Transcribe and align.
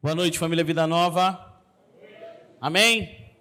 Boa 0.00 0.14
noite, 0.14 0.38
família 0.38 0.62
Vida 0.62 0.86
Nova. 0.86 1.60
Amém? 2.60 3.32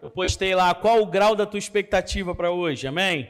Eu 0.00 0.08
postei 0.08 0.54
lá 0.54 0.72
qual 0.72 1.02
o 1.02 1.06
grau 1.06 1.34
da 1.34 1.44
tua 1.44 1.58
expectativa 1.58 2.32
para 2.32 2.52
hoje, 2.52 2.86
amém? 2.86 3.28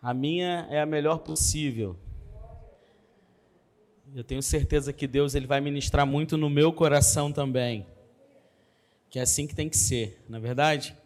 A 0.00 0.14
minha 0.14 0.68
é 0.70 0.80
a 0.80 0.86
melhor 0.86 1.18
possível. 1.18 1.96
Eu 4.14 4.22
tenho 4.22 4.40
certeza 4.40 4.92
que 4.92 5.08
Deus 5.08 5.34
ele 5.34 5.48
vai 5.48 5.60
ministrar 5.60 6.06
muito 6.06 6.36
no 6.36 6.48
meu 6.48 6.72
coração 6.72 7.32
também. 7.32 7.84
Que 9.10 9.18
é 9.18 9.22
assim 9.22 9.48
que 9.48 9.56
tem 9.56 9.68
que 9.68 9.76
ser, 9.76 10.24
na 10.28 10.36
é 10.36 10.40
verdade? 10.40 10.96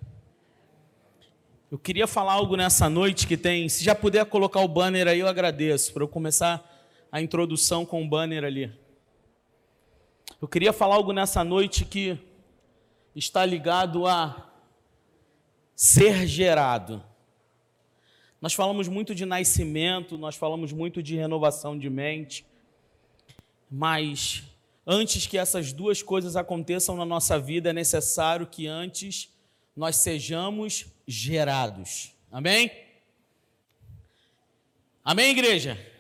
Eu 1.71 1.79
queria 1.79 2.07
falar 2.07 2.35
algo 2.35 2.57
nessa 2.57 2.91
noite 2.91 3.27
que 3.27 3.39
tem. 3.39 3.71
Se 3.71 3.83
já 3.83 3.95
puder 3.95 4.27
colocar 4.27 4.61
o 4.61 4.69
banner 4.69 5.09
aí, 5.09 5.21
eu 5.21 5.29
agradeço, 5.29 5.95
para 5.95 6.03
eu 6.03 6.09
começar 6.09 6.63
a 7.11 7.23
introdução 7.23 7.87
com 7.87 8.05
o 8.05 8.07
banner 8.07 8.45
ali. 8.45 8.82
Eu 10.43 10.49
queria 10.49 10.73
falar 10.73 10.97
algo 10.97 11.13
nessa 11.13 11.45
noite 11.45 11.85
que 11.85 12.19
está 13.15 13.47
ligado 13.47 14.09
a 14.09 14.51
ser 15.73 16.27
gerado. 16.27 17.01
Nós 18.41 18.53
falamos 18.53 18.89
muito 18.89 19.15
de 19.15 19.25
nascimento, 19.25 20.19
nós 20.19 20.35
falamos 20.35 20.73
muito 20.73 21.01
de 21.01 21.15
renovação 21.15 21.79
de 21.79 21.89
mente, 21.89 22.45
mas 23.71 24.43
antes 24.85 25.29
que 25.29 25.39
essas 25.39 25.73
duas 25.73 26.03
coisas 26.03 26.35
aconteçam 26.35 26.97
na 26.97 27.05
nossa 27.05 27.39
vida, 27.39 27.71
é 27.71 27.73
necessário 27.73 28.45
que 28.45 28.67
antes 28.67 29.33
nós 29.77 29.95
sejamos 29.95 30.87
gerados. 31.07 32.17
Amém? 32.33 32.69
Amém, 35.05 35.31
igreja? 35.31 35.92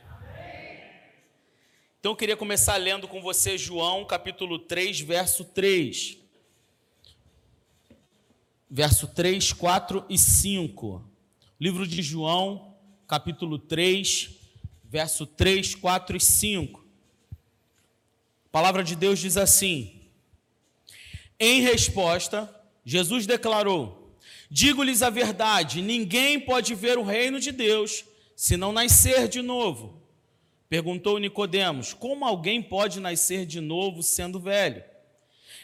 Então 2.02 2.10
eu 2.10 2.16
queria 2.16 2.36
começar 2.36 2.74
lendo 2.78 3.06
com 3.06 3.22
você 3.22 3.56
João 3.56 4.04
capítulo 4.04 4.58
3, 4.58 4.98
verso 5.02 5.44
3. 5.44 6.18
Verso 8.68 9.06
3, 9.06 9.52
4 9.52 10.04
e 10.08 10.18
5. 10.18 11.08
Livro 11.60 11.86
de 11.86 12.02
João, 12.02 12.74
capítulo 13.06 13.56
3, 13.56 14.30
verso 14.82 15.24
3, 15.24 15.76
4 15.76 16.16
e 16.16 16.20
5. 16.20 16.84
A 18.46 18.48
palavra 18.50 18.82
de 18.82 18.96
Deus 18.96 19.20
diz 19.20 19.36
assim: 19.36 20.00
Em 21.38 21.60
resposta, 21.60 22.52
Jesus 22.84 23.26
declarou: 23.26 24.18
Digo-lhes 24.50 25.02
a 25.02 25.08
verdade, 25.08 25.80
ninguém 25.80 26.40
pode 26.40 26.74
ver 26.74 26.98
o 26.98 27.04
reino 27.04 27.38
de 27.38 27.52
Deus 27.52 28.04
se 28.34 28.56
não 28.56 28.72
nascer 28.72 29.28
de 29.28 29.40
novo. 29.40 30.01
Perguntou 30.72 31.18
Nicodemos: 31.18 31.92
Como 31.92 32.24
alguém 32.24 32.62
pode 32.62 32.98
nascer 32.98 33.44
de 33.44 33.60
novo 33.60 34.02
sendo 34.02 34.40
velho? 34.40 34.82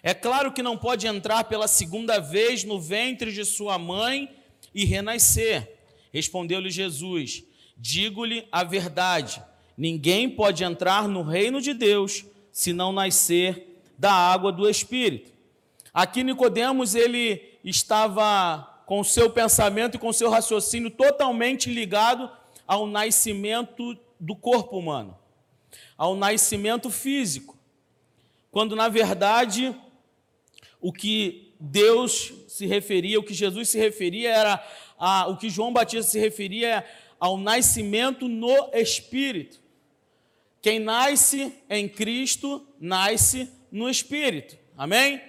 É 0.03 0.12
claro 0.12 0.53
que 0.53 0.62
não 0.62 0.77
pode 0.77 1.06
entrar 1.06 1.45
pela 1.45 1.67
segunda 1.67 2.19
vez 2.20 2.62
no 2.62 2.78
ventre 2.78 3.33
de 3.33 3.42
sua 3.42 3.78
mãe 3.78 4.31
e 4.75 4.84
renascer. 4.84 5.78
Respondeu-lhe 6.12 6.69
Jesus: 6.69 7.42
Digo-lhe 7.75 8.47
a 8.53 8.62
verdade: 8.62 9.42
ninguém 9.78 10.28
pode 10.28 10.62
entrar 10.62 11.09
no 11.09 11.22
reino 11.22 11.59
de 11.62 11.72
Deus 11.72 12.27
se 12.53 12.75
não 12.75 12.93
nascer 12.93 13.81
da 13.97 14.12
água 14.12 14.53
do 14.53 14.69
Espírito. 14.69 15.33
Aqui 15.95 16.22
Nicodemos 16.22 16.95
ele 16.95 17.59
estava 17.65 18.83
com 18.84 19.03
seu 19.03 19.31
pensamento 19.31 19.95
e 19.95 19.98
com 19.98 20.12
seu 20.12 20.28
raciocínio 20.28 20.91
totalmente 20.91 21.72
ligado 21.72 22.31
ao 22.67 22.87
nascimento 22.87 23.97
do 24.19 24.34
corpo 24.34 24.78
humano, 24.78 25.16
ao 25.97 26.16
nascimento 26.16 26.91
físico, 26.91 27.56
quando 28.50 28.75
na 28.75 28.88
verdade 28.88 29.75
o 30.80 30.92
que 30.92 31.55
Deus 31.60 32.33
se 32.47 32.66
referia, 32.66 33.19
o 33.19 33.22
que 33.22 33.34
Jesus 33.34 33.69
se 33.69 33.78
referia 33.78 34.30
era 34.30 34.66
a, 34.98 35.27
o 35.28 35.36
que 35.36 35.50
João 35.50 35.72
Batista 35.72 36.10
se 36.10 36.19
referia 36.19 36.84
ao 37.19 37.37
nascimento 37.37 38.28
no 38.28 38.70
Espírito. 38.72 39.60
Quem 40.60 40.78
nasce 40.78 41.53
em 41.69 41.88
Cristo 41.88 42.66
nasce 42.81 43.50
no 43.70 43.88
Espírito. 43.88 44.56
Amém? 44.76 45.20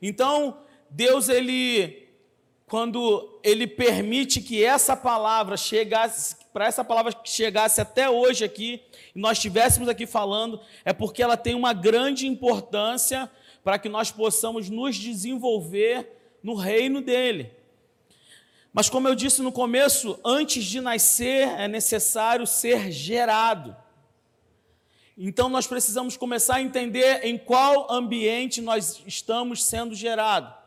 Então, 0.00 0.58
Deus 0.90 1.28
ele 1.28 2.01
quando 2.72 3.38
ele 3.42 3.66
permite 3.66 4.40
que 4.40 4.64
essa 4.64 4.96
palavra 4.96 5.58
chegasse, 5.58 6.34
para 6.54 6.64
essa 6.64 6.82
palavra 6.82 7.14
chegasse 7.22 7.82
até 7.82 8.08
hoje 8.08 8.46
aqui, 8.46 8.80
e 9.14 9.20
nós 9.20 9.36
estivéssemos 9.36 9.90
aqui 9.90 10.06
falando, 10.06 10.58
é 10.82 10.90
porque 10.90 11.22
ela 11.22 11.36
tem 11.36 11.54
uma 11.54 11.74
grande 11.74 12.26
importância 12.26 13.30
para 13.62 13.78
que 13.78 13.90
nós 13.90 14.10
possamos 14.10 14.70
nos 14.70 14.96
desenvolver 14.96 16.16
no 16.42 16.54
reino 16.54 17.02
dele. 17.02 17.52
Mas 18.72 18.88
como 18.88 19.06
eu 19.06 19.14
disse 19.14 19.42
no 19.42 19.52
começo, 19.52 20.18
antes 20.24 20.64
de 20.64 20.80
nascer 20.80 21.48
é 21.48 21.68
necessário 21.68 22.46
ser 22.46 22.90
gerado. 22.90 23.76
Então 25.18 25.50
nós 25.50 25.66
precisamos 25.66 26.16
começar 26.16 26.54
a 26.54 26.62
entender 26.62 27.22
em 27.22 27.36
qual 27.36 27.92
ambiente 27.92 28.62
nós 28.62 29.02
estamos 29.06 29.62
sendo 29.62 29.94
gerados. 29.94 30.61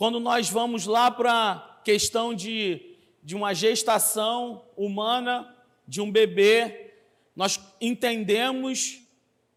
Quando 0.00 0.18
nós 0.18 0.48
vamos 0.48 0.86
lá 0.86 1.10
para 1.10 1.30
a 1.30 1.82
questão 1.84 2.32
de, 2.32 2.96
de 3.22 3.36
uma 3.36 3.52
gestação 3.52 4.64
humana, 4.74 5.54
de 5.86 6.00
um 6.00 6.10
bebê, 6.10 6.94
nós 7.36 7.60
entendemos 7.78 9.02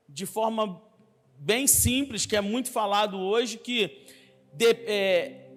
de 0.10 0.26
forma 0.26 0.82
bem 1.38 1.66
simples, 1.66 2.26
que 2.26 2.36
é 2.36 2.42
muito 2.42 2.70
falado 2.70 3.18
hoje, 3.18 3.58
que 3.58 4.06
de, 4.52 4.72
é, 4.86 5.50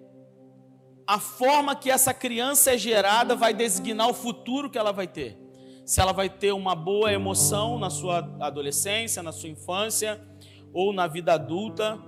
a 1.05 1.19
forma 1.19 1.75
que 1.75 1.91
essa 1.91 2.13
criança 2.13 2.73
é 2.73 2.77
gerada 2.77 3.35
vai 3.35 3.53
designar 3.53 4.07
o 4.07 4.13
futuro 4.13 4.69
que 4.69 4.77
ela 4.77 4.93
vai 4.93 5.05
ter. 5.05 5.37
Se 5.85 5.99
ela 5.99 6.13
vai 6.13 6.29
ter 6.29 6.53
uma 6.53 6.75
boa 6.75 7.11
emoção 7.11 7.77
na 7.77 7.89
sua 7.89 8.19
adolescência, 8.39 9.21
na 9.21 9.33
sua 9.33 9.49
infância 9.49 10.25
ou 10.71 10.93
na 10.93 11.07
vida 11.07 11.33
adulta 11.33 12.01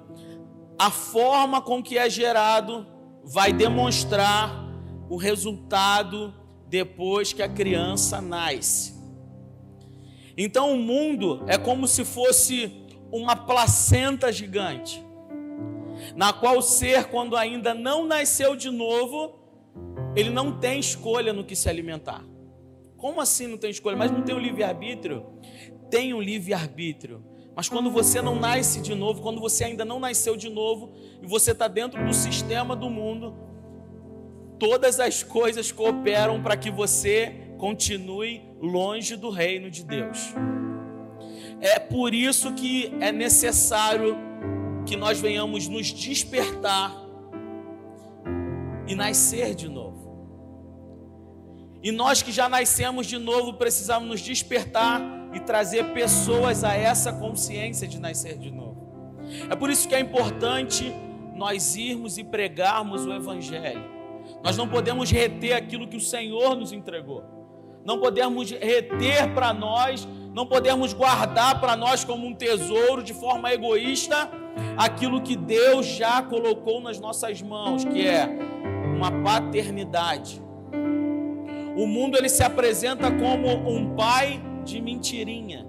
a 0.80 0.90
forma 0.90 1.62
com 1.62 1.84
que 1.84 1.98
é 1.98 2.10
gerado 2.10 2.88
vai 3.22 3.52
demonstrar 3.52 4.66
o 5.10 5.18
resultado 5.18 6.34
depois 6.68 7.34
que 7.34 7.44
a 7.44 7.50
criança 7.50 8.22
nasce. 8.22 8.98
Então 10.38 10.72
o 10.72 10.78
mundo 10.78 11.44
é 11.48 11.58
como 11.58 11.86
se 11.86 12.06
fosse 12.06 12.72
uma 13.12 13.36
placenta 13.36 14.32
gigante, 14.32 15.04
na 16.16 16.32
qual 16.32 16.60
o 16.60 16.62
ser, 16.62 17.06
quando 17.06 17.36
ainda 17.36 17.74
não 17.74 18.06
nasceu 18.06 18.56
de 18.56 18.72
novo, 18.72 19.38
ele 20.16 20.30
não 20.30 20.60
tem 20.60 20.80
escolha 20.80 21.34
no 21.34 21.44
que 21.44 21.58
se 21.58 21.68
alimentar. 21.68 22.24
Como 22.96 23.20
assim 23.20 23.48
não 23.48 23.58
tem 23.58 23.70
escolha? 23.70 23.98
Mas 23.98 24.12
não 24.12 24.22
tem 24.22 24.34
o 24.34 24.40
livre-arbítrio? 24.40 25.26
Tem 25.90 26.14
o 26.14 26.22
livre-arbítrio. 26.22 27.24
Mas 27.56 27.68
quando 27.68 27.92
você 27.92 28.22
não 28.22 28.36
nasce 28.36 28.82
de 28.82 28.96
novo, 28.96 29.22
quando 29.22 29.42
você 29.42 29.66
ainda 29.66 29.84
não 29.84 30.00
nasceu 30.00 30.38
de 30.38 30.50
novo, 30.50 30.92
e 31.22 31.28
você 31.28 31.52
está 31.52 31.68
dentro 31.68 32.04
do 32.06 32.14
sistema 32.14 32.76
do 32.76 32.90
mundo, 32.90 33.36
todas 34.58 35.00
as 35.00 35.24
coisas 35.24 35.72
cooperam 35.72 36.42
para 36.42 36.56
que 36.56 36.72
você 36.72 37.54
continue 37.58 38.42
longe 38.62 39.16
do 39.16 39.30
reino 39.30 39.70
de 39.70 39.84
Deus. 39.84 40.34
É 41.62 41.80
por 41.80 42.14
isso 42.14 42.54
que 42.54 42.94
é 43.02 43.12
necessário 43.12 44.18
que 44.86 44.96
nós 44.96 45.20
venhamos 45.20 45.68
nos 45.68 45.92
despertar 45.92 46.96
e 48.88 48.96
nascer 48.96 49.54
de 49.54 49.68
novo. 49.68 50.00
E 51.84 51.92
nós 51.92 52.22
que 52.22 52.32
já 52.32 52.50
nascemos 52.50 53.08
de 53.08 53.18
novo, 53.18 53.54
precisamos 53.54 54.08
nos 54.08 54.22
despertar 54.22 55.02
e 55.34 55.40
trazer 55.40 55.94
pessoas 55.94 56.64
a 56.64 56.74
essa 56.76 57.14
consciência 57.14 57.88
de 57.88 58.00
nascer 58.00 58.38
de 58.38 58.52
novo. 58.52 58.90
É 59.50 59.56
por 59.56 59.70
isso 59.70 59.88
que 59.88 59.96
é 59.96 60.00
importante 60.00 60.94
nós 61.36 61.76
irmos 61.76 62.18
e 62.18 62.24
pregarmos 62.24 63.06
o 63.06 63.14
Evangelho. 63.14 63.84
Nós 64.44 64.58
não 64.58 64.68
podemos 64.68 65.12
reter 65.12 65.54
aquilo 65.54 65.88
que 65.88 65.98
o 65.98 66.02
Senhor 66.02 66.56
nos 66.56 66.72
entregou. 66.72 67.24
Não 67.86 68.00
podemos 68.00 68.52
reter 68.52 69.34
para 69.34 69.54
nós, 69.54 70.08
não 70.34 70.46
podemos 70.46 70.94
guardar 70.94 71.60
para 71.60 71.76
nós 71.76 72.04
como 72.04 72.28
um 72.28 72.34
tesouro 72.34 73.02
de 73.02 73.14
forma 73.14 73.52
egoísta 73.52 74.30
aquilo 74.78 75.22
que 75.22 75.36
Deus 75.36 75.86
já 75.86 76.22
colocou 76.22 76.82
nas 76.82 77.00
nossas 77.00 77.42
mãos, 77.42 77.86
que 77.86 78.06
é 78.06 78.28
uma 78.96 79.12
paternidade. 79.24 80.42
O 81.76 81.88
mundo 81.88 82.18
ele 82.18 82.28
se 82.28 82.44
apresenta 82.44 83.10
como 83.10 83.48
um 83.70 83.96
pai 83.96 84.42
de 84.70 84.82
mentirinha 84.82 85.66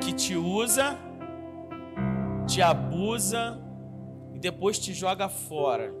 que 0.00 0.12
te 0.12 0.36
usa, 0.36 0.98
te 2.46 2.62
abusa 2.62 3.60
e 4.34 4.38
depois 4.38 4.78
te 4.78 4.94
joga 4.94 5.28
fora. 5.28 5.92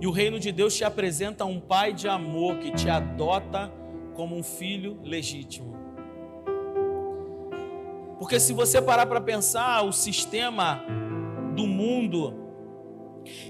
E 0.00 0.06
o 0.06 0.10
reino 0.10 0.38
de 0.38 0.50
Deus 0.50 0.76
te 0.76 0.84
apresenta 0.84 1.44
um 1.44 1.60
pai 1.60 1.92
de 1.92 2.08
amor 2.08 2.58
que 2.58 2.70
te 2.72 2.88
adota 2.88 3.72
como 4.14 4.36
um 4.36 4.42
filho 4.42 4.98
legítimo. 5.02 5.76
Porque 8.18 8.38
se 8.38 8.52
você 8.52 8.80
parar 8.80 9.06
para 9.06 9.20
pensar, 9.20 9.82
o 9.82 9.92
sistema 9.92 10.84
do 11.56 11.66
mundo, 11.66 12.34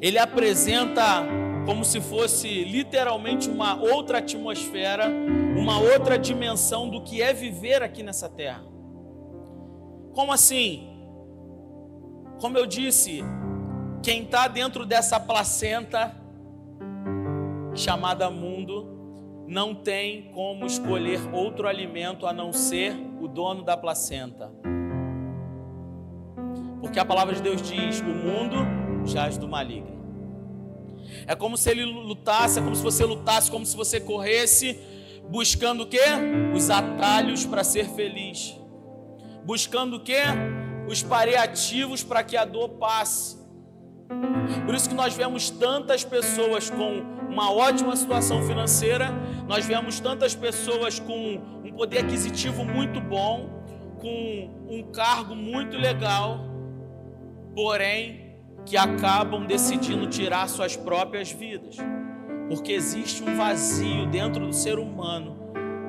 ele 0.00 0.19
apresenta 0.19 1.23
como 1.64 1.85
se 1.85 2.00
fosse 2.00 2.64
literalmente 2.64 3.49
uma 3.49 3.81
outra 3.81 4.19
atmosfera, 4.19 5.06
uma 5.56 5.79
outra 5.79 6.19
dimensão 6.19 6.88
do 6.88 7.03
que 7.03 7.23
é 7.23 7.32
viver 7.32 7.82
aqui 7.82 8.03
nessa 8.03 8.29
terra. 8.29 8.64
Como 10.12 10.32
assim? 10.32 10.88
Como 12.41 12.59
eu 12.59 12.67
disse, 12.67 13.23
quem 14.03 14.25
está 14.25 14.49
dentro 14.49 14.85
dessa 14.85 15.20
placenta 15.20 16.17
chamada 17.75 18.31
mundo 18.31 18.93
não 19.47 19.75
tem 19.75 20.31
como 20.32 20.67
escolher 20.67 21.20
outro 21.32 21.69
alimento 21.69 22.26
a 22.26 22.32
não 22.32 22.53
ser 22.53 22.94
o 23.20 23.29
dono 23.29 23.62
da 23.62 23.76
placenta. 23.76 24.53
Porque 26.81 26.99
a 26.99 27.05
palavra 27.05 27.35
de 27.35 27.43
Deus 27.43 27.62
diz: 27.62 28.00
o 28.00 28.05
mundo 28.05 28.56
jaz 29.05 29.38
do 29.38 29.47
maligno. 29.47 30.01
É 31.26 31.35
como 31.35 31.56
se 31.56 31.70
ele 31.70 31.85
lutasse, 31.85 32.59
é 32.59 32.62
como 32.62 32.75
se 32.75 32.82
você 32.82 33.05
lutasse, 33.05 33.50
como 33.50 33.64
se 33.64 33.76
você 33.76 34.00
corresse, 34.00 34.79
buscando 35.29 35.85
o 35.85 35.87
quê? 35.87 36.00
Os 36.55 36.70
atalhos 36.70 37.44
para 37.44 37.64
ser 37.64 37.87
feliz. 37.91 38.56
Buscando 39.44 39.97
o 39.97 40.00
quê? 40.00 40.23
Os 40.88 41.03
paliativos 41.03 42.03
para 42.03 42.23
que 42.23 42.37
a 42.37 42.44
dor 42.44 42.70
passe. 42.70 43.41
Por 44.67 44.75
isso 44.75 44.88
que 44.88 44.94
nós 44.94 45.14
vemos 45.14 45.50
tantas 45.50 46.05
pessoas 46.05 46.69
com 46.69 47.03
uma 47.29 47.50
ótima 47.50 47.97
situação 47.97 48.43
financeira, 48.47 49.11
nós 49.49 49.64
vemos 49.64 49.99
tantas 50.00 50.35
pessoas 50.35 50.99
com 50.99 51.41
um 51.64 51.73
poder 51.73 52.00
aquisitivo 52.00 52.64
muito 52.64 53.00
bom, 53.00 53.49
com 53.99 54.67
um 54.69 54.82
cargo 54.93 55.35
muito 55.35 55.76
legal, 55.76 56.41
porém 57.55 58.21
que 58.64 58.76
acabam 58.76 59.47
decidindo 59.47 60.06
tirar 60.06 60.49
suas 60.49 60.76
próprias 60.76 61.31
vidas. 61.31 61.76
Porque 62.49 62.73
existe 62.73 63.23
um 63.23 63.37
vazio 63.37 64.06
dentro 64.06 64.47
do 64.47 64.53
ser 64.53 64.79
humano 64.79 65.37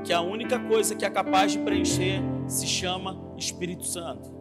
que 0.04 0.12
a 0.12 0.22
única 0.22 0.60
coisa 0.60 0.96
que 0.96 1.06
é 1.06 1.10
capaz 1.10 1.54
de 1.54 1.60
preencher 1.60 2.22
se 2.48 2.68
chama 2.68 3.18
Espírito 3.38 3.86
Santo. 3.86 4.32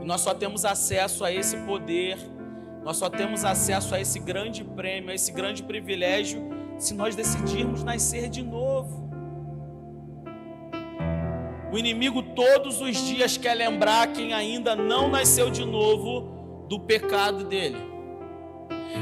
E 0.00 0.04
nós 0.04 0.20
só 0.20 0.34
temos 0.34 0.64
acesso 0.64 1.24
a 1.24 1.32
esse 1.32 1.56
poder 1.58 2.18
nós 2.88 2.96
só 2.96 3.10
temos 3.10 3.44
acesso 3.44 3.94
a 3.94 4.00
esse 4.00 4.18
grande 4.18 4.64
prêmio, 4.64 5.10
a 5.10 5.14
esse 5.14 5.30
grande 5.30 5.62
privilégio, 5.62 6.48
se 6.78 6.94
nós 6.94 7.14
decidirmos 7.14 7.84
nascer 7.84 8.30
de 8.30 8.42
novo. 8.42 9.10
O 11.70 11.76
inimigo 11.76 12.22
todos 12.22 12.80
os 12.80 12.96
dias 12.96 13.36
quer 13.36 13.52
lembrar 13.52 14.06
quem 14.14 14.32
ainda 14.32 14.74
não 14.74 15.10
nasceu 15.10 15.50
de 15.50 15.66
novo 15.66 16.37
do 16.68 16.78
pecado 16.80 17.44
dele. 17.44 17.78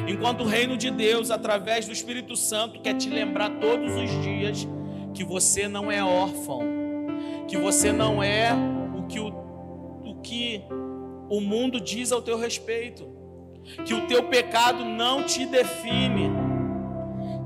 Enquanto 0.09 0.43
o 0.43 0.47
reino 0.47 0.77
de 0.77 0.91
Deus, 0.91 1.31
através 1.31 1.87
do 1.87 1.93
Espírito 1.93 2.37
Santo, 2.37 2.81
quer 2.81 2.95
te 2.95 3.09
lembrar 3.09 3.51
todos 3.59 3.95
os 3.95 4.11
dias 4.23 4.67
que 5.15 5.25
você 5.25 5.69
não 5.69 5.91
é 5.91 6.03
órfão, 6.03 6.61
que 7.49 7.57
você 7.57 7.93
não 7.93 8.23
é 8.23 8.51
o 8.97 9.07
que 9.07 9.19
o, 9.19 9.29
o, 10.05 10.21
que 10.23 10.63
o 11.29 11.41
mundo 11.41 11.81
diz 11.81 12.13
ao 12.13 12.21
teu 12.21 12.39
respeito 12.39 13.17
que 13.85 13.95
o 13.95 14.07
teu 14.07 14.23
pecado 14.25 14.85
não 14.85 15.25
te 15.25 15.45
define, 15.45 16.31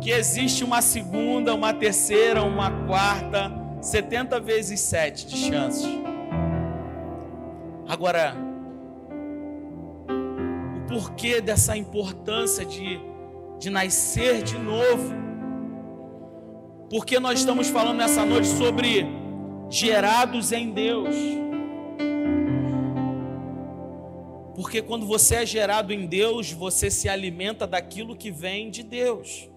que 0.01 0.11
existe 0.11 0.63
uma 0.63 0.83
segunda, 0.83 1.55
uma 1.55 1.73
terceira, 1.73 2.43
uma 2.43 2.71
quarta, 2.87 3.51
70 3.81 4.39
vezes 4.41 4.81
7 4.81 5.27
de 5.27 5.37
chances. 5.37 5.89
Agora, 7.89 8.50
porquê 10.91 11.41
dessa 11.41 11.77
importância 11.77 12.65
de, 12.67 13.01
de 13.61 13.71
nascer 13.71 14.43
de 14.43 14.59
novo? 14.59 15.15
Porque 16.91 17.21
nós 17.21 17.39
estamos 17.39 17.69
falando 17.69 17.99
nessa 17.99 18.27
noite 18.27 18.49
sobre 18.49 19.07
gerados 19.71 20.51
em 20.51 20.73
Deus. 20.73 21.15
Porque 24.57 24.83
quando 24.83 25.07
você 25.07 25.37
é 25.37 25.47
gerado 25.47 25.93
em 25.93 26.07
Deus, 26.07 26.51
você 26.51 26.91
se 26.91 27.09
alimenta 27.09 27.69
daquilo 27.69 28.17
que 28.17 28.33
vem 28.33 28.69
de 28.69 28.83
Deus. 28.83 29.49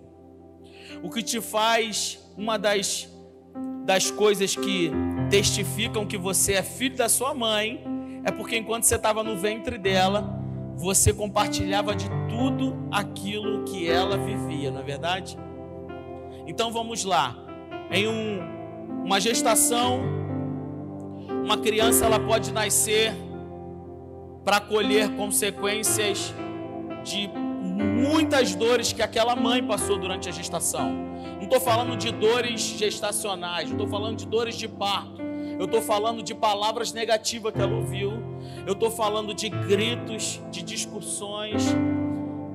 O 1.02 1.10
que 1.10 1.24
te 1.24 1.42
faz 1.42 2.20
uma 2.38 2.58
das, 2.60 3.10
das 3.84 4.12
coisas 4.12 4.56
que 4.56 4.92
testificam 5.32 6.06
que 6.06 6.18
você 6.18 6.54
é 6.54 6.64
filho 6.64 6.96
da 6.96 7.10
sua 7.10 7.34
mãe 7.34 7.84
é 8.24 8.32
porque 8.32 8.56
enquanto 8.56 8.84
você 8.84 8.96
estava 8.96 9.24
no 9.24 9.36
ventre 9.36 9.80
dela, 9.80 10.43
você 10.76 11.14
compartilhava 11.14 11.96
de 11.96 12.10
tudo 12.30 12.76
aquilo 12.92 13.64
que 13.64 13.90
ela 13.90 14.18
vivia, 14.18 14.72
não 14.72 14.80
é 14.80 14.84
verdade? 14.84 15.38
Então 16.48 16.72
vamos 16.72 17.04
lá. 17.04 17.36
Em 17.92 18.08
um, 18.08 19.04
uma 19.06 19.20
gestação, 19.20 20.02
uma 21.44 21.58
criança 21.58 22.06
ela 22.06 22.20
pode 22.20 22.52
nascer 22.52 23.14
para 24.44 24.60
colher 24.60 25.16
consequências 25.16 26.34
de 27.04 27.30
muitas 27.74 28.56
dores 28.56 28.92
que 28.92 29.02
aquela 29.02 29.36
mãe 29.36 29.64
passou 29.64 29.98
durante 29.98 30.28
a 30.30 30.32
gestação. 30.32 30.92
Não 31.36 31.44
estou 31.44 31.60
falando 31.60 31.96
de 31.96 32.12
dores 32.12 32.62
gestacionais, 32.62 33.70
não 33.70 33.78
estou 33.78 33.88
falando 33.88 34.18
de 34.18 34.26
dores 34.26 34.56
de 34.56 34.68
parto. 34.68 35.22
Eu 35.60 35.66
estou 35.66 35.82
falando 35.82 36.24
de 36.24 36.34
palavras 36.34 36.92
negativas 36.92 37.54
que 37.54 37.62
ela 37.62 37.76
ouviu. 37.76 38.33
Eu 38.66 38.74
estou 38.74 38.90
falando 38.90 39.34
de 39.34 39.50
gritos, 39.50 40.42
de 40.50 40.64
discussões, 40.64 41.64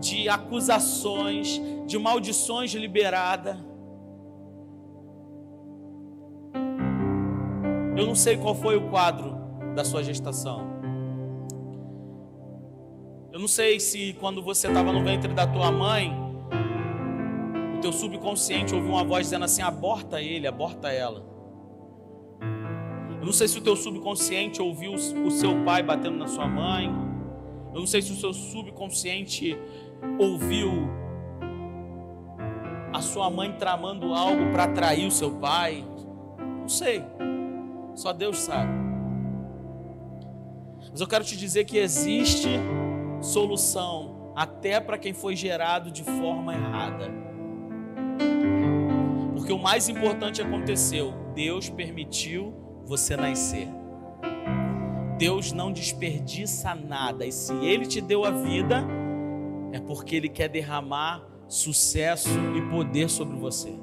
de 0.00 0.28
acusações, 0.28 1.60
de 1.87 1.99
maldições 1.99 2.72
liberadas. 2.72 3.56
Eu 7.96 8.06
não 8.06 8.14
sei 8.14 8.37
qual 8.37 8.55
foi 8.55 8.76
o 8.76 8.88
quadro 8.88 9.37
da 9.75 9.84
sua 9.84 10.02
gestação. 10.02 10.66
Eu 13.31 13.38
não 13.38 13.49
sei 13.49 13.78
se 13.78 14.14
quando 14.14 14.43
você 14.43 14.69
estava 14.69 14.93
no 14.93 15.04
ventre 15.04 15.32
da 15.34 15.46
tua 15.46 15.70
mãe, 15.70 16.11
o 17.76 17.81
teu 17.81 17.93
subconsciente 17.93 18.75
ouviu 18.75 18.93
uma 18.93 19.04
voz 19.04 19.26
dizendo 19.26 19.44
assim: 19.44 19.62
aborta 19.62 20.22
ele, 20.22 20.46
aborta 20.46 20.90
ela. 20.90 21.38
Não 23.28 23.32
sei 23.34 23.46
se 23.46 23.58
o 23.58 23.60
teu 23.60 23.76
subconsciente 23.76 24.62
ouviu 24.62 24.94
o 24.94 25.30
seu 25.30 25.62
pai 25.62 25.82
batendo 25.82 26.16
na 26.16 26.26
sua 26.26 26.49
mãe. 26.49 26.87
Eu 27.75 27.80
não 27.80 27.87
sei 27.87 28.00
se 28.00 28.11
o 28.11 28.16
seu 28.16 28.32
subconsciente 28.32 29.54
ouviu 30.18 30.88
a 32.90 33.02
sua 33.02 33.28
mãe 33.28 33.52
tramando 33.52 34.14
algo 34.14 34.50
para 34.50 34.64
atrair 34.64 35.06
o 35.06 35.11
seu 35.11 35.32
pai. 35.32 35.85
Não 36.58 36.70
sei. 36.70 37.04
Só 37.94 38.14
Deus 38.14 38.38
sabe. 38.38 38.73
Mas 40.90 40.99
eu 40.99 41.06
quero 41.06 41.23
te 41.23 41.37
dizer 41.37 41.66
que 41.66 41.76
existe 41.76 42.49
solução 43.20 44.32
até 44.35 44.80
para 44.80 44.97
quem 44.97 45.12
foi 45.12 45.37
gerado 45.37 45.90
de 45.90 46.02
forma 46.02 46.54
errada. 46.54 47.11
Porque 49.35 49.52
o 49.52 49.58
mais 49.58 49.87
importante 49.90 50.40
aconteceu: 50.40 51.12
Deus 51.35 51.68
permitiu 51.68 52.67
você 52.88 53.16
nascer. 53.16 53.68
Deus 55.18 55.52
não 55.52 55.71
desperdiça 55.71 56.75
nada, 56.75 57.26
e 57.26 57.33
se 57.33 57.52
Ele 57.52 57.85
te 57.87 58.00
deu 58.00 58.25
a 58.25 58.30
vida, 58.30 58.85
é 59.73 59.78
porque 59.78 60.16
Ele 60.16 60.28
quer 60.28 60.49
derramar 60.49 61.23
sucesso 61.47 62.30
e 62.57 62.62
poder 62.71 63.11
sobre 63.11 63.37
você. 63.37 63.75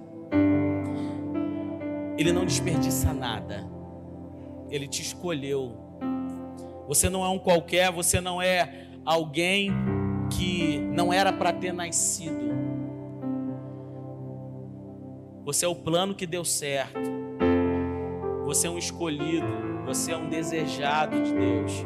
Ele 2.18 2.32
não 2.32 2.46
desperdiça 2.46 3.14
nada, 3.14 3.70
Ele 4.70 4.88
te 4.88 5.02
escolheu. 5.02 5.78
Você 6.88 7.10
não 7.10 7.24
é 7.24 7.30
um 7.30 7.40
qualquer, 7.40 7.92
você 7.92 8.20
não 8.20 8.42
é 8.42 8.88
alguém 9.06 9.72
que 10.36 10.80
não 10.80 11.14
era 11.14 11.32
para 11.32 11.54
ter 11.54 11.74
nascido. 11.74 12.56
Você 15.44 15.66
é 15.66 15.68
o 15.68 15.76
plano 15.76 16.16
que 16.16 16.26
deu 16.26 16.44
certo. 16.44 17.25
Você 18.46 18.68
é 18.68 18.70
um 18.70 18.78
escolhido. 18.78 19.48
Você 19.86 20.12
é 20.12 20.18
um 20.18 20.30
desejado 20.30 21.22
de 21.22 21.34
Deus. 21.34 21.86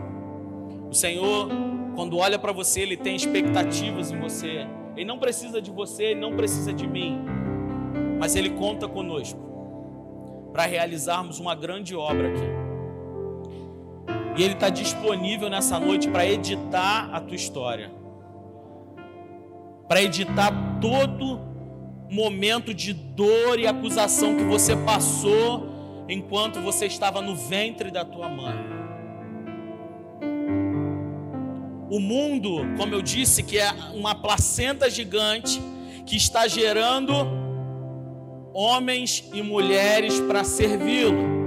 O 0.89 0.93
Senhor, 0.93 1.49
quando 1.95 2.17
olha 2.17 2.37
para 2.37 2.51
você, 2.51 2.81
Ele 2.81 2.97
tem 2.97 3.15
expectativas 3.15 4.11
em 4.11 4.19
você. 4.19 4.67
Ele 4.95 5.05
não 5.05 5.17
precisa 5.17 5.61
de 5.61 5.71
você, 5.71 6.05
Ele 6.05 6.19
não 6.19 6.35
precisa 6.35 6.73
de 6.73 6.87
mim. 6.87 7.21
Mas 8.19 8.35
Ele 8.35 8.49
conta 8.51 8.87
conosco 8.87 9.39
para 10.51 10.65
realizarmos 10.65 11.39
uma 11.39 11.55
grande 11.55 11.95
obra 11.95 12.29
aqui. 12.29 12.59
E 14.37 14.43
Ele 14.43 14.53
está 14.53 14.69
disponível 14.69 15.49
nessa 15.49 15.79
noite 15.79 16.09
para 16.09 16.25
editar 16.25 17.09
a 17.11 17.19
tua 17.19 17.35
história, 17.35 17.91
para 19.87 20.01
editar 20.01 20.79
todo 20.79 21.39
momento 22.09 22.73
de 22.73 22.93
dor 22.93 23.59
e 23.59 23.67
acusação 23.67 24.35
que 24.35 24.43
você 24.43 24.75
passou 24.75 25.78
enquanto 26.09 26.59
você 26.59 26.87
estava 26.87 27.21
no 27.21 27.35
ventre 27.35 27.91
da 27.91 28.03
tua 28.03 28.27
mãe. 28.27 28.57
O 31.89 31.99
mundo, 31.99 32.61
como 32.77 32.93
eu 32.93 33.01
disse, 33.01 33.43
que 33.43 33.57
é 33.57 33.71
uma 33.93 34.13
placenta 34.15 34.89
gigante 34.89 35.61
que 36.05 36.15
está 36.15 36.47
gerando 36.47 37.13
homens 38.53 39.29
e 39.33 39.41
mulheres 39.41 40.19
para 40.19 40.43
servi-lo. 40.43 41.39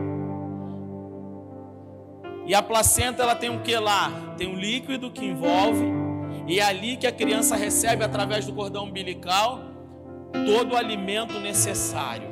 E 2.46 2.54
a 2.54 2.62
placenta 2.62 3.22
ela 3.22 3.36
tem 3.36 3.50
o 3.50 3.60
que 3.60 3.76
lá? 3.76 4.34
Tem 4.36 4.48
um 4.48 4.56
líquido 4.56 5.10
que 5.10 5.24
envolve 5.24 5.84
e 6.46 6.58
é 6.58 6.62
ali 6.62 6.96
que 6.96 7.06
a 7.06 7.12
criança 7.12 7.54
recebe 7.54 8.02
através 8.02 8.46
do 8.46 8.52
cordão 8.52 8.84
umbilical 8.84 9.60
todo 10.46 10.72
o 10.72 10.76
alimento 10.76 11.38
necessário. 11.38 12.31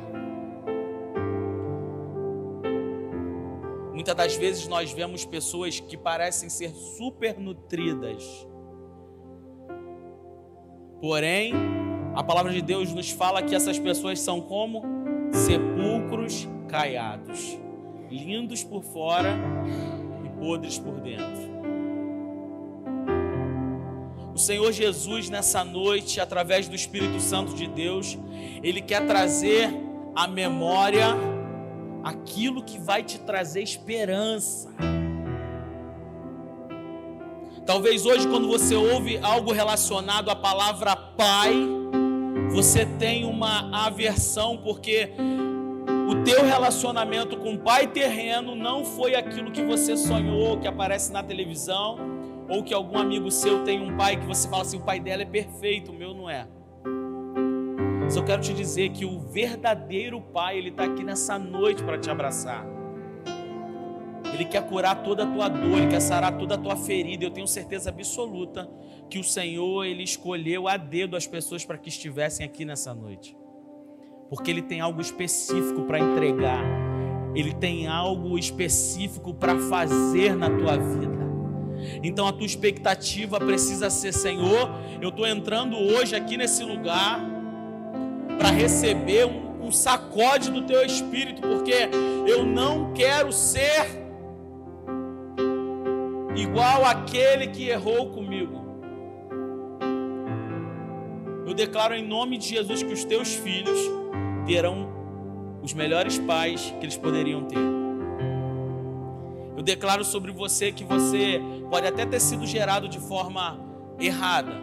Muitas 3.93 4.15
das 4.15 4.35
vezes 4.35 4.67
nós 4.67 4.91
vemos 4.91 5.25
pessoas 5.25 5.79
que 5.79 5.97
parecem 5.97 6.49
ser 6.49 6.73
super 6.73 7.37
nutridas. 7.37 8.47
Porém, 11.01 11.53
a 12.15 12.23
palavra 12.23 12.53
de 12.53 12.61
Deus 12.61 12.93
nos 12.93 13.09
fala 13.09 13.41
que 13.41 13.55
essas 13.55 13.77
pessoas 13.79 14.19
são 14.19 14.39
como 14.39 14.83
sepulcros 15.31 16.47
caiados, 16.69 17.57
lindos 18.09 18.63
por 18.63 18.83
fora 18.83 19.35
e 20.23 20.29
podres 20.39 20.77
por 20.77 20.99
dentro. 21.01 21.51
O 24.33 24.37
Senhor 24.37 24.71
Jesus, 24.71 25.29
nessa 25.29 25.63
noite, 25.63 26.21
através 26.21 26.67
do 26.67 26.75
Espírito 26.75 27.19
Santo 27.19 27.53
de 27.53 27.67
Deus, 27.67 28.17
Ele 28.63 28.81
quer 28.81 29.05
trazer 29.05 29.69
à 30.15 30.27
memória 30.27 31.07
aquilo 32.03 32.63
que 32.63 32.79
vai 32.79 33.03
te 33.03 33.19
trazer 33.19 33.61
esperança. 33.61 34.69
Talvez 37.65 38.05
hoje, 38.05 38.27
quando 38.27 38.47
você 38.47 38.75
ouve 38.75 39.17
algo 39.19 39.51
relacionado 39.51 40.29
à 40.29 40.35
palavra 40.35 40.95
Pai, 40.95 41.53
você 42.51 42.85
tenha 42.85 43.27
uma 43.27 43.85
aversão, 43.85 44.57
porque 44.57 45.11
o 46.09 46.23
teu 46.23 46.43
relacionamento 46.43 47.37
com 47.37 47.53
o 47.53 47.59
Pai 47.59 47.87
terreno 47.87 48.55
não 48.55 48.83
foi 48.83 49.15
aquilo 49.15 49.51
que 49.51 49.63
você 49.63 49.95
sonhou, 49.95 50.59
que 50.59 50.67
aparece 50.67 51.11
na 51.13 51.23
televisão, 51.23 51.97
ou 52.49 52.63
que 52.63 52.73
algum 52.73 52.97
amigo 52.97 53.31
seu 53.31 53.63
tem 53.63 53.79
um 53.79 53.95
pai 53.95 54.17
que 54.17 54.25
você 54.25 54.49
fala 54.49 54.63
assim: 54.63 54.77
o 54.77 54.81
pai 54.81 54.99
dela 54.99 55.21
é 55.21 55.25
perfeito, 55.25 55.91
o 55.91 55.95
meu 55.95 56.13
não 56.13 56.29
é. 56.29 56.47
Mas 58.11 58.17
eu 58.17 58.25
quero 58.25 58.41
te 58.41 58.53
dizer 58.53 58.89
que 58.89 59.05
o 59.05 59.21
verdadeiro 59.21 60.19
pai, 60.19 60.57
ele 60.57 60.67
está 60.67 60.83
aqui 60.83 61.01
nessa 61.01 61.39
noite 61.39 61.81
para 61.81 61.97
te 61.97 62.09
abraçar. 62.09 62.67
Ele 64.33 64.43
quer 64.43 64.67
curar 64.67 65.01
toda 65.01 65.23
a 65.23 65.25
tua 65.25 65.47
dor, 65.47 65.77
ele 65.77 65.87
quer 65.87 66.01
sarar 66.01 66.37
toda 66.37 66.55
a 66.55 66.57
tua 66.57 66.75
ferida. 66.75 67.23
Eu 67.23 67.31
tenho 67.31 67.47
certeza 67.47 67.89
absoluta 67.89 68.69
que 69.09 69.17
o 69.17 69.23
Senhor, 69.23 69.85
ele 69.85 70.03
escolheu 70.03 70.67
a 70.67 70.75
dedo 70.75 71.15
as 71.15 71.25
pessoas 71.25 71.63
para 71.63 71.77
que 71.77 71.87
estivessem 71.87 72.45
aqui 72.45 72.65
nessa 72.65 72.93
noite. 72.93 73.33
Porque 74.29 74.51
ele 74.51 74.61
tem 74.61 74.81
algo 74.81 74.99
específico 74.99 75.83
para 75.83 75.97
entregar. 75.97 76.65
Ele 77.33 77.53
tem 77.53 77.87
algo 77.87 78.37
específico 78.37 79.33
para 79.33 79.57
fazer 79.57 80.35
na 80.35 80.49
tua 80.49 80.75
vida. 80.75 81.21
Então 82.03 82.27
a 82.27 82.33
tua 82.33 82.45
expectativa 82.45 83.39
precisa 83.39 83.89
ser, 83.89 84.11
Senhor, 84.11 84.69
eu 85.01 85.07
estou 85.07 85.25
entrando 85.25 85.77
hoje 85.77 86.13
aqui 86.13 86.35
nesse 86.35 86.61
lugar 86.65 87.39
para 88.41 88.49
receber 88.49 89.27
um, 89.27 89.67
um 89.67 89.71
sacode 89.71 90.49
do 90.49 90.63
teu 90.63 90.83
espírito, 90.83 91.43
porque 91.43 91.87
eu 92.25 92.43
não 92.43 92.91
quero 92.91 93.31
ser 93.31 93.85
igual 96.35 96.83
aquele 96.83 97.47
que 97.47 97.69
errou 97.69 98.09
comigo. 98.09 98.59
Eu 101.45 101.53
declaro 101.53 101.93
em 101.93 102.03
nome 102.03 102.39
de 102.39 102.47
Jesus 102.47 102.81
que 102.81 102.91
os 102.91 103.03
teus 103.03 103.31
filhos 103.35 103.77
terão 104.47 104.89
os 105.61 105.75
melhores 105.75 106.17
pais 106.17 106.73
que 106.79 106.85
eles 106.85 106.97
poderiam 106.97 107.43
ter. 107.43 107.59
Eu 109.55 109.61
declaro 109.61 110.03
sobre 110.03 110.31
você 110.31 110.71
que 110.71 110.83
você 110.83 111.39
pode 111.69 111.85
até 111.85 112.07
ter 112.07 112.19
sido 112.19 112.47
gerado 112.47 112.89
de 112.89 112.97
forma 112.97 113.59
errada, 113.99 114.53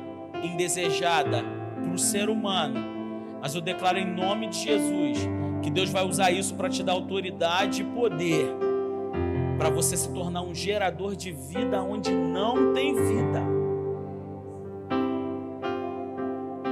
indesejada 0.43 1.45
para 1.81 1.93
o 1.93 1.99
ser 1.99 2.29
humano, 2.29 2.98
mas 3.41 3.55
eu 3.55 3.61
declaro 3.61 3.99
em 3.99 4.07
nome 4.07 4.49
de 4.49 4.59
Jesus 4.59 5.19
que 5.63 5.71
Deus 5.71 5.91
vai 5.91 6.05
usar 6.05 6.31
isso 6.31 6.55
para 6.55 6.69
te 6.69 6.83
dar 6.83 6.93
autoridade 6.93 7.83
e 7.83 7.85
poder 7.85 8.55
para 9.59 9.71
você 9.71 9.97
se 9.97 10.13
tornar 10.13 10.43
um 10.43 10.55
gerador 10.55 11.17
de 11.17 11.33
vida 11.33 11.83
onde 11.83 12.13
não 12.13 12.73
tem 12.73 12.95
vida. 12.95 13.43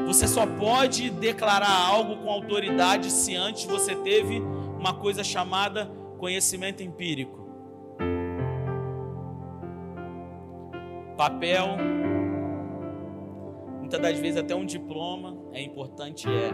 Você 0.07 0.29
só 0.29 0.47
pode 0.47 1.11
declarar 1.11 1.89
algo 1.89 2.17
com 2.19 2.31
autoridade 2.31 3.11
se 3.11 3.35
antes 3.35 3.65
você 3.65 3.97
teve 3.97 4.41
uma 4.79 4.95
coisa 4.95 5.25
chamada 5.25 5.91
conhecimento 6.17 6.83
empírico. 6.83 7.47
papel, 11.17 11.77
muitas 13.87 14.01
das 14.01 14.19
vezes 14.19 14.37
até 14.37 14.53
um 14.53 14.67
diploma 14.67 15.37
é 15.53 15.63
importante, 15.63 16.27
é. 16.29 16.51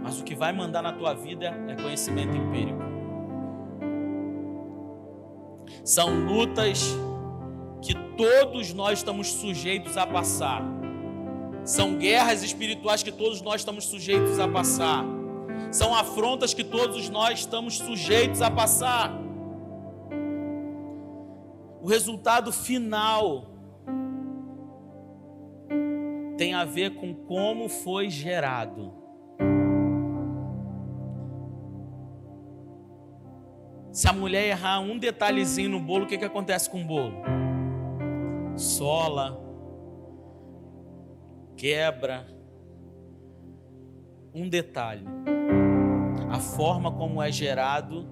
Mas 0.00 0.20
o 0.20 0.22
que 0.22 0.32
vai 0.32 0.52
mandar 0.52 0.80
na 0.80 0.92
tua 0.92 1.12
vida 1.12 1.46
é 1.68 1.74
conhecimento 1.74 2.36
empírico. 2.36 2.80
São 5.84 6.24
lutas 6.24 6.84
que 7.80 7.94
todos 8.16 8.72
nós 8.72 9.00
estamos 9.00 9.32
sujeitos 9.32 9.96
a 9.96 10.06
passar. 10.06 10.62
São 11.64 11.96
guerras 11.96 12.44
espirituais 12.44 13.02
que 13.02 13.10
todos 13.10 13.42
nós 13.42 13.62
estamos 13.62 13.86
sujeitos 13.86 14.38
a 14.38 14.46
passar. 14.46 15.04
São 15.72 15.92
afrontas 15.92 16.54
que 16.54 16.62
todos 16.62 17.08
nós 17.08 17.40
estamos 17.40 17.78
sujeitos 17.78 18.40
a 18.40 18.50
passar 18.52 19.20
o 21.80 21.88
resultado 21.88 22.52
final 22.52 23.51
tem 26.42 26.54
a 26.54 26.64
ver 26.64 26.96
com 26.96 27.14
como 27.14 27.68
foi 27.68 28.10
gerado. 28.10 28.92
Se 33.92 34.08
a 34.08 34.12
mulher 34.12 34.48
errar 34.48 34.80
um 34.80 34.98
detalhezinho 34.98 35.70
no 35.70 35.78
bolo, 35.78 36.04
o 36.04 36.08
que, 36.08 36.18
que 36.18 36.24
acontece 36.24 36.68
com 36.68 36.82
o 36.82 36.84
bolo? 36.84 37.14
Sola, 38.56 39.40
quebra. 41.56 42.26
Um 44.34 44.48
detalhe: 44.48 45.06
a 46.28 46.40
forma 46.40 46.90
como 46.90 47.22
é 47.22 47.30
gerado 47.30 48.08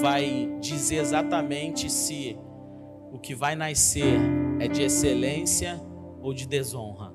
vai 0.00 0.56
dizer 0.60 0.96
exatamente 0.96 1.90
se 1.90 2.38
o 3.12 3.18
que 3.18 3.34
vai 3.34 3.54
nascer 3.54 4.18
é 4.58 4.66
de 4.66 4.80
excelência 4.80 5.89
ou 6.20 6.32
de 6.34 6.46
desonra. 6.46 7.12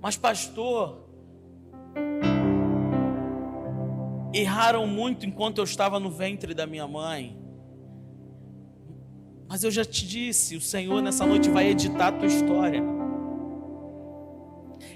Mas, 0.00 0.16
pastor, 0.16 1.08
erraram 4.32 4.86
muito 4.86 5.26
enquanto 5.26 5.58
eu 5.58 5.64
estava 5.64 6.00
no 6.00 6.10
ventre 6.10 6.54
da 6.54 6.66
minha 6.66 6.86
mãe. 6.86 7.38
Mas 9.48 9.62
eu 9.62 9.70
já 9.70 9.84
te 9.84 10.06
disse, 10.06 10.56
o 10.56 10.60
Senhor 10.60 11.02
nessa 11.02 11.26
noite 11.26 11.50
vai 11.50 11.68
editar 11.68 12.08
a 12.08 12.12
tua 12.12 12.26
história. 12.26 12.82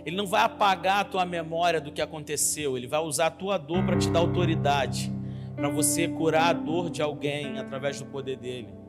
Ele 0.04 0.16
não 0.16 0.26
vai 0.26 0.42
apagar 0.42 1.00
a 1.00 1.04
tua 1.04 1.24
memória 1.24 1.80
do 1.80 1.92
que 1.92 2.00
aconteceu, 2.00 2.76
ele 2.76 2.86
vai 2.86 3.00
usar 3.00 3.26
a 3.26 3.30
tua 3.30 3.58
dor 3.58 3.84
para 3.84 3.98
te 3.98 4.08
dar 4.08 4.20
autoridade, 4.20 5.12
para 5.54 5.68
você 5.68 6.08
curar 6.08 6.50
a 6.50 6.52
dor 6.52 6.90
de 6.90 7.02
alguém 7.02 7.58
através 7.58 8.00
do 8.00 8.06
poder 8.06 8.36
dele. 8.36 8.85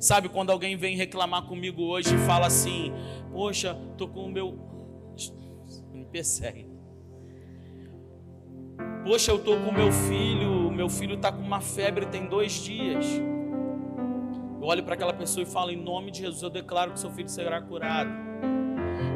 Sabe 0.00 0.28
quando 0.28 0.50
alguém 0.50 0.76
vem 0.76 0.96
reclamar 0.96 1.46
comigo 1.46 1.82
hoje 1.82 2.14
e 2.14 2.18
fala 2.18 2.46
assim: 2.46 2.92
"Poxa, 3.32 3.76
tô 3.96 4.08
com 4.08 4.24
o 4.24 4.28
meu 4.28 4.68
me 5.92 6.04
persegue. 6.04 6.66
Poxa, 9.04 9.32
eu 9.32 9.38
tô 9.38 9.56
com 9.56 9.70
o 9.70 9.72
meu 9.72 9.90
filho, 9.90 10.70
meu 10.70 10.88
filho 10.88 11.14
está 11.14 11.32
com 11.32 11.42
uma 11.42 11.60
febre 11.60 12.06
tem 12.06 12.26
dois 12.26 12.52
dias. 12.52 13.04
Eu 14.60 14.66
olho 14.66 14.82
para 14.84 14.94
aquela 14.94 15.12
pessoa 15.12 15.42
e 15.42 15.46
falo: 15.46 15.70
em 15.70 15.76
nome 15.76 16.10
de 16.10 16.20
Jesus, 16.20 16.42
eu 16.42 16.50
declaro 16.50 16.92
que 16.92 17.00
seu 17.00 17.10
filho 17.10 17.28
será 17.28 17.60
curado. 17.60 18.10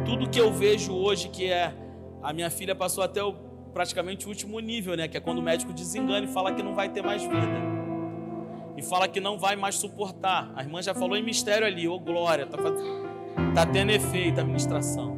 Tudo 0.04 0.28
que 0.28 0.40
eu 0.40 0.52
vejo 0.52 0.92
hoje 0.92 1.28
que 1.28 1.47
é 1.47 1.73
a 2.23 2.33
minha 2.33 2.50
filha 2.50 2.75
passou 2.75 3.02
até 3.04 3.23
o 3.23 3.33
praticamente 3.73 4.26
o 4.26 4.28
último 4.28 4.61
nível, 4.61 4.95
né, 4.97 5.09
que 5.09 5.16
é 5.16 5.21
quando 5.21 5.38
o 5.38 5.42
médico 5.42 5.73
desengana 5.73 6.26
e 6.26 6.28
fala 6.28 6.52
que 6.52 6.62
não 6.62 6.75
vai 6.75 6.90
ter 6.90 7.02
mais 7.02 7.23
vida. 7.23 7.82
E 8.83 8.85
fala 8.85 9.07
que 9.07 9.21
não 9.21 9.39
vai 9.39 9.55
mais 9.55 9.77
suportar. 9.77 10.53
A 10.57 10.62
irmã 10.62 10.83
já 10.83 10.93
falou 10.93 11.17
em 11.17 11.23
mistério 11.23 11.65
ali, 11.65 11.87
ô 11.87 11.95
oh, 11.95 12.01
glória, 12.01 12.47
tá, 12.47 12.59
tá 13.55 13.65
tendo 13.65 13.93
efeito 13.93 14.41
a 14.41 14.45
ministração. 14.45 15.17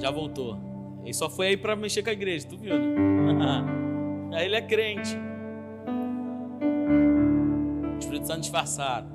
Já 0.00 0.12
voltou. 0.12 0.56
Ele 1.02 1.12
só 1.12 1.28
foi 1.28 1.48
aí 1.48 1.56
para 1.56 1.74
mexer 1.74 2.04
com 2.04 2.10
a 2.10 2.12
igreja, 2.12 2.46
tu 2.48 2.56
viu, 2.56 2.78
né? 2.78 3.64
aí 4.38 4.44
ele 4.44 4.54
é 4.54 4.62
crente. 4.62 5.18
Espírito 7.98 8.28
Santo 8.28 8.42
disfarçado. 8.42 9.08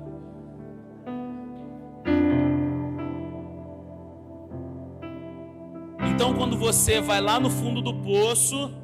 Então, 6.14 6.34
quando 6.34 6.58
você 6.58 7.00
vai 7.00 7.22
lá 7.22 7.40
no 7.40 7.48
fundo 7.48 7.80
do 7.80 7.94
poço, 7.94 8.77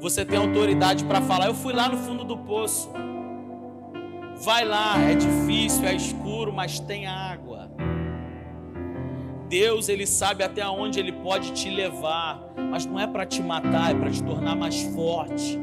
você 0.00 0.24
tem 0.24 0.38
autoridade 0.38 1.04
para 1.04 1.20
falar. 1.20 1.46
Eu 1.46 1.54
fui 1.54 1.72
lá 1.72 1.88
no 1.88 1.96
fundo 1.96 2.24
do 2.24 2.36
poço. 2.36 2.90
Vai 4.36 4.64
lá, 4.64 4.96
é 4.98 5.14
difícil, 5.14 5.84
é 5.84 5.94
escuro, 5.94 6.52
mas 6.52 6.78
tem 6.78 7.06
água. 7.06 7.70
Deus, 9.48 9.88
ele 9.88 10.06
sabe 10.06 10.44
até 10.44 10.66
onde 10.68 11.00
ele 11.00 11.10
pode 11.10 11.52
te 11.52 11.70
levar, 11.70 12.52
mas 12.70 12.84
não 12.84 13.00
é 13.00 13.06
para 13.06 13.24
te 13.26 13.42
matar, 13.42 13.90
é 13.90 13.94
para 13.94 14.10
te 14.10 14.22
tornar 14.22 14.54
mais 14.54 14.82
forte. 14.94 15.58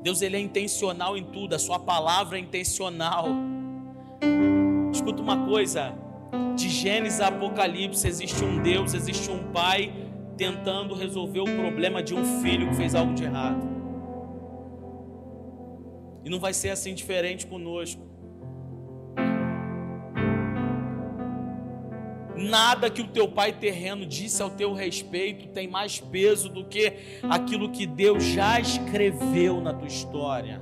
Deus, 0.00 0.22
ele 0.22 0.36
é 0.36 0.40
intencional 0.40 1.16
em 1.16 1.24
tudo, 1.24 1.54
a 1.54 1.58
sua 1.58 1.78
palavra 1.78 2.38
é 2.38 2.40
intencional. 2.40 3.26
Escuta 4.92 5.20
uma 5.20 5.44
coisa, 5.46 5.94
de 6.54 6.68
Gênesis 6.68 7.20
a 7.20 7.28
Apocalipse 7.28 8.06
existe 8.06 8.42
um 8.42 8.62
Deus, 8.62 8.94
existe 8.94 9.30
um 9.30 9.52
pai 9.52 9.92
tentando 10.36 10.94
resolver 10.94 11.40
o 11.40 11.44
problema 11.44 12.02
de 12.02 12.14
um 12.14 12.42
filho 12.42 12.68
que 12.68 12.76
fez 12.76 12.94
algo 12.94 13.14
de 13.14 13.24
errado. 13.24 13.66
E 16.24 16.28
não 16.28 16.40
vai 16.40 16.52
ser 16.52 16.70
assim 16.70 16.94
diferente 16.94 17.46
conosco. 17.46 18.02
Nada 22.36 22.90
que 22.90 23.00
o 23.00 23.08
teu 23.08 23.26
pai 23.26 23.52
terreno 23.52 24.04
disse 24.04 24.42
ao 24.42 24.50
teu 24.50 24.74
respeito 24.74 25.48
tem 25.48 25.66
mais 25.66 25.98
peso 25.98 26.50
do 26.50 26.64
que 26.64 26.92
aquilo 27.22 27.70
que 27.70 27.86
Deus 27.86 28.22
já 28.22 28.60
escreveu 28.60 29.60
na 29.60 29.72
tua 29.72 29.88
história. 29.88 30.60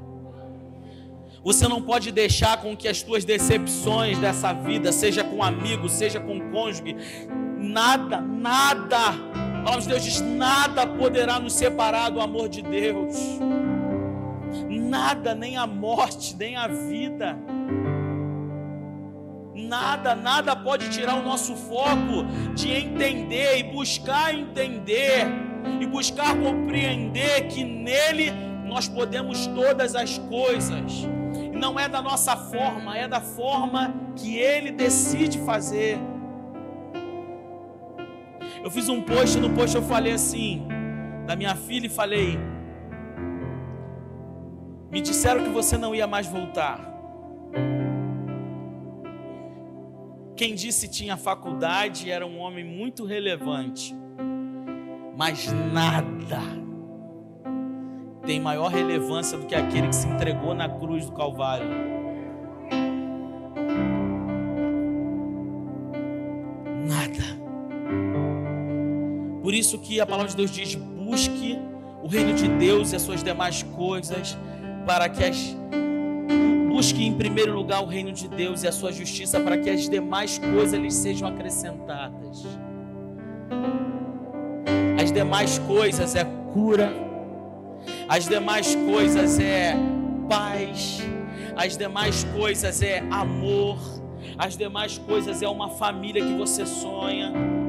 Você 1.42 1.68
não 1.68 1.82
pode 1.82 2.10
deixar 2.10 2.62
com 2.62 2.76
que 2.76 2.88
as 2.88 3.02
tuas 3.02 3.24
decepções 3.24 4.18
dessa 4.18 4.52
vida, 4.52 4.90
seja 4.92 5.22
com 5.22 5.42
amigo, 5.42 5.88
seja 5.90 6.18
com 6.18 6.40
cônjuge, 6.50 6.96
nada, 7.58 8.20
nada, 8.20 9.43
palavra 9.64 9.82
de 9.82 9.88
Deus 9.88 10.04
diz: 10.04 10.20
nada 10.20 10.86
poderá 10.86 11.40
nos 11.40 11.54
separar 11.54 12.10
do 12.10 12.20
amor 12.20 12.48
de 12.48 12.62
Deus. 12.62 13.16
Nada, 14.68 15.34
nem 15.34 15.56
a 15.56 15.66
morte, 15.66 16.36
nem 16.36 16.56
a 16.56 16.68
vida. 16.68 17.36
Nada, 19.54 20.14
nada 20.14 20.54
pode 20.54 20.90
tirar 20.90 21.16
o 21.16 21.22
nosso 21.22 21.56
foco 21.56 22.24
de 22.54 22.70
entender 22.70 23.58
e 23.58 23.62
buscar 23.64 24.34
entender 24.34 25.26
e 25.80 25.86
buscar 25.86 26.36
compreender 26.36 27.48
que 27.48 27.64
nele 27.64 28.30
nós 28.66 28.86
podemos 28.86 29.46
todas 29.48 29.94
as 29.96 30.18
coisas. 30.18 31.08
Não 31.52 31.78
é 31.78 31.88
da 31.88 32.02
nossa 32.02 32.36
forma, 32.36 32.96
é 32.96 33.08
da 33.08 33.20
forma 33.20 33.94
que 34.16 34.36
ele 34.36 34.70
decide 34.70 35.38
fazer. 35.38 35.98
Eu 38.64 38.70
fiz 38.70 38.88
um 38.88 39.02
post, 39.02 39.38
no 39.38 39.50
post 39.50 39.76
eu 39.76 39.82
falei 39.82 40.14
assim, 40.14 40.66
da 41.26 41.36
minha 41.36 41.54
filha 41.54 41.84
e 41.84 41.90
falei: 41.90 42.38
Me 44.90 45.02
disseram 45.02 45.44
que 45.44 45.50
você 45.50 45.76
não 45.76 45.94
ia 45.94 46.06
mais 46.06 46.26
voltar. 46.26 46.80
Quem 50.34 50.54
disse 50.54 50.88
tinha 50.88 51.14
faculdade 51.18 52.10
era 52.10 52.26
um 52.26 52.38
homem 52.38 52.64
muito 52.64 53.04
relevante, 53.04 53.94
mas 55.14 55.52
nada 55.52 56.40
tem 58.24 58.40
maior 58.40 58.68
relevância 58.68 59.36
do 59.36 59.44
que 59.44 59.54
aquele 59.54 59.88
que 59.88 59.94
se 59.94 60.08
entregou 60.08 60.54
na 60.54 60.70
cruz 60.70 61.04
do 61.04 61.12
Calvário. 61.12 61.93
Por 69.44 69.52
isso 69.52 69.78
que 69.78 70.00
a 70.00 70.06
palavra 70.06 70.30
de 70.30 70.36
Deus 70.36 70.50
diz: 70.50 70.74
busque 70.74 71.58
o 72.02 72.08
reino 72.08 72.32
de 72.32 72.48
Deus 72.48 72.92
e 72.92 72.96
as 72.96 73.02
suas 73.02 73.22
demais 73.22 73.62
coisas, 73.62 74.38
para 74.86 75.06
que 75.06 75.22
as 75.22 75.54
Busque 76.74 77.04
em 77.04 77.14
primeiro 77.14 77.54
lugar 77.54 77.82
o 77.82 77.86
reino 77.86 78.10
de 78.10 78.26
Deus 78.26 78.64
e 78.64 78.66
a 78.66 78.72
sua 78.72 78.90
justiça 78.90 79.38
para 79.38 79.56
que 79.56 79.70
as 79.70 79.88
demais 79.88 80.38
coisas 80.38 80.80
lhes 80.80 80.94
sejam 80.94 81.28
acrescentadas. 81.28 82.44
As 85.00 85.12
demais 85.12 85.56
coisas 85.60 86.16
é 86.16 86.24
cura, 86.52 86.92
as 88.08 88.28
demais 88.28 88.74
coisas 88.74 89.38
é 89.38 89.76
paz, 90.28 91.00
as 91.54 91.76
demais 91.76 92.24
coisas 92.36 92.82
é 92.82 93.04
amor, 93.08 93.78
as 94.36 94.56
demais 94.56 94.98
coisas 94.98 95.42
é 95.42 95.48
uma 95.48 95.68
família 95.68 96.24
que 96.24 96.32
você 96.32 96.66
sonha. 96.66 97.63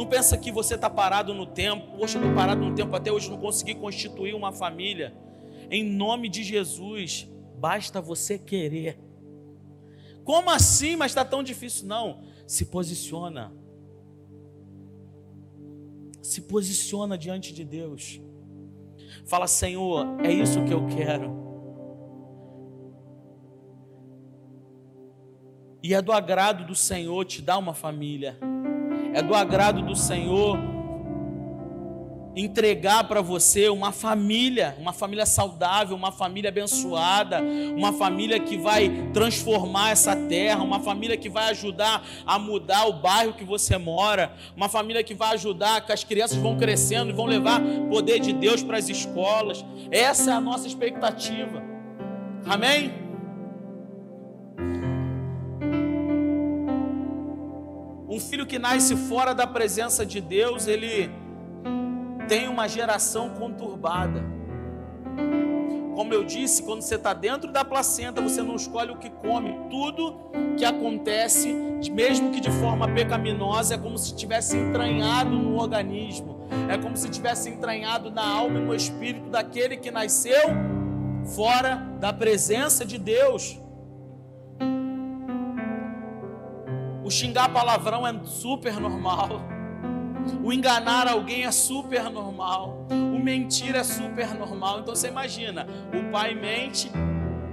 Não 0.00 0.06
pensa 0.06 0.38
que 0.38 0.50
você 0.50 0.76
está 0.76 0.88
parado 0.88 1.34
no 1.34 1.44
tempo, 1.44 1.98
poxa, 1.98 2.16
estou 2.16 2.34
parado 2.34 2.64
no 2.64 2.74
tempo 2.74 2.96
até 2.96 3.12
hoje, 3.12 3.28
não 3.28 3.36
consegui 3.36 3.74
constituir 3.74 4.34
uma 4.34 4.50
família. 4.50 5.14
Em 5.70 5.84
nome 5.84 6.30
de 6.30 6.42
Jesus, 6.42 7.28
basta 7.58 8.00
você 8.00 8.38
querer. 8.38 8.98
Como 10.24 10.48
assim? 10.48 10.96
Mas 10.96 11.10
está 11.10 11.22
tão 11.22 11.42
difícil? 11.42 11.86
Não. 11.86 12.22
Se 12.46 12.64
posiciona. 12.64 13.52
Se 16.22 16.40
posiciona 16.40 17.18
diante 17.18 17.52
de 17.52 17.62
Deus. 17.62 18.22
Fala, 19.26 19.46
Senhor, 19.46 20.18
é 20.24 20.32
isso 20.32 20.64
que 20.64 20.72
eu 20.72 20.86
quero. 20.86 21.30
E 25.82 25.92
é 25.92 26.00
do 26.00 26.10
agrado 26.10 26.64
do 26.64 26.74
Senhor 26.74 27.22
te 27.26 27.42
dar 27.42 27.58
uma 27.58 27.74
família. 27.74 28.38
É 29.12 29.22
do 29.22 29.34
agrado 29.34 29.82
do 29.82 29.96
Senhor 29.96 30.58
entregar 32.34 33.04
para 33.04 33.20
você 33.20 33.68
uma 33.68 33.90
família, 33.90 34.76
uma 34.78 34.92
família 34.92 35.26
saudável, 35.26 35.96
uma 35.96 36.12
família 36.12 36.48
abençoada, 36.48 37.42
uma 37.76 37.92
família 37.92 38.38
que 38.38 38.56
vai 38.56 38.88
transformar 39.12 39.90
essa 39.90 40.14
terra, 40.14 40.62
uma 40.62 40.80
família 40.80 41.16
que 41.16 41.28
vai 41.28 41.50
ajudar 41.50 42.02
a 42.24 42.38
mudar 42.38 42.86
o 42.86 42.92
bairro 42.92 43.34
que 43.34 43.44
você 43.44 43.76
mora, 43.76 44.32
uma 44.56 44.68
família 44.68 45.02
que 45.02 45.14
vai 45.14 45.34
ajudar 45.34 45.84
que 45.84 45.92
as 45.92 46.04
crianças 46.04 46.38
vão 46.38 46.56
crescendo 46.56 47.10
e 47.10 47.12
vão 47.12 47.26
levar 47.26 47.60
poder 47.88 48.20
de 48.20 48.32
Deus 48.32 48.62
para 48.62 48.78
as 48.78 48.88
escolas. 48.88 49.64
Essa 49.90 50.30
é 50.30 50.34
a 50.34 50.40
nossa 50.40 50.66
expectativa. 50.66 51.62
Amém? 52.46 53.09
Um 58.10 58.18
filho 58.18 58.44
que 58.44 58.58
nasce 58.58 58.96
fora 58.96 59.32
da 59.32 59.46
presença 59.46 60.04
de 60.04 60.20
Deus, 60.20 60.66
ele 60.66 61.08
tem 62.26 62.48
uma 62.48 62.66
geração 62.66 63.30
conturbada. 63.30 64.20
Como 65.94 66.12
eu 66.12 66.24
disse, 66.24 66.60
quando 66.64 66.82
você 66.82 66.96
está 66.96 67.12
dentro 67.12 67.52
da 67.52 67.64
placenta, 67.64 68.20
você 68.20 68.42
não 68.42 68.56
escolhe 68.56 68.90
o 68.90 68.96
que 68.96 69.10
come. 69.10 69.54
Tudo 69.70 70.18
que 70.56 70.64
acontece, 70.64 71.52
mesmo 71.92 72.32
que 72.32 72.40
de 72.40 72.50
forma 72.50 72.88
pecaminosa, 72.88 73.76
é 73.76 73.78
como 73.78 73.96
se 73.96 74.16
tivesse 74.16 74.56
entranhado 74.56 75.30
no 75.30 75.56
organismo. 75.56 76.48
É 76.68 76.76
como 76.76 76.96
se 76.96 77.08
tivesse 77.08 77.48
entranhado 77.48 78.10
na 78.10 78.26
alma 78.26 78.58
e 78.58 78.62
no 78.62 78.74
espírito 78.74 79.30
daquele 79.30 79.76
que 79.76 79.92
nasceu 79.92 80.48
fora 81.36 81.76
da 82.00 82.12
presença 82.12 82.84
de 82.84 82.98
Deus. 82.98 83.56
O 87.10 87.12
xingar 87.12 87.48
palavrão 87.52 88.06
é 88.06 88.14
super 88.22 88.78
normal. 88.78 89.42
O 90.44 90.52
enganar 90.52 91.08
alguém 91.08 91.42
é 91.42 91.50
super 91.50 92.08
normal. 92.08 92.86
O 92.88 93.18
mentir 93.18 93.74
é 93.74 93.82
super 93.82 94.32
normal. 94.32 94.78
Então 94.78 94.94
você 94.94 95.08
imagina, 95.08 95.66
o 95.92 96.12
pai 96.12 96.36
mente, 96.36 96.88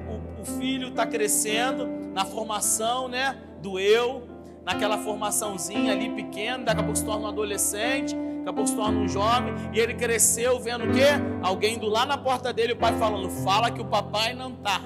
o, 0.07 0.41
o 0.41 0.45
filho 0.45 0.89
está 0.89 1.07
crescendo 1.07 1.87
na 2.13 2.23
formação 2.23 3.07
né, 3.07 3.35
do 3.59 3.79
eu, 3.79 4.27
naquela 4.63 4.99
formaçãozinha 4.99 5.91
ali 5.91 6.11
pequena, 6.11 6.63
daqui 6.63 6.81
a 6.81 6.83
pouco 6.83 6.99
se 6.99 7.05
torna 7.05 7.25
um 7.25 7.29
adolescente, 7.29 8.13
daqui 8.13 8.49
a 8.49 8.53
pouco 8.53 8.69
se 8.69 8.75
torna 8.75 8.99
um 8.99 9.07
jovem, 9.07 9.55
e 9.73 9.79
ele 9.79 9.95
cresceu 9.95 10.59
vendo 10.59 10.83
o 10.83 10.93
quê? 10.93 11.19
Alguém 11.41 11.77
indo 11.77 11.87
lá 11.87 12.05
na 12.05 12.15
porta 12.15 12.53
dele, 12.53 12.73
o 12.73 12.77
pai 12.77 12.95
falando, 12.99 13.27
fala 13.43 13.71
que 13.71 13.81
o 13.81 13.85
papai 13.85 14.35
não 14.35 14.51
está. 14.51 14.81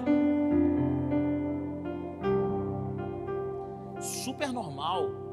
Super 4.02 4.52
normal 4.52 5.32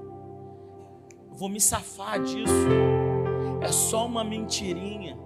vou 1.38 1.48
me 1.48 1.60
safar 1.60 2.20
disso. 2.20 2.66
É 3.60 3.68
só 3.68 4.04
uma 4.04 4.24
mentirinha. 4.24 5.16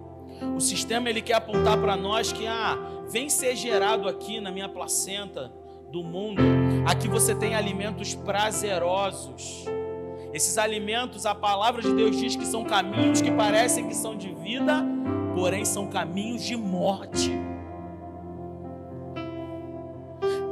O 0.55 0.61
sistema 0.61 1.09
ele 1.09 1.23
quer 1.23 1.35
apontar 1.35 1.81
para 1.81 1.97
nós 1.97 2.33
que 2.33 2.47
ah, 2.47 2.77
vem 3.09 3.31
ser 3.31 3.57
gerado 3.57 4.07
aqui 4.07 4.39
na 4.39 4.51
minha 4.51 4.69
placenta 4.69 5.51
do 5.91 6.03
mundo. 6.03 6.43
Aqui 6.87 7.09
você 7.09 7.35
tem 7.35 7.55
alimentos 7.55 8.15
prazerosos. 8.15 9.65
Esses 10.35 10.59
alimentos, 10.59 11.25
a 11.25 11.35
palavra 11.35 11.81
de 11.81 11.95
Deus 11.95 12.17
diz 12.17 12.37
que 12.37 12.47
são 12.47 12.65
caminhos 12.65 13.21
que 13.21 13.31
parecem 13.31 13.89
que 13.89 13.95
são 13.95 14.17
de 14.17 14.35
vida, 14.35 14.85
porém 15.35 15.65
são 15.65 15.87
caminhos 15.87 16.43
de 16.43 16.57
morte. 16.57 17.31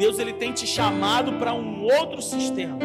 Deus 0.01 0.19
ele 0.19 0.33
tem 0.33 0.51
te 0.51 0.67
chamado 0.67 1.35
para 1.35 1.53
um 1.53 1.83
outro 1.83 2.23
sistema, 2.23 2.79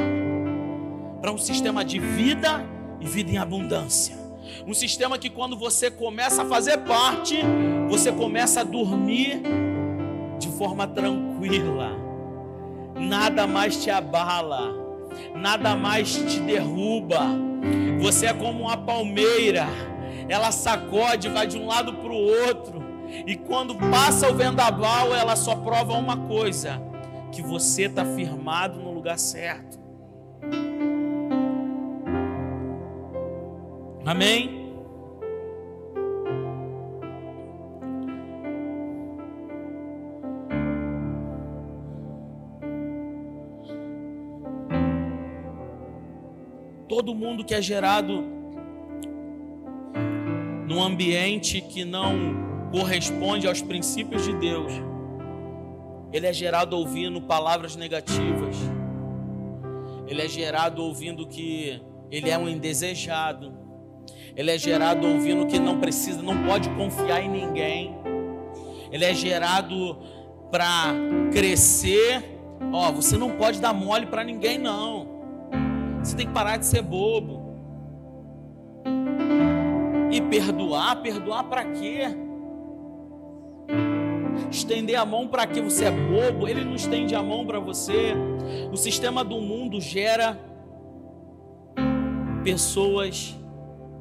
para 1.22 1.32
um 1.32 1.38
sistema 1.38 1.86
de 1.86 1.98
vida 1.98 2.66
e 3.00 3.08
vida 3.08 3.32
em 3.32 3.38
abundância. 3.38 4.18
Um 4.68 4.74
sistema 4.74 5.18
que 5.18 5.30
quando 5.30 5.56
você 5.56 5.90
começa 5.90 6.42
a 6.42 6.46
fazer 6.46 6.80
parte, 6.80 7.40
você 7.88 8.12
começa 8.12 8.60
a 8.60 8.64
dormir 8.66 9.42
de 10.38 10.50
forma 10.50 10.86
tranquila. 10.88 11.94
Nada 12.96 13.48
mais 13.48 13.82
te 13.82 13.90
abala, 13.90 14.76
nada 15.34 15.74
mais 15.74 16.14
te 16.16 16.42
derruba. 16.42 17.22
Você 18.02 18.26
é 18.26 18.34
como 18.34 18.64
uma 18.64 18.76
palmeira, 18.76 19.68
ela 20.28 20.52
sacode, 20.52 21.30
vai 21.30 21.48
de 21.48 21.58
um 21.58 21.66
lado 21.66 21.94
para 21.94 22.12
o 22.12 22.46
outro. 22.48 22.84
E 23.26 23.38
quando 23.38 23.74
passa 23.76 24.30
o 24.30 24.36
vendaval, 24.36 25.16
ela 25.16 25.38
só 25.38 25.56
prova 25.56 25.94
uma 25.94 26.18
coisa: 26.18 26.82
que 27.36 27.42
você 27.42 27.84
está 27.84 28.06
firmado 28.06 28.80
no 28.80 28.94
lugar 28.94 29.20
certo. 29.20 29.78
Amém? 34.06 34.64
Todo 46.88 47.14
mundo 47.14 47.44
que 47.44 47.54
é 47.54 47.62
gerado 47.62 48.24
num 50.66 50.82
ambiente 50.82 51.60
que 51.60 51.84
não 51.84 52.70
corresponde 52.72 53.46
aos 53.46 53.62
princípios 53.62 54.24
de 54.24 54.34
Deus, 54.38 54.72
ele 56.16 56.28
é 56.28 56.32
gerado 56.32 56.78
ouvindo 56.78 57.20
palavras 57.20 57.76
negativas, 57.76 58.56
ele 60.08 60.22
é 60.22 60.30
gerado 60.30 60.82
ouvindo 60.82 61.28
que 61.28 61.82
ele 62.10 62.30
é 62.30 62.38
um 62.38 62.48
indesejado, 62.48 63.52
ele 64.34 64.50
é 64.50 64.58
gerado 64.58 65.06
ouvindo 65.06 65.46
que 65.46 65.60
não 65.60 65.78
precisa, 65.78 66.22
não 66.22 66.42
pode 66.46 66.70
confiar 66.70 67.22
em 67.22 67.28
ninguém. 67.30 67.98
Ele 68.92 69.04
é 69.04 69.14
gerado 69.14 69.98
para 70.50 70.94
crescer. 71.34 72.24
Ó, 72.72 72.94
você 72.94 73.18
não 73.18 73.32
pode 73.32 73.60
dar 73.60 73.74
mole 73.74 74.06
para 74.06 74.24
ninguém 74.24 74.58
não. 74.58 75.08
Você 76.02 76.16
tem 76.16 76.28
que 76.28 76.34
parar 76.34 76.56
de 76.56 76.66
ser 76.66 76.82
bobo. 76.82 77.58
E 80.12 80.22
perdoar, 80.22 81.02
perdoar 81.02 81.44
para 81.44 81.66
quê? 81.66 82.25
Estender 84.50 85.00
a 85.00 85.06
mão 85.06 85.28
para 85.28 85.46
que 85.46 85.62
você 85.62 85.86
é 85.86 85.92
bobo, 85.92 86.48
ele 86.48 86.64
não 86.64 86.76
estende 86.76 87.16
a 87.16 87.22
mão 87.22 87.46
para 87.46 87.60
você. 87.60 88.14
O 88.72 88.78
sistema 88.78 89.24
do 89.24 89.42
mundo 89.42 89.82
gera 89.82 90.40
pessoas 92.44 93.36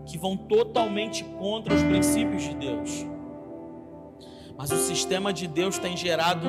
que 0.06 0.18
vão 0.18 0.36
totalmente 0.36 1.24
contra 1.24 1.74
os 1.74 1.82
princípios 1.82 2.42
de 2.42 2.54
Deus. 2.54 3.06
Mas 4.56 4.70
o 4.70 4.76
sistema 4.76 5.32
de 5.32 5.48
Deus 5.48 5.78
tem 5.78 5.96
gerado 5.96 6.46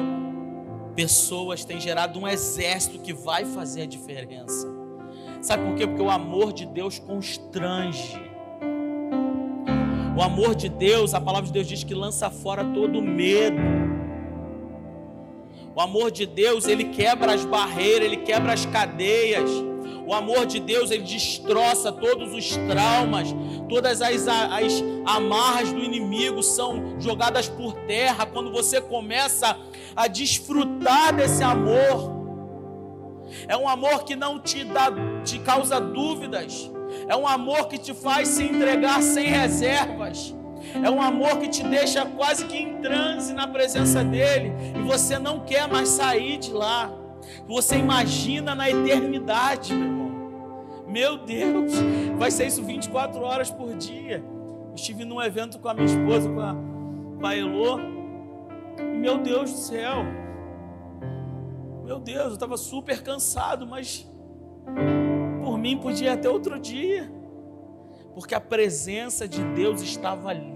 pessoas, 0.95 1.65
tem 1.65 1.79
gerado 1.79 2.19
um 2.19 2.27
exército 2.27 2.99
que 2.99 3.13
vai 3.13 3.45
fazer 3.45 3.83
a 3.83 3.85
diferença. 3.85 4.67
Sabe 5.41 5.63
por 5.65 5.75
quê? 5.75 5.85
Porque 5.85 6.01
o 6.01 6.09
amor 6.09 6.53
de 6.53 6.65
Deus 6.65 6.99
constrange. 6.99 8.19
O 10.17 10.21
amor 10.21 10.55
de 10.55 10.69
Deus, 10.69 11.13
a 11.13 11.19
palavra 11.19 11.47
de 11.47 11.53
Deus 11.53 11.67
diz 11.67 11.83
que 11.83 11.93
lança 11.93 12.29
fora 12.29 12.63
todo 12.63 13.01
medo. 13.01 13.84
O 15.75 15.81
amor 15.81 16.09
de 16.09 16.25
Deus, 16.25 16.67
ele 16.67 16.85
quebra 16.85 17.33
as 17.33 17.43
barreiras, 17.43 18.05
ele 18.05 18.17
quebra 18.17 18.53
as 18.53 18.65
cadeias. 18.65 19.49
O 20.07 20.13
amor 20.13 20.45
de 20.45 20.59
Deus, 20.59 20.89
ele 20.89 21.03
destroça 21.03 21.91
todos 21.91 22.33
os 22.33 22.55
traumas, 22.67 23.35
todas 23.67 24.01
as, 24.01 24.25
as 24.25 24.81
amarras 25.05 25.73
do 25.73 25.79
inimigo 25.79 26.41
são 26.41 26.95
jogadas 26.99 27.49
por 27.49 27.73
terra 27.87 28.25
quando 28.25 28.53
você 28.53 28.79
começa 28.79 29.57
a 29.93 30.07
desfrutar 30.07 31.13
desse 31.13 31.43
amor. 31.43 32.15
É 33.45 33.57
um 33.57 33.67
amor 33.67 34.05
que 34.05 34.15
não 34.15 34.39
te 34.39 34.63
dá, 34.63 34.87
te 35.25 35.39
causa 35.39 35.81
dúvidas. 35.81 36.71
É 37.09 37.17
um 37.17 37.27
amor 37.27 37.67
que 37.67 37.77
te 37.77 37.93
faz 37.93 38.29
se 38.29 38.43
entregar 38.43 39.01
sem 39.01 39.27
reservas. 39.27 40.33
É 40.83 40.89
um 40.89 41.01
amor 41.01 41.37
que 41.39 41.47
te 41.47 41.63
deixa 41.63 42.05
quase 42.05 42.45
que 42.45 42.57
em 42.57 42.77
transe 42.81 43.33
na 43.33 43.47
presença 43.47 44.03
dele 44.03 44.51
e 44.75 44.81
você 44.81 45.17
não 45.17 45.41
quer 45.41 45.67
mais 45.67 45.89
sair 45.89 46.37
de 46.37 46.51
lá. 46.51 46.91
Você 47.47 47.77
imagina 47.77 48.53
na 48.55 48.69
eternidade, 48.69 49.73
meu 49.73 49.85
irmão. 49.85 50.05
Meu 50.87 51.17
Deus, 51.17 51.73
vai 52.17 52.31
ser 52.31 52.47
isso 52.47 52.63
24 52.63 53.21
horas 53.21 53.51
por 53.51 53.75
dia. 53.75 54.23
Estive 54.75 55.03
num 55.05 55.21
evento 55.21 55.59
com 55.59 55.67
a 55.67 55.73
minha 55.73 55.85
esposa, 55.85 56.29
com 56.29 56.39
a, 56.39 56.55
com 57.19 57.25
a 57.25 57.35
Elô. 57.35 57.79
E 58.77 58.97
meu 58.97 59.17
Deus 59.17 59.51
do 59.51 59.57
céu. 59.57 60.05
Meu 61.83 61.99
Deus, 61.99 62.27
eu 62.27 62.33
estava 62.33 62.57
super 62.57 63.03
cansado, 63.03 63.67
mas 63.67 64.09
por 65.43 65.57
mim 65.57 65.77
podia 65.77 66.13
até 66.13 66.29
outro 66.29 66.59
dia. 66.59 67.11
Porque 68.13 68.33
a 68.33 68.39
presença 68.39 69.27
de 69.27 69.43
Deus 69.43 69.81
estava 69.81 70.29
ali. 70.29 70.54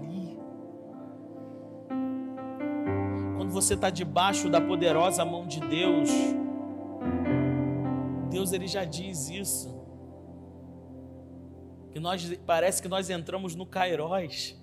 Você 3.50 3.74
está 3.74 3.90
debaixo 3.90 4.48
da 4.48 4.60
poderosa 4.60 5.24
mão 5.24 5.46
de 5.46 5.60
Deus, 5.60 6.08
Deus 8.30 8.52
ele 8.52 8.66
já 8.66 8.84
diz 8.84 9.28
isso. 9.28 9.78
Que 11.90 11.98
nós 11.98 12.24
parece 12.46 12.80
que 12.80 12.88
nós 12.88 13.10
entramos 13.10 13.56
no 13.56 13.66
Cairóis. 13.66 14.56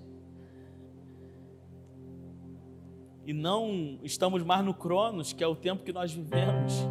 E 3.25 3.33
não 3.33 3.99
estamos 4.03 4.41
mais 4.41 4.63
no 4.63 4.73
Cronos, 4.73 5.33
que 5.33 5.43
é 5.43 5.47
o 5.47 5.55
tempo 5.55 5.83
que 5.83 5.91
nós 5.91 6.13
vivemos. 6.13 6.87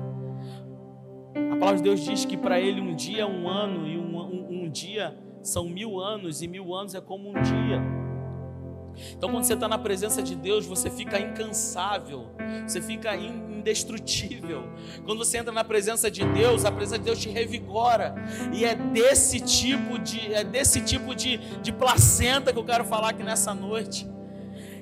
A 1.51 1.57
palavra 1.57 1.77
de 1.77 1.83
Deus 1.83 2.01
diz 2.01 2.27
que 2.27 2.37
para 2.37 2.61
ele 2.61 2.81
um 2.81 2.95
dia 2.95 3.23
é 3.23 3.27
um 3.27 3.49
ano, 3.49 3.89
e 3.89 3.97
um, 3.97 4.19
um, 4.19 4.65
um 4.65 4.71
dia 4.71 5.19
são 5.43 5.67
mil 5.67 5.99
anos, 5.99 6.43
e 6.43 6.47
mil 6.47 6.75
anos 6.75 6.95
é 6.95 7.01
como 7.01 7.31
um 7.31 7.33
dia. 7.33 8.06
Então, 9.17 9.31
quando 9.31 9.45
você 9.45 9.55
está 9.55 9.69
na 9.69 9.79
presença 9.79 10.23
de 10.23 10.35
Deus, 10.35 10.67
você 10.67 10.91
fica 10.91 11.19
incansável, 11.19 12.31
você 12.67 12.81
fica 12.81 13.15
indestrutível. 13.17 14.65
Quando 15.05 15.19
você 15.19 15.39
entra 15.39 15.53
na 15.53 15.65
presença 15.65 16.11
de 16.11 16.25
Deus, 16.25 16.65
a 16.65 16.73
presença 16.73 16.99
de 16.99 17.05
Deus 17.05 17.19
te 17.19 17.29
revigora. 17.29 18.15
E 18.53 18.65
é 18.65 18.75
desse 18.75 19.41
tipo 19.41 19.99
de, 19.99 20.33
é 20.33 20.45
desse 20.45 20.81
tipo 20.81 21.15
de, 21.15 21.39
de 21.61 21.73
placenta 21.73 22.53
que 22.53 22.59
eu 22.59 22.65
quero 22.65 22.85
falar 22.85 23.11
aqui 23.11 23.23
nessa 23.23 23.55
noite. 23.55 24.07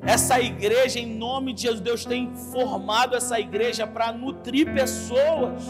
Essa 0.06 0.38
igreja, 0.38 0.98
em 0.98 1.06
nome 1.06 1.54
de 1.54 1.62
Jesus, 1.62 1.80
Deus 1.80 2.04
tem 2.04 2.34
formado 2.52 3.16
essa 3.16 3.40
igreja 3.40 3.86
para 3.86 4.12
nutrir 4.12 4.72
pessoas 4.72 5.62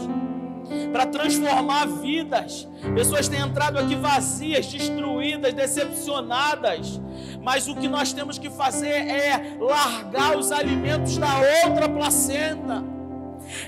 para 0.91 1.05
transformar 1.05 1.85
vidas. 1.87 2.67
Pessoas 2.93 3.27
têm 3.27 3.39
entrado 3.39 3.77
aqui 3.77 3.95
vazias, 3.95 4.65
destruídas, 4.67 5.53
decepcionadas. 5.53 7.01
Mas 7.41 7.67
o 7.67 7.75
que 7.75 7.87
nós 7.87 8.13
temos 8.13 8.37
que 8.37 8.49
fazer 8.49 8.89
é 8.89 9.57
largar 9.59 10.37
os 10.37 10.51
alimentos 10.51 11.17
da 11.17 11.33
outra 11.65 11.87
placenta. 11.87 12.83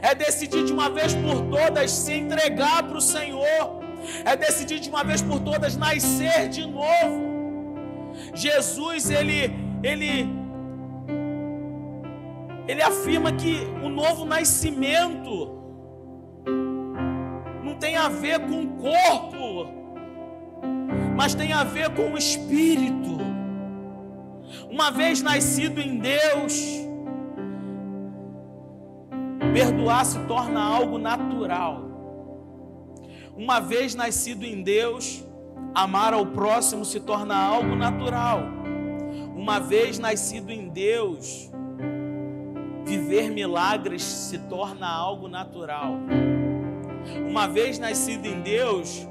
É 0.02 0.16
decidir 0.16 0.66
de 0.66 0.74
uma 0.74 0.90
vez 0.90 1.14
por 1.14 1.42
todas 1.44 1.92
se 1.92 2.14
entregar 2.14 2.84
para 2.84 2.98
o 2.98 3.02
Senhor. 3.02 3.80
É 4.26 4.36
decidir 4.36 4.80
de 4.80 4.90
uma 4.90 5.04
vez 5.04 5.22
por 5.22 5.40
todas 5.40 5.76
nascer 5.76 6.50
de 6.50 6.66
novo. 6.66 7.28
Jesus, 8.34 9.10
ele, 9.10 9.54
ele, 9.84 10.28
ele 12.68 12.82
afirma 12.82 13.32
que 13.32 13.68
o 13.84 13.90
novo 13.90 14.26
nascimento 14.26 15.57
tem 17.80 17.96
a 17.96 18.10
ver 18.10 18.40
com 18.40 18.64
o 18.64 18.68
corpo, 18.78 19.72
mas 21.16 21.34
tem 21.34 21.54
a 21.54 21.64
ver 21.64 21.90
com 21.92 22.14
o 22.14 22.18
espírito. 22.18 23.18
Uma 24.70 24.92
vez 24.92 25.22
nascido 25.22 25.80
em 25.80 25.98
Deus, 25.98 26.88
perdoar 29.54 30.06
se 30.06 30.20
torna 30.22 30.62
algo 30.62 30.98
natural. 30.98 31.84
Uma 33.36 33.60
vez 33.60 33.94
nascido 33.94 34.44
em 34.46 34.64
Deus, 34.64 35.24
amar 35.74 36.14
ao 36.14 36.26
próximo 36.26 36.84
se 36.84 37.00
torna 37.00 37.36
algo 37.36 37.76
natural. 37.76 38.42
Uma 39.36 39.60
vez 39.60 40.00
nascido 40.00 40.52
em 40.52 40.70
Deus, 40.70 41.52
viver 42.84 43.30
milagres 43.30 44.02
se 44.02 44.40
torna 44.40 44.88
algo 44.88 45.28
natural. 45.28 46.00
Uma 47.28 47.48
vez 47.48 47.80
nascido 47.80 48.26
em 48.26 48.42
Deus, 48.42 49.08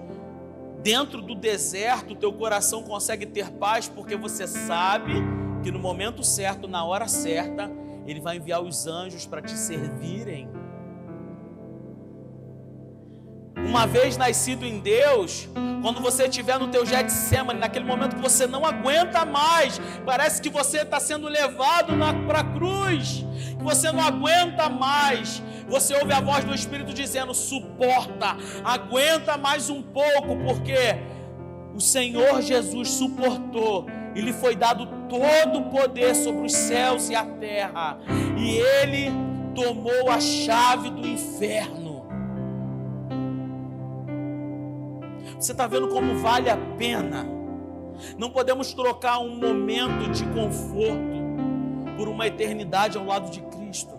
dentro 0.83 1.21
do 1.21 1.35
deserto, 1.35 2.15
teu 2.15 2.33
coração 2.33 2.83
consegue 2.83 3.27
ter 3.27 3.51
paz 3.51 3.89
porque 3.89 4.17
você 4.17 4.47
sabe 4.47 5.15
que 5.63 5.71
no 5.71 5.79
momento 5.79 6.23
certo, 6.23 6.69
na 6.69 6.85
hora 6.85 7.09
certa, 7.09 7.71
ele 8.07 8.21
vai 8.21 8.37
enviar 8.37 8.63
os 8.63 8.87
anjos 8.87 9.27
para 9.27 9.43
te 9.43 9.57
servirem. 9.57 10.49
Uma 13.57 13.87
vez 13.87 14.17
nascido 14.17 14.65
em 14.65 14.79
Deus, 14.79 15.49
quando 15.83 16.01
você 16.01 16.27
estiver 16.27 16.59
no 16.59 16.69
teu 16.69 16.87
Getsemane, 16.87 17.59
naquele 17.59 17.85
momento 17.85 18.15
que 18.15 18.23
você 18.23 18.47
não 18.47 18.65
aguenta 18.65 19.25
mais, 19.25 19.81
parece 20.05 20.41
que 20.41 20.49
você 20.49 20.83
está 20.83 21.01
sendo 21.01 21.27
levado 21.27 21.93
para 22.27 22.41
a 22.41 22.45
cruz, 22.45 23.25
que 23.59 23.65
você 23.65 23.91
não 23.91 24.01
aguenta 24.05 24.69
mais, 24.69 25.43
você 25.69 25.95
ouve 25.95 26.13
a 26.13 26.21
voz 26.21 26.45
do 26.45 26.55
Espírito 26.55 26.93
dizendo: 26.93 27.35
suporta, 27.35 28.37
aguenta 28.65 29.37
mais 29.37 29.69
um 29.69 29.83
pouco, 29.83 30.37
porque 30.45 30.77
o 31.75 31.81
Senhor 31.81 32.41
Jesus 32.41 32.91
suportou 32.91 33.87
e 34.15 34.21
lhe 34.21 34.33
foi 34.33 34.57
dado 34.57 34.87
todo 35.09 35.59
o 35.59 35.71
poder 35.71 36.15
sobre 36.15 36.47
os 36.47 36.53
céus 36.53 37.11
e 37.11 37.15
a 37.15 37.25
terra, 37.25 37.99
e 38.39 38.57
ele 38.57 39.11
tomou 39.55 40.11
a 40.11 40.21
chave 40.21 40.91
do 40.91 41.07
inferno. 41.07 42.07
Você 45.39 45.53
está 45.53 45.67
vendo 45.67 45.89
como 45.89 46.19
vale 46.19 46.49
a 46.49 46.57
pena? 46.79 47.27
Não 48.19 48.31
podemos 48.31 48.73
trocar 48.73 49.19
um 49.19 49.37
momento 49.37 50.11
de 50.11 50.25
conforto 50.27 51.17
por 51.97 52.09
uma 52.09 52.27
eternidade 52.27 52.97
ao 52.97 53.05
lado 53.05 53.31
de 53.31 53.41
Cristo. 53.41 53.96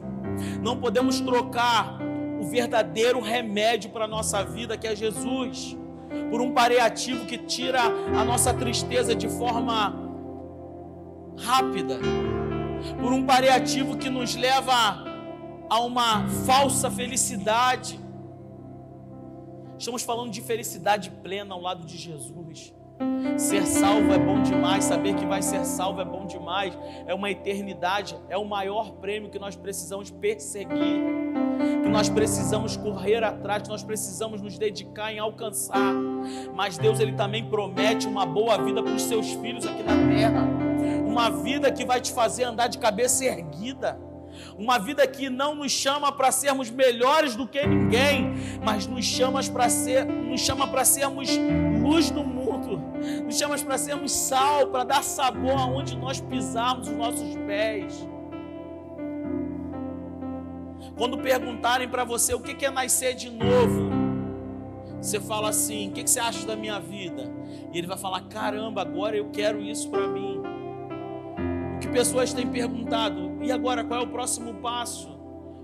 Não 0.61 0.77
podemos 0.79 1.19
trocar 1.19 1.99
o 2.39 2.43
verdadeiro 2.47 3.19
remédio 3.19 3.89
para 3.89 4.05
a 4.05 4.07
nossa 4.07 4.43
vida, 4.43 4.77
que 4.77 4.87
é 4.87 4.95
Jesus, 4.95 5.77
por 6.29 6.41
um 6.41 6.53
paliativo 6.53 7.25
que 7.25 7.37
tira 7.37 7.81
a 7.81 8.23
nossa 8.23 8.53
tristeza 8.53 9.15
de 9.15 9.27
forma 9.27 9.93
rápida, 11.37 11.99
por 12.99 13.11
um 13.11 13.25
paliativo 13.25 13.97
que 13.97 14.09
nos 14.09 14.35
leva 14.35 15.05
a 15.69 15.79
uma 15.81 16.27
falsa 16.45 16.89
felicidade. 16.89 17.99
Estamos 19.77 20.03
falando 20.03 20.31
de 20.31 20.41
felicidade 20.41 21.11
plena 21.11 21.53
ao 21.53 21.61
lado 21.61 21.85
de 21.85 21.97
Jesus. 21.97 22.73
Ser 23.37 23.65
salvo 23.65 24.11
é 24.11 24.17
bom 24.17 24.41
demais, 24.41 24.85
saber 24.85 25.15
que 25.15 25.25
vai 25.25 25.41
ser 25.41 25.63
salvo 25.63 26.01
é 26.01 26.05
bom 26.05 26.25
demais, 26.25 26.77
é 27.05 27.13
uma 27.13 27.29
eternidade, 27.29 28.17
é 28.29 28.37
o 28.37 28.45
maior 28.45 28.93
prêmio 28.93 29.29
que 29.29 29.37
nós 29.37 29.55
precisamos 29.55 30.09
perseguir, 30.09 31.03
que 31.83 31.89
nós 31.89 32.09
precisamos 32.09 32.75
correr 32.75 33.23
atrás, 33.23 33.61
que 33.63 33.69
nós 33.69 33.83
precisamos 33.83 34.41
nos 34.41 34.57
dedicar 34.57 35.13
em 35.13 35.19
alcançar. 35.19 35.93
Mas 36.55 36.77
Deus 36.77 36.99
ele 36.99 37.13
também 37.13 37.47
promete 37.47 38.07
uma 38.07 38.25
boa 38.25 38.57
vida 38.57 38.81
para 38.81 38.93
os 38.93 39.03
seus 39.03 39.31
filhos 39.33 39.65
aqui 39.65 39.83
na 39.83 39.95
terra, 40.15 40.43
uma 41.05 41.29
vida 41.29 41.71
que 41.71 41.85
vai 41.85 42.01
te 42.01 42.11
fazer 42.11 42.43
andar 42.43 42.67
de 42.67 42.79
cabeça 42.79 43.23
erguida. 43.25 43.99
Uma 44.57 44.79
vida 44.79 45.05
que 45.05 45.29
não 45.29 45.53
nos 45.53 45.71
chama 45.71 46.11
para 46.11 46.31
sermos 46.31 46.69
melhores 46.71 47.35
do 47.35 47.47
que 47.47 47.63
ninguém, 47.65 48.33
mas 48.63 48.87
nos 48.87 49.05
chama 49.05 49.39
para 49.43 49.69
ser, 49.69 50.03
nos 50.05 50.41
chama 50.41 50.67
para 50.67 50.83
sermos 50.83 51.29
luz 51.81 52.09
do 52.09 52.23
mundo. 52.23 52.81
Nos 53.23 53.37
chama 53.37 53.55
para 53.59 53.77
sermos 53.77 54.11
sal, 54.11 54.67
para 54.67 54.83
dar 54.83 55.03
sabor 55.03 55.59
aonde 55.59 55.95
nós 55.95 56.19
pisarmos 56.19 56.87
os 56.87 56.95
nossos 56.95 57.35
pés. 57.45 58.07
Quando 60.97 61.19
perguntarem 61.19 61.87
para 61.87 62.03
você 62.03 62.33
o 62.33 62.39
que 62.39 62.65
é 62.65 62.71
nascer 62.71 63.13
de 63.13 63.29
novo, 63.29 63.91
você 64.99 65.19
fala 65.19 65.49
assim: 65.49 65.89
o 65.89 65.91
que 65.91 66.07
você 66.07 66.19
acha 66.19 66.45
da 66.47 66.55
minha 66.55 66.79
vida? 66.79 67.31
E 67.71 67.77
ele 67.77 67.85
vai 67.85 67.97
falar: 67.97 68.21
caramba, 68.21 68.81
agora 68.81 69.15
eu 69.15 69.29
quero 69.29 69.61
isso 69.61 69.89
para 69.91 70.07
mim. 70.07 70.36
Que 71.87 71.93
pessoas 71.93 72.33
têm 72.33 72.45
perguntado: 72.45 73.37
e 73.41 73.51
agora 73.51 73.83
qual 73.83 74.01
é 74.01 74.03
o 74.03 74.07
próximo 74.07 74.55
passo? 74.55 75.17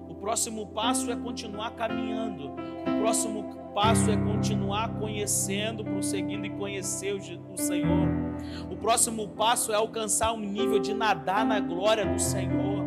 O 0.07 0.15
próximo 0.15 0.67
passo 0.67 1.11
é 1.11 1.15
continuar 1.15 1.71
caminhando. 1.71 2.51
O 2.87 3.01
próximo 3.01 3.43
passo 3.75 4.09
é 4.09 4.15
continuar 4.15 4.97
conhecendo, 4.99 5.83
prosseguindo 5.83 6.45
e 6.45 6.49
conhecer 6.51 7.13
o 7.13 7.57
Senhor. 7.57 8.07
O 8.71 8.75
próximo 8.77 9.27
passo 9.29 9.73
é 9.73 9.75
alcançar 9.75 10.31
um 10.31 10.39
nível 10.39 10.79
de 10.79 10.93
nadar 10.93 11.45
na 11.45 11.59
glória 11.59 12.05
do 12.05 12.19
Senhor. 12.19 12.83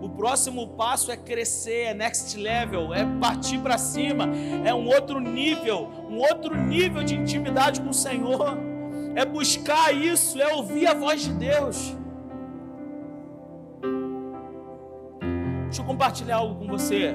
O 0.00 0.08
próximo 0.08 0.68
passo 0.68 1.12
é 1.12 1.16
crescer, 1.18 1.88
é 1.88 1.94
next 1.94 2.38
level, 2.38 2.94
é 2.94 3.04
partir 3.20 3.58
para 3.58 3.76
cima, 3.76 4.26
é 4.64 4.72
um 4.72 4.86
outro 4.86 5.20
nível, 5.20 5.90
um 6.08 6.16
outro 6.16 6.56
nível 6.56 7.04
de 7.04 7.14
intimidade 7.14 7.80
com 7.82 7.90
o 7.90 7.94
Senhor. 7.94 8.56
É 9.14 9.24
buscar 9.26 9.94
isso, 9.94 10.40
é 10.40 10.54
ouvir 10.54 10.86
a 10.86 10.94
voz 10.94 11.22
de 11.22 11.32
Deus. 11.32 11.99
Deixa 15.70 15.82
eu 15.82 15.86
compartilhar 15.86 16.38
algo 16.38 16.56
com 16.56 16.66
você. 16.66 17.14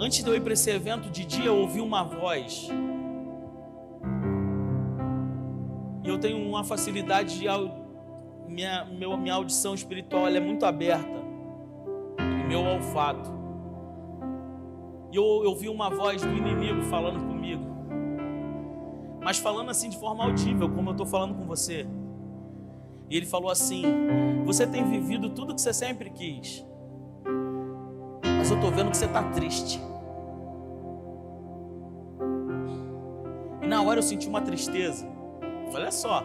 Antes 0.00 0.24
de 0.24 0.30
eu 0.30 0.34
ir 0.34 0.40
para 0.40 0.54
esse 0.54 0.70
evento, 0.70 1.10
de 1.10 1.26
dia 1.26 1.44
eu 1.44 1.58
ouvi 1.58 1.82
uma 1.82 2.02
voz. 2.04 2.70
E 6.02 6.08
eu 6.08 6.18
tenho 6.18 6.38
uma 6.48 6.64
facilidade 6.64 7.38
de 7.38 7.46
minha, 8.46 8.86
minha 8.86 9.34
audição 9.34 9.74
espiritual 9.74 10.26
é 10.26 10.40
muito 10.40 10.64
aberta. 10.64 11.18
E 12.18 12.48
meu 12.48 12.60
olfato. 12.60 13.30
E 15.12 15.16
eu 15.16 15.22
ouvi 15.22 15.68
uma 15.68 15.90
voz 15.90 16.22
do 16.22 16.32
inimigo 16.34 16.80
falando 16.84 17.20
comigo. 17.26 17.66
Mas 19.20 19.36
falando 19.36 19.68
assim 19.68 19.90
de 19.90 19.98
forma 19.98 20.24
audível, 20.24 20.70
como 20.70 20.88
eu 20.88 20.92
estou 20.92 21.06
falando 21.06 21.34
com 21.34 21.44
você. 21.44 21.86
E 23.10 23.16
ele 23.16 23.26
falou 23.26 23.50
assim: 23.50 23.82
Você 24.44 24.66
tem 24.66 24.84
vivido 24.88 25.30
tudo 25.30 25.54
que 25.54 25.60
você 25.60 25.72
sempre 25.72 26.10
quis, 26.10 26.64
mas 28.22 28.50
eu 28.50 28.56
estou 28.56 28.70
vendo 28.70 28.90
que 28.90 28.96
você 28.96 29.06
está 29.06 29.22
triste. 29.30 29.80
E 33.62 33.66
na 33.66 33.82
hora 33.82 33.98
eu 33.98 34.02
senti 34.02 34.28
uma 34.28 34.40
tristeza. 34.40 35.06
Olha 35.74 35.90
só. 35.90 36.22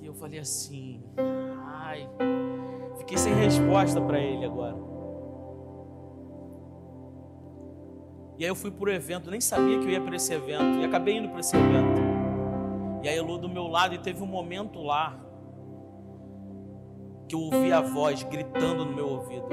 E 0.00 0.06
eu 0.06 0.14
falei 0.14 0.38
assim: 0.38 1.02
Ai, 1.64 2.08
fiquei 2.98 3.16
sem 3.16 3.34
resposta 3.34 4.00
para 4.00 4.18
ele 4.18 4.44
agora. 4.44 4.91
E 8.38 8.44
aí 8.44 8.50
eu 8.50 8.54
fui 8.54 8.70
para 8.70 8.90
o 8.90 8.92
evento, 8.92 9.30
nem 9.30 9.40
sabia 9.40 9.78
que 9.78 9.84
eu 9.84 9.90
ia 9.90 10.00
para 10.00 10.16
esse 10.16 10.32
evento, 10.32 10.78
e 10.80 10.84
acabei 10.84 11.18
indo 11.18 11.28
para 11.28 11.40
esse 11.40 11.56
evento. 11.56 12.00
E 13.02 13.08
aí 13.08 13.16
Elô 13.16 13.36
do 13.38 13.48
meu 13.48 13.66
lado, 13.66 13.94
e 13.94 13.98
teve 13.98 14.22
um 14.22 14.26
momento 14.26 14.80
lá 14.80 15.18
que 17.28 17.34
eu 17.34 17.40
ouvi 17.40 17.72
a 17.72 17.80
voz 17.80 18.22
gritando 18.24 18.84
no 18.84 18.92
meu 18.94 19.08
ouvido. 19.08 19.46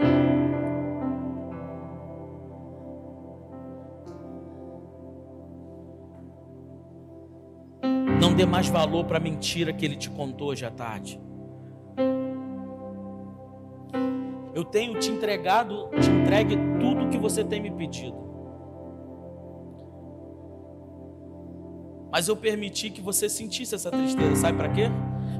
Não 8.22 8.34
dê 8.34 8.46
mais 8.46 8.68
valor 8.68 9.06
para 9.06 9.18
a 9.18 9.22
mentira 9.22 9.72
que 9.72 9.86
ele 9.86 9.96
te 9.96 10.10
contou 10.10 10.50
hoje 10.50 10.66
à 10.66 10.72
tarde. 10.72 11.20
Eu 14.54 14.66
tenho 14.66 15.00
te 15.00 15.10
entregado, 15.10 15.90
te 16.02 16.10
entregue 16.10 16.58
tudo 16.80 17.06
o 17.06 17.10
que 17.10 17.18
você 17.18 17.44
tem 17.44 17.62
me 17.62 17.72
pedido. 17.72 18.29
Mas 22.20 22.28
eu 22.28 22.36
permiti 22.36 22.90
que 22.90 23.00
você 23.00 23.30
sentisse 23.30 23.74
essa 23.74 23.90
tristeza, 23.90 24.36
sabe 24.36 24.58
para 24.58 24.68
quê? 24.68 24.90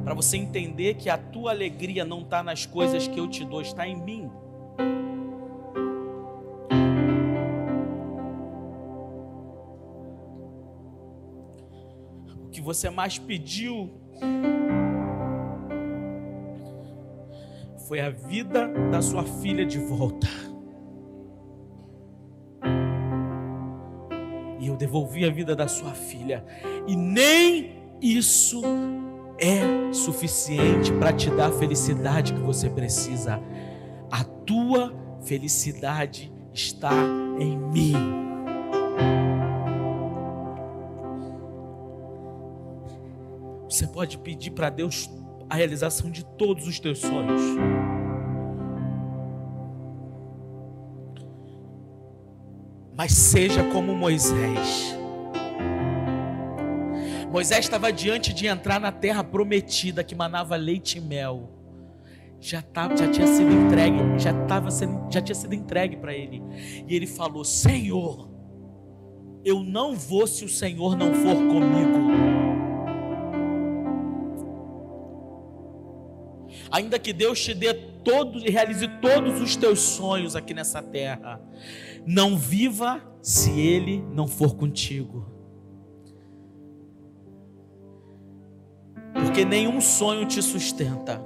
Para 0.02 0.14
você 0.14 0.38
entender 0.38 0.94
que 0.94 1.10
a 1.10 1.18
tua 1.18 1.52
alegria 1.52 2.06
não 2.06 2.22
está 2.22 2.42
nas 2.42 2.66
coisas 2.66 3.06
que 3.06 3.20
eu 3.20 3.28
te 3.28 3.44
dou, 3.44 3.60
está 3.60 3.86
em 3.86 4.02
mim. 4.02 4.32
O 12.46 12.50
que 12.50 12.62
você 12.62 12.90
mais 12.90 13.20
pediu 13.20 13.90
foi 17.90 18.00
a 18.00 18.10
vida 18.10 18.70
da 18.90 19.02
sua 19.02 19.26
filha 19.26 19.66
de 19.66 19.80
volta. 19.80 20.39
Devolvi 24.80 25.26
a 25.26 25.30
vida 25.30 25.56
da 25.56 25.68
sua 25.68 25.92
filha. 25.92 26.44
E 26.88 26.96
nem 26.96 27.84
isso 28.02 28.62
é 29.38 29.94
suficiente 29.94 30.92
para 30.94 31.12
te 31.12 31.30
dar 31.30 31.50
a 31.50 31.52
felicidade 31.52 32.34
que 32.34 32.40
você 32.40 32.70
precisa. 32.70 33.42
A 34.10 34.24
tua 34.24 34.94
felicidade 35.22 36.32
está 36.54 36.94
em 37.38 37.58
mim. 37.58 37.94
Você 43.70 43.86
pode 43.86 44.18
pedir 44.18 44.52
para 44.52 44.70
Deus 44.70 45.10
a 45.50 45.56
realização 45.56 46.10
de 46.10 46.26
todos 46.26 46.68
os 46.68 46.80
teus 46.80 47.00
sonhos. 47.00 47.42
Mas 53.00 53.14
seja 53.14 53.64
como 53.64 53.96
Moisés. 53.96 54.94
Moisés 57.32 57.60
estava 57.60 57.94
diante 57.94 58.34
de 58.34 58.46
entrar 58.46 58.78
na 58.78 58.92
terra 58.92 59.24
prometida 59.24 60.04
que 60.04 60.14
manava 60.14 60.58
leite 60.58 60.98
e 60.98 61.02
mel. 61.02 61.50
Já, 62.42 62.62
tava, 62.62 62.98
já 62.98 63.10
tinha 63.10 63.26
sido 63.26 63.54
entregue, 63.54 64.00
já, 64.18 64.34
tava 64.48 64.70
sendo, 64.70 65.10
já 65.10 65.22
tinha 65.22 65.34
sido 65.34 65.56
entregue 65.56 65.96
para 65.96 66.14
ele. 66.14 66.44
E 66.90 66.94
ele 66.94 67.08
falou: 67.08 67.46
Senhor, 67.46 68.30
eu 69.46 69.64
não 69.64 69.96
vou 69.96 70.28
se 70.28 70.44
o 70.44 70.50
Senhor 70.50 70.98
não 70.98 71.14
for 71.14 71.36
comigo. 71.36 72.49
Ainda 76.72 77.00
que 77.00 77.14
Deus 77.14 77.44
te 77.44 77.54
dê 77.54 77.74
todos 77.74 78.44
e 78.44 78.50
realize 78.50 78.88
todos 79.02 79.42
os 79.42 79.56
teus 79.56 79.80
sonhos 79.80 80.36
aqui 80.36 80.54
nessa 80.54 80.82
terra, 80.82 81.42
não 82.06 82.38
viva 82.38 83.02
se 83.22 83.60
Ele 83.60 84.04
não 84.14 84.28
for 84.28 84.56
contigo. 84.56 85.26
Porque 89.14 89.44
nenhum 89.44 89.82
sonho 89.82 90.26
te 90.26 90.42
sustenta. 90.42 91.24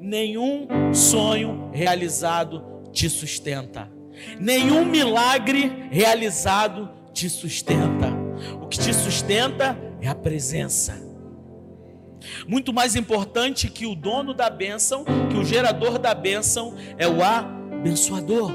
Nenhum 0.00 0.92
sonho 0.92 1.70
realizado 1.72 2.90
te 2.92 3.08
sustenta. 3.08 3.90
Nenhum 4.38 4.84
milagre 4.84 5.88
realizado 5.90 6.90
te 7.12 7.28
sustenta. 7.28 8.08
O 8.60 8.66
que 8.66 8.78
te 8.78 8.92
sustenta 8.92 9.76
é 10.00 10.08
a 10.08 10.14
presença. 10.14 11.11
Muito 12.46 12.72
mais 12.72 12.96
importante 12.96 13.68
que 13.68 13.86
o 13.86 13.94
dono 13.94 14.34
da 14.34 14.50
bênção, 14.50 15.04
que 15.30 15.36
o 15.36 15.44
gerador 15.44 15.98
da 15.98 16.14
bênção, 16.14 16.74
é 16.98 17.06
o 17.06 17.22
abençoador. 17.22 18.52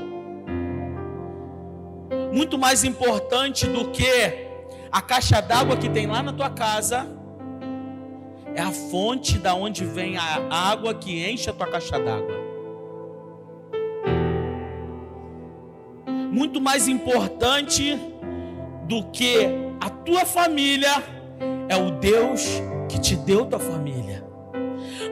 Muito 2.32 2.58
mais 2.58 2.84
importante 2.84 3.66
do 3.68 3.90
que 3.92 4.48
a 4.92 5.02
caixa 5.02 5.42
d'água 5.42 5.78
que 5.78 5.90
tem 5.90 6.08
lá 6.08 6.22
na 6.22 6.34
tua 6.34 6.50
casa, 6.50 7.08
é 8.56 8.62
a 8.62 8.72
fonte 8.72 9.38
da 9.38 9.54
onde 9.54 9.86
vem 9.86 10.18
a 10.18 10.48
água 10.50 10.94
que 10.94 11.30
enche 11.30 11.50
a 11.50 11.54
tua 11.54 11.68
caixa 11.68 12.00
d'água. 12.00 12.36
Muito 16.32 16.60
mais 16.60 16.88
importante 16.88 17.98
do 18.88 19.04
que 19.12 19.48
a 19.80 19.90
tua 19.90 20.26
família 20.26 21.04
é 21.70 21.76
o 21.76 21.92
Deus 21.92 22.62
que 22.90 23.00
te 23.00 23.16
deu 23.16 23.46
tua 23.46 23.60
família. 23.60 24.24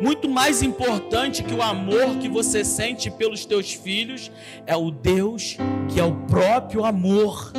Muito 0.02 0.28
mais 0.28 0.62
importante 0.62 1.44
que 1.44 1.54
o 1.54 1.62
amor 1.62 2.18
que 2.20 2.28
você 2.28 2.64
sente 2.66 3.10
pelos 3.10 3.46
teus 3.46 3.74
filhos 3.74 4.32
é 4.66 4.76
o 4.76 4.92
Deus 4.92 5.58
que 5.90 6.00
é 6.00 6.04
o 6.04 6.14
próprio 6.28 6.84
amor 6.84 7.52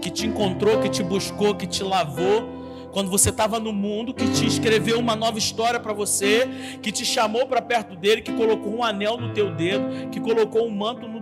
que 0.00 0.10
te 0.10 0.26
encontrou, 0.26 0.80
que 0.80 0.88
te 0.88 1.02
buscou, 1.02 1.54
que 1.54 1.66
te 1.66 1.82
lavou 1.82 2.60
quando 2.92 3.08
você 3.08 3.30
estava 3.30 3.60
no 3.60 3.72
mundo, 3.72 4.12
que 4.12 4.28
te 4.30 4.44
escreveu 4.44 4.98
uma 4.98 5.14
nova 5.14 5.38
história 5.38 5.78
para 5.78 5.92
você, 5.92 6.48
que 6.82 6.90
te 6.90 7.04
chamou 7.04 7.46
para 7.46 7.62
perto 7.62 7.94
dele, 7.94 8.20
que 8.20 8.32
colocou 8.32 8.76
um 8.76 8.82
anel 8.82 9.16
no 9.16 9.32
teu 9.32 9.54
dedo, 9.54 10.10
que 10.10 10.18
colocou 10.18 10.66
um 10.66 10.70
manto 10.70 11.06
no, 11.06 11.20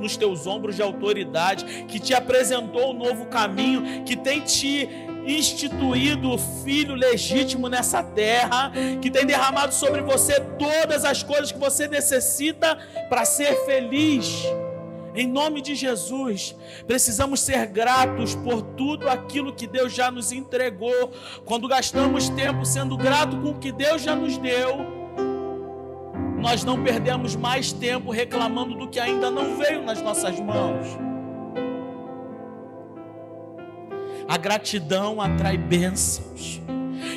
nos 0.00 0.16
teus 0.16 0.46
ombros 0.46 0.76
de 0.76 0.82
autoridade, 0.82 1.84
que 1.88 1.98
te 1.98 2.14
apresentou 2.14 2.92
um 2.92 2.94
novo 2.94 3.26
caminho, 3.26 4.04
que 4.04 4.16
tem 4.16 4.40
te 4.40 4.88
instituído 5.26 6.30
o 6.30 6.38
filho 6.38 6.94
legítimo 6.94 7.68
nessa 7.68 8.02
terra, 8.02 8.72
que 9.00 9.10
tem 9.10 9.26
derramado 9.26 9.74
sobre 9.74 10.00
você 10.02 10.40
todas 10.58 11.04
as 11.04 11.22
coisas 11.22 11.52
que 11.52 11.58
você 11.58 11.86
necessita 11.88 12.78
para 13.08 13.24
ser 13.24 13.54
feliz. 13.64 14.44
Em 15.14 15.26
nome 15.26 15.60
de 15.60 15.74
Jesus, 15.74 16.54
precisamos 16.86 17.40
ser 17.40 17.66
gratos 17.66 18.34
por 18.36 18.62
tudo 18.62 19.08
aquilo 19.08 19.52
que 19.52 19.66
Deus 19.66 19.92
já 19.92 20.10
nos 20.10 20.30
entregou. 20.30 21.10
Quando 21.44 21.66
gastamos 21.66 22.28
tempo 22.28 22.64
sendo 22.64 22.96
grato 22.96 23.36
com 23.38 23.50
o 23.50 23.58
que 23.58 23.72
Deus 23.72 24.02
já 24.02 24.14
nos 24.14 24.38
deu, 24.38 25.00
nós 26.38 26.64
não 26.64 26.82
perdemos 26.82 27.34
mais 27.34 27.72
tempo 27.72 28.10
reclamando 28.10 28.74
do 28.74 28.88
que 28.88 29.00
ainda 29.00 29.30
não 29.30 29.56
veio 29.56 29.82
nas 29.82 30.00
nossas 30.00 30.38
mãos. 30.38 31.09
A 34.30 34.36
gratidão 34.36 35.20
atrai 35.20 35.56
bênçãos. 35.56 36.62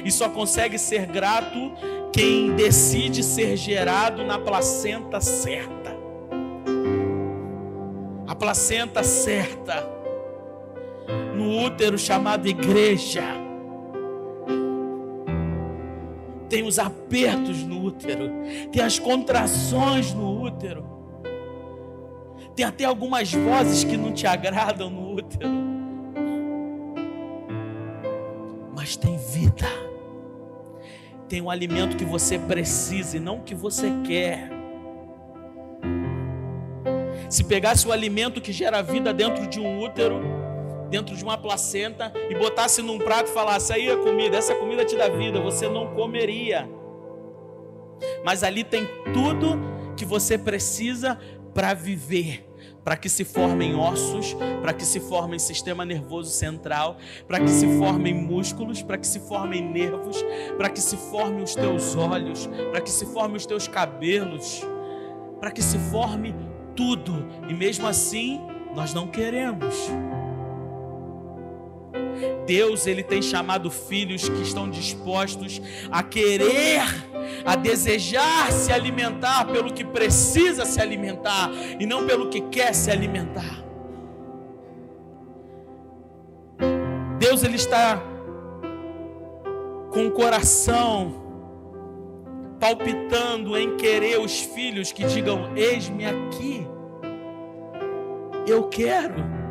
E 0.03 0.11
só 0.11 0.27
consegue 0.29 0.79
ser 0.79 1.05
grato 1.05 1.71
quem 2.11 2.55
decide 2.55 3.21
ser 3.21 3.55
gerado 3.55 4.23
na 4.23 4.39
placenta 4.39 5.21
certa. 5.21 5.95
A 8.27 8.33
placenta 8.33 9.03
certa, 9.03 9.87
no 11.35 11.63
útero 11.63 11.99
chamado 11.99 12.47
igreja. 12.47 13.21
Tem 16.49 16.63
os 16.63 16.79
apertos 16.79 17.61
no 17.61 17.83
útero, 17.83 18.31
tem 18.71 18.81
as 18.81 18.97
contrações 18.97 20.11
no 20.15 20.41
útero, 20.41 20.83
tem 22.55 22.65
até 22.65 22.85
algumas 22.85 23.31
vozes 23.31 23.83
que 23.83 23.97
não 23.97 24.11
te 24.11 24.25
agradam 24.25 24.89
no 24.89 25.13
útero, 25.13 25.72
mas 28.83 28.97
tem 28.97 29.15
vida, 29.15 29.65
tem 31.29 31.41
o 31.41 31.49
alimento 31.49 31.95
que 31.95 32.03
você 32.03 32.37
precisa 32.37 33.15
e 33.15 33.19
não 33.19 33.37
o 33.37 33.41
que 33.41 33.55
você 33.55 33.89
quer. 34.05 34.49
Se 37.29 37.45
pegasse 37.45 37.87
o 37.87 37.93
alimento 37.93 38.41
que 38.41 38.51
gera 38.51 38.81
vida 38.81 39.13
dentro 39.13 39.47
de 39.47 39.57
um 39.57 39.79
útero, 39.79 40.19
dentro 40.89 41.15
de 41.15 41.23
uma 41.23 41.37
placenta, 41.37 42.11
e 42.29 42.35
botasse 42.35 42.81
num 42.81 42.99
prato 42.99 43.29
e 43.29 43.33
falasse: 43.33 43.71
aí 43.71 43.89
a 43.89 43.95
comida, 43.95 44.35
essa 44.35 44.53
comida 44.53 44.83
te 44.83 44.97
dá 44.97 45.07
vida, 45.07 45.39
você 45.39 45.69
não 45.69 45.95
comeria. 45.95 46.69
Mas 48.25 48.43
ali 48.43 48.65
tem 48.65 48.85
tudo 49.13 49.61
que 49.95 50.03
você 50.03 50.37
precisa 50.37 51.17
para 51.53 51.73
viver 51.73 52.45
para 52.83 52.97
que 52.97 53.09
se 53.09 53.23
formem 53.23 53.75
ossos, 53.75 54.35
para 54.61 54.73
que 54.73 54.85
se 54.85 54.99
formem 54.99 55.39
sistema 55.39 55.85
nervoso 55.85 56.31
central, 56.31 56.97
para 57.27 57.39
que 57.39 57.49
se 57.49 57.67
formem 57.77 58.13
músculos, 58.13 58.81
para 58.81 58.97
que 58.97 59.07
se 59.07 59.19
formem 59.19 59.61
nervos, 59.61 60.23
para 60.57 60.69
que 60.69 60.81
se 60.81 60.97
formem 60.97 61.43
os 61.43 61.55
teus 61.55 61.95
olhos, 61.95 62.47
para 62.71 62.81
que 62.81 62.91
se 62.91 63.05
formem 63.05 63.37
os 63.37 63.45
teus 63.45 63.67
cabelos, 63.67 64.61
para 65.39 65.51
que 65.51 65.61
se 65.61 65.77
forme 65.77 66.35
tudo 66.75 67.27
e 67.47 67.53
mesmo 67.53 67.87
assim 67.87 68.39
nós 68.75 68.93
não 68.93 69.07
queremos. 69.07 69.89
Deus, 72.45 72.87
ele 72.87 73.03
tem 73.03 73.21
chamado 73.21 73.69
filhos 73.69 74.27
que 74.27 74.41
estão 74.41 74.69
dispostos 74.69 75.61
a 75.91 76.03
querer, 76.03 76.81
a 77.45 77.55
desejar 77.55 78.51
se 78.51 78.71
alimentar 78.71 79.45
pelo 79.45 79.73
que 79.73 79.83
precisa 79.83 80.65
se 80.65 80.81
alimentar 80.81 81.49
e 81.79 81.85
não 81.85 82.05
pelo 82.05 82.29
que 82.29 82.41
quer 82.41 82.73
se 82.73 82.91
alimentar. 82.91 83.63
Deus 87.19 87.43
ele 87.43 87.55
está 87.55 88.01
com 89.91 90.07
o 90.07 90.11
coração 90.11 91.21
palpitando 92.59 93.57
em 93.57 93.75
querer 93.75 94.19
os 94.19 94.39
filhos 94.39 94.91
que 94.91 95.03
digam: 95.03 95.51
Eis-me 95.55 96.05
aqui, 96.05 96.67
eu 98.47 98.69
quero. 98.69 99.42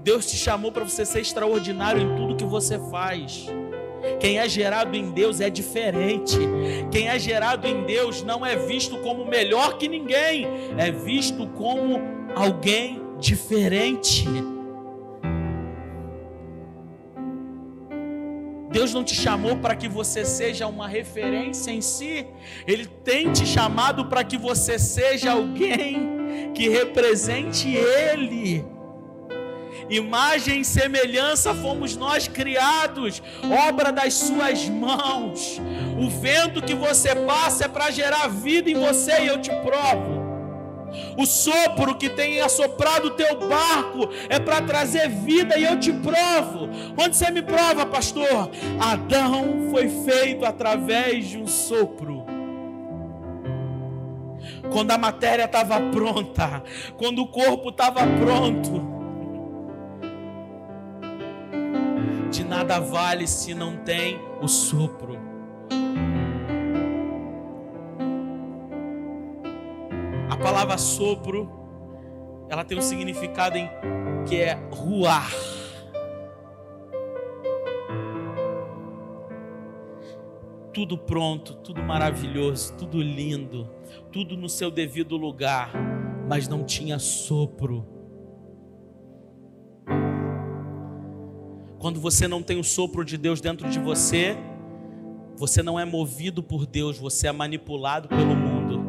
Deus 0.00 0.26
te 0.26 0.36
chamou 0.36 0.72
para 0.72 0.84
você 0.84 1.04
ser 1.04 1.20
extraordinário 1.20 2.02
em 2.02 2.16
tudo 2.16 2.36
que 2.36 2.44
você 2.44 2.78
faz. 2.90 3.46
Quem 4.18 4.38
é 4.38 4.48
gerado 4.48 4.96
em 4.96 5.10
Deus 5.10 5.40
é 5.40 5.48
diferente. 5.48 6.38
Quem 6.90 7.08
é 7.08 7.18
gerado 7.18 7.66
em 7.66 7.84
Deus 7.84 8.22
não 8.22 8.44
é 8.44 8.56
visto 8.56 8.98
como 8.98 9.24
melhor 9.24 9.78
que 9.78 9.88
ninguém, 9.88 10.46
é 10.76 10.90
visto 10.90 11.46
como 11.48 12.00
alguém 12.34 13.00
diferente. 13.18 14.26
Deus 18.72 18.94
não 18.94 19.04
te 19.04 19.14
chamou 19.14 19.58
para 19.58 19.76
que 19.76 19.86
você 19.86 20.24
seja 20.24 20.66
uma 20.66 20.88
referência 20.88 21.70
em 21.70 21.82
si, 21.82 22.26
Ele 22.66 22.86
tem 22.86 23.30
te 23.30 23.46
chamado 23.46 24.06
para 24.06 24.24
que 24.24 24.38
você 24.38 24.78
seja 24.78 25.32
alguém 25.32 26.52
que 26.54 26.70
represente 26.70 27.68
Ele. 27.68 28.64
Imagem 29.90 30.60
e 30.60 30.64
semelhança 30.64 31.54
fomos 31.54 31.96
nós 31.96 32.28
criados, 32.28 33.22
obra 33.68 33.92
das 33.92 34.14
Suas 34.14 34.68
mãos. 34.68 35.60
O 35.98 36.08
vento 36.08 36.62
que 36.62 36.74
você 36.74 37.14
passa 37.14 37.64
é 37.64 37.68
para 37.68 37.90
gerar 37.90 38.28
vida 38.28 38.70
em 38.70 38.74
você, 38.74 39.22
e 39.22 39.26
eu 39.26 39.40
te 39.40 39.50
provo. 39.50 40.22
O 41.16 41.24
sopro 41.24 41.94
que 41.94 42.08
tem 42.08 42.40
assoprado 42.40 43.06
o 43.06 43.10
teu 43.10 43.48
barco 43.48 44.10
é 44.28 44.38
para 44.38 44.60
trazer 44.60 45.08
vida 45.08 45.58
e 45.58 45.64
eu 45.64 45.80
te 45.80 45.90
provo. 45.90 46.68
Onde 46.98 47.16
você 47.16 47.30
me 47.30 47.40
prova, 47.40 47.86
pastor? 47.86 48.50
Adão 48.78 49.68
foi 49.70 49.88
feito 49.88 50.44
através 50.44 51.30
de 51.30 51.38
um 51.38 51.46
sopro. 51.46 52.22
quando 54.70 54.90
a 54.90 54.98
matéria 54.98 55.44
estava 55.44 55.78
pronta, 55.90 56.62
quando 56.96 57.20
o 57.22 57.26
corpo 57.26 57.68
estava 57.68 58.00
pronto. 58.00 58.91
De 62.32 62.44
nada 62.44 62.80
vale 62.80 63.26
se 63.26 63.52
não 63.52 63.76
tem 63.76 64.18
o 64.40 64.48
sopro. 64.48 65.18
A 70.30 70.36
palavra 70.38 70.78
sopro, 70.78 71.52
ela 72.48 72.64
tem 72.64 72.78
um 72.78 72.80
significado 72.80 73.58
em 73.58 73.68
que 74.26 74.36
é 74.36 74.54
ruar. 74.72 75.30
Tudo 80.72 80.96
pronto, 80.96 81.52
tudo 81.56 81.82
maravilhoso, 81.82 82.74
tudo 82.78 82.98
lindo, 83.02 83.68
tudo 84.10 84.38
no 84.38 84.48
seu 84.48 84.70
devido 84.70 85.18
lugar, 85.18 85.70
mas 86.26 86.48
não 86.48 86.64
tinha 86.64 86.98
sopro. 86.98 88.01
Quando 91.82 92.00
você 92.00 92.28
não 92.28 92.40
tem 92.44 92.60
o 92.60 92.62
sopro 92.62 93.04
de 93.04 93.18
Deus 93.18 93.40
dentro 93.40 93.68
de 93.68 93.80
você, 93.80 94.36
você 95.36 95.64
não 95.64 95.80
é 95.80 95.84
movido 95.84 96.40
por 96.40 96.64
Deus, 96.64 96.96
você 96.96 97.26
é 97.26 97.32
manipulado 97.32 98.06
pelo 98.06 98.36
mundo. 98.36 98.86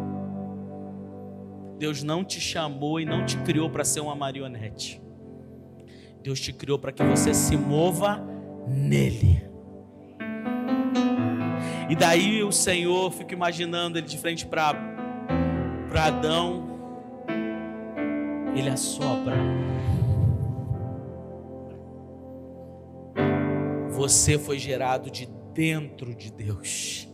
Deus 1.80 2.04
não 2.04 2.24
te 2.24 2.40
chamou 2.40 3.00
e 3.00 3.06
não 3.06 3.26
te 3.26 3.36
criou 3.38 3.68
para 3.68 3.84
ser 3.84 4.00
uma 4.00 4.14
marionete. 4.14 5.02
Deus 6.22 6.40
te 6.40 6.54
criou 6.54 6.78
para 6.78 6.92
que 6.92 7.04
você 7.04 7.34
se 7.34 7.58
mova 7.58 8.24
nele. 8.68 9.44
E 11.90 11.96
daí 11.96 12.44
o 12.44 12.52
Senhor, 12.52 13.12
fico 13.12 13.34
imaginando 13.34 13.98
ele 13.98 14.06
de 14.06 14.20
frente 14.20 14.46
para 14.46 14.70
Adão, 15.96 16.64
ele 18.56 18.70
assopra. 18.70 19.36
Você 24.04 24.38
foi 24.38 24.60
gerado 24.60 25.10
de 25.10 25.30
dentro 25.54 26.14
de 26.14 26.30
Deus. 26.30 27.08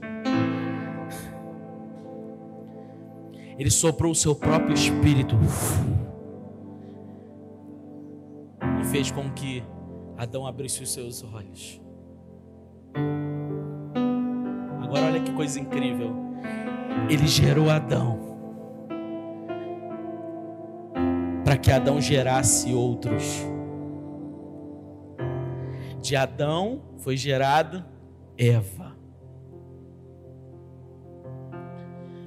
Ele 3.59 3.69
soprou 3.69 4.11
o 4.11 4.15
seu 4.15 4.33
próprio 4.33 4.73
espírito 4.73 5.35
e 8.81 8.85
fez 8.85 9.11
com 9.11 9.29
que 9.29 9.63
Adão 10.17 10.47
abrisse 10.47 10.81
os 10.81 10.91
seus 10.91 11.23
olhos. 11.23 11.79
Agora 14.81 15.05
olha 15.05 15.21
que 15.21 15.31
coisa 15.33 15.59
incrível. 15.59 16.15
Ele 17.07 17.27
gerou 17.27 17.69
Adão 17.69 18.17
para 21.45 21.55
que 21.55 21.71
Adão 21.71 22.01
gerasse 22.01 22.73
outros. 22.73 23.45
De 26.09 26.15
Adão 26.15 26.81
foi 26.97 27.15
gerado 27.15 27.85
Eva. 28.35 28.97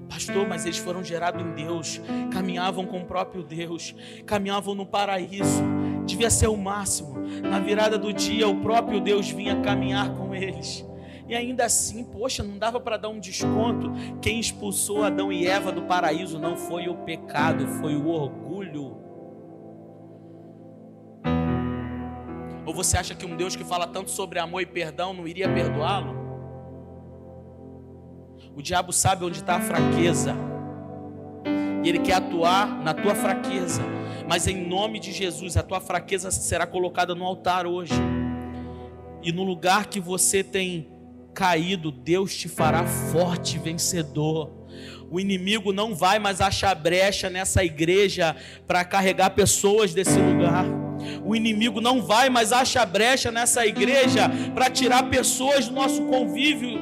Pastor, 0.09 0.47
mas 0.47 0.65
eles 0.65 0.79
foram 0.79 1.03
gerados 1.03 1.43
em 1.43 1.53
Deus, 1.53 2.01
caminhavam 2.31 2.87
com 2.87 3.01
o 3.01 3.05
próprio 3.05 3.43
Deus, 3.43 3.93
caminhavam 4.25 4.77
no 4.77 4.87
paraíso, 4.87 5.65
devia 6.07 6.31
ser 6.31 6.47
o 6.47 6.57
máximo. 6.57 7.17
Na 7.43 7.59
virada 7.59 7.99
do 7.99 8.13
dia, 8.13 8.47
o 8.47 8.61
próprio 8.61 9.01
Deus 9.01 9.29
vinha 9.29 9.61
caminhar 9.63 10.15
com 10.15 10.33
eles. 10.33 10.87
E 11.27 11.35
ainda 11.35 11.65
assim, 11.65 12.05
poxa, 12.05 12.45
não 12.45 12.59
dava 12.59 12.79
para 12.79 12.97
dar 12.97 13.09
um 13.09 13.19
desconto. 13.19 13.91
Quem 14.21 14.39
expulsou 14.39 15.03
Adão 15.03 15.33
e 15.33 15.45
Eva 15.45 15.73
do 15.73 15.83
paraíso 15.83 16.39
não 16.39 16.57
foi 16.57 16.89
o 16.89 16.99
pecado, 16.99 17.67
foi 17.81 17.97
o 17.97 18.07
orgulho. 18.07 19.12
Ou 22.73 22.77
você 22.77 22.97
acha 22.97 23.15
que 23.15 23.27
um 23.27 23.37
Deus 23.37 23.55
que 23.55 23.63
fala 23.63 23.87
tanto 23.87 24.11
sobre 24.11 24.39
amor 24.39 24.63
e 24.63 24.67
perdão 24.67 25.13
não 25.13 25.29
iria 25.29 25.47
perdoá-lo? 25.47 26.17
O 28.57 28.63
diabo 28.63 28.95
sabe 28.95 29.27
onde 29.27 29.41
está 29.41 29.57
a 29.57 29.61
fraqueza. 29.61 30.35
E 31.85 31.89
ele 31.91 31.99
quer 31.99 32.15
atuar 32.15 32.83
na 32.83 32.95
tua 32.95 33.15
fraqueza. 33.15 33.83
Mas 34.27 34.47
em 34.47 34.67
nome 34.67 34.99
de 34.99 35.13
Jesus, 35.13 35.59
a 35.59 35.63
tua 35.63 35.83
fraqueza 35.83 36.31
será 36.31 36.67
colocada 36.67 37.15
no 37.15 37.27
altar 37.27 37.67
hoje. 37.67 37.93
E 39.23 39.31
no 39.33 39.43
lugar 39.43 39.89
que 39.89 40.01
você 40.01 40.43
tem 40.43 40.89
caído, 41.35 41.93
Deus 41.93 42.35
te 42.35 42.49
fará 42.49 42.87
forte 42.87 43.59
vencedor. 43.59 44.51
O 45.13 45.21
inimigo 45.21 45.75
não 45.75 45.95
vai 45.95 46.19
mais 46.19 46.41
achar 46.41 46.75
brecha 46.75 47.29
nessa 47.29 47.63
igreja 47.63 48.35
para 48.67 48.83
carregar 48.83 49.29
pessoas 49.29 49.93
desse 49.93 50.19
lugar. 50.19 50.65
O 51.23 51.37
inimigo 51.37 51.83
não 51.83 52.01
vai 52.01 52.31
mais 52.31 52.51
achar 52.51 52.87
brecha 52.87 53.31
nessa 53.31 53.67
igreja 53.67 54.31
para 54.55 54.71
tirar 54.71 55.11
pessoas 55.11 55.69
do 55.69 55.75
nosso 55.75 56.07
convívio. 56.07 56.81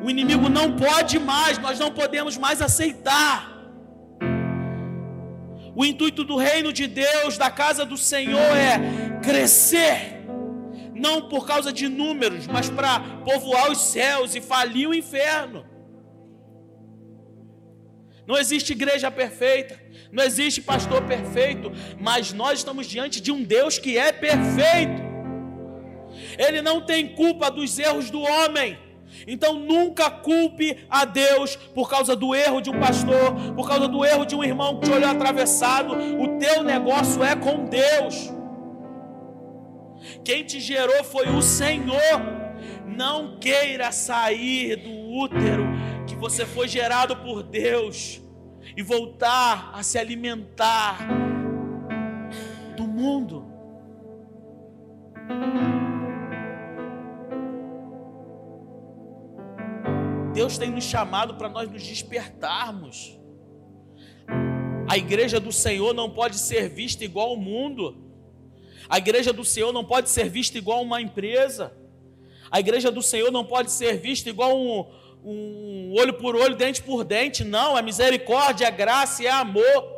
O 0.00 0.08
inimigo 0.08 0.48
não 0.48 0.76
pode 0.76 1.18
mais, 1.18 1.58
nós 1.58 1.76
não 1.76 1.90
podemos 1.90 2.38
mais 2.38 2.62
aceitar. 2.62 3.52
O 5.74 5.84
intuito 5.84 6.22
do 6.22 6.36
reino 6.36 6.72
de 6.72 6.86
Deus, 6.86 7.36
da 7.36 7.50
casa 7.50 7.84
do 7.84 7.96
Senhor, 7.96 8.56
é 8.56 9.18
crescer 9.20 10.24
não 10.94 11.22
por 11.22 11.44
causa 11.44 11.72
de 11.72 11.88
números, 11.88 12.46
mas 12.46 12.70
para 12.70 13.00
povoar 13.24 13.72
os 13.72 13.78
céus 13.78 14.36
e 14.36 14.40
falir 14.40 14.88
o 14.88 14.94
inferno. 14.94 15.73
Não 18.26 18.38
existe 18.38 18.72
igreja 18.72 19.10
perfeita, 19.10 19.78
não 20.10 20.24
existe 20.24 20.62
pastor 20.62 21.02
perfeito, 21.02 21.70
mas 22.00 22.32
nós 22.32 22.60
estamos 22.60 22.86
diante 22.86 23.20
de 23.20 23.30
um 23.30 23.42
Deus 23.42 23.78
que 23.78 23.98
é 23.98 24.12
perfeito. 24.12 25.02
Ele 26.38 26.62
não 26.62 26.80
tem 26.80 27.14
culpa 27.14 27.50
dos 27.50 27.78
erros 27.78 28.10
do 28.10 28.20
homem. 28.20 28.78
Então 29.26 29.58
nunca 29.58 30.10
culpe 30.10 30.84
a 30.90 31.04
Deus 31.04 31.56
por 31.56 31.88
causa 31.88 32.16
do 32.16 32.34
erro 32.34 32.60
de 32.60 32.70
um 32.70 32.80
pastor, 32.80 33.34
por 33.54 33.68
causa 33.68 33.86
do 33.86 34.04
erro 34.04 34.24
de 34.24 34.34
um 34.34 34.42
irmão 34.42 34.80
que 34.80 34.86
te 34.86 34.92
olhou 34.92 35.10
atravessado. 35.10 35.94
O 35.94 36.38
teu 36.38 36.62
negócio 36.62 37.22
é 37.22 37.36
com 37.36 37.66
Deus. 37.66 38.32
Quem 40.24 40.44
te 40.44 40.60
gerou 40.60 41.04
foi 41.04 41.28
o 41.28 41.42
Senhor. 41.42 41.98
Não 42.86 43.38
queira 43.38 43.90
sair 43.92 44.76
do 44.76 44.90
útero 44.90 45.73
você 46.24 46.46
foi 46.46 46.66
gerado 46.66 47.16
por 47.16 47.42
Deus 47.42 48.18
e 48.74 48.82
voltar 48.82 49.72
a 49.74 49.82
se 49.82 49.98
alimentar 49.98 50.96
do 52.78 52.84
mundo. 52.84 53.44
Deus 60.32 60.56
tem 60.56 60.70
nos 60.70 60.84
chamado 60.84 61.34
para 61.34 61.50
nós 61.50 61.68
nos 61.68 61.82
despertarmos. 61.82 63.20
A 64.88 64.96
igreja 64.96 65.38
do 65.38 65.52
Senhor 65.52 65.92
não 65.92 66.08
pode 66.08 66.38
ser 66.38 66.70
vista 66.70 67.04
igual 67.04 67.32
ao 67.32 67.36
mundo. 67.36 68.02
A 68.88 68.96
igreja 68.96 69.30
do 69.30 69.44
Senhor 69.44 69.74
não 69.74 69.84
pode 69.84 70.08
ser 70.08 70.30
vista 70.30 70.56
igual 70.56 70.80
uma 70.80 71.02
empresa. 71.02 71.76
A 72.50 72.60
igreja 72.60 72.90
do 72.90 73.02
Senhor 73.02 73.30
não 73.30 73.44
pode 73.44 73.70
ser 73.70 73.98
vista 73.98 74.30
igual 74.30 74.58
um, 74.58 74.86
um 75.24 75.94
olho 75.98 76.12
por 76.14 76.36
olho, 76.36 76.54
dente 76.54 76.82
por 76.82 77.02
dente. 77.02 77.42
Não, 77.42 77.78
é 77.78 77.82
misericórdia, 77.82 78.66
é 78.66 78.70
graça 78.70 79.24
é 79.24 79.30
amor. 79.30 79.94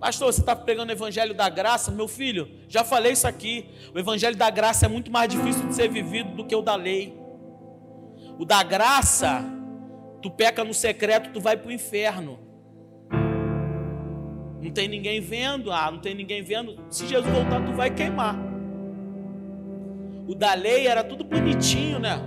Pastor, 0.00 0.32
você 0.32 0.40
está 0.40 0.56
pregando 0.56 0.90
o 0.90 0.94
evangelho 0.94 1.34
da 1.34 1.48
graça? 1.48 1.90
Meu 1.90 2.08
filho, 2.08 2.50
já 2.68 2.82
falei 2.82 3.12
isso 3.12 3.28
aqui. 3.28 3.66
O 3.94 3.98
evangelho 3.98 4.34
da 4.34 4.50
graça 4.50 4.86
é 4.86 4.88
muito 4.88 5.10
mais 5.10 5.28
difícil 5.28 5.68
de 5.68 5.74
ser 5.74 5.88
vivido 5.88 6.34
do 6.34 6.46
que 6.46 6.56
o 6.56 6.62
da 6.62 6.74
lei. 6.74 7.14
O 8.38 8.44
da 8.46 8.62
graça, 8.62 9.44
tu 10.22 10.30
peca 10.30 10.64
no 10.64 10.72
secreto, 10.72 11.30
tu 11.32 11.40
vai 11.40 11.56
para 11.56 11.68
o 11.68 11.72
inferno. 11.72 12.40
Não 14.60 14.70
tem 14.70 14.88
ninguém 14.88 15.20
vendo, 15.20 15.70
ah, 15.70 15.90
não 15.90 16.00
tem 16.00 16.14
ninguém 16.14 16.42
vendo. 16.42 16.76
Se 16.88 17.06
Jesus 17.06 17.30
voltar, 17.30 17.64
tu 17.64 17.72
vai 17.72 17.90
queimar. 17.90 18.49
O 20.30 20.34
da 20.36 20.54
lei 20.54 20.86
era 20.86 21.02
tudo 21.02 21.24
bonitinho, 21.24 21.98
né? 21.98 22.22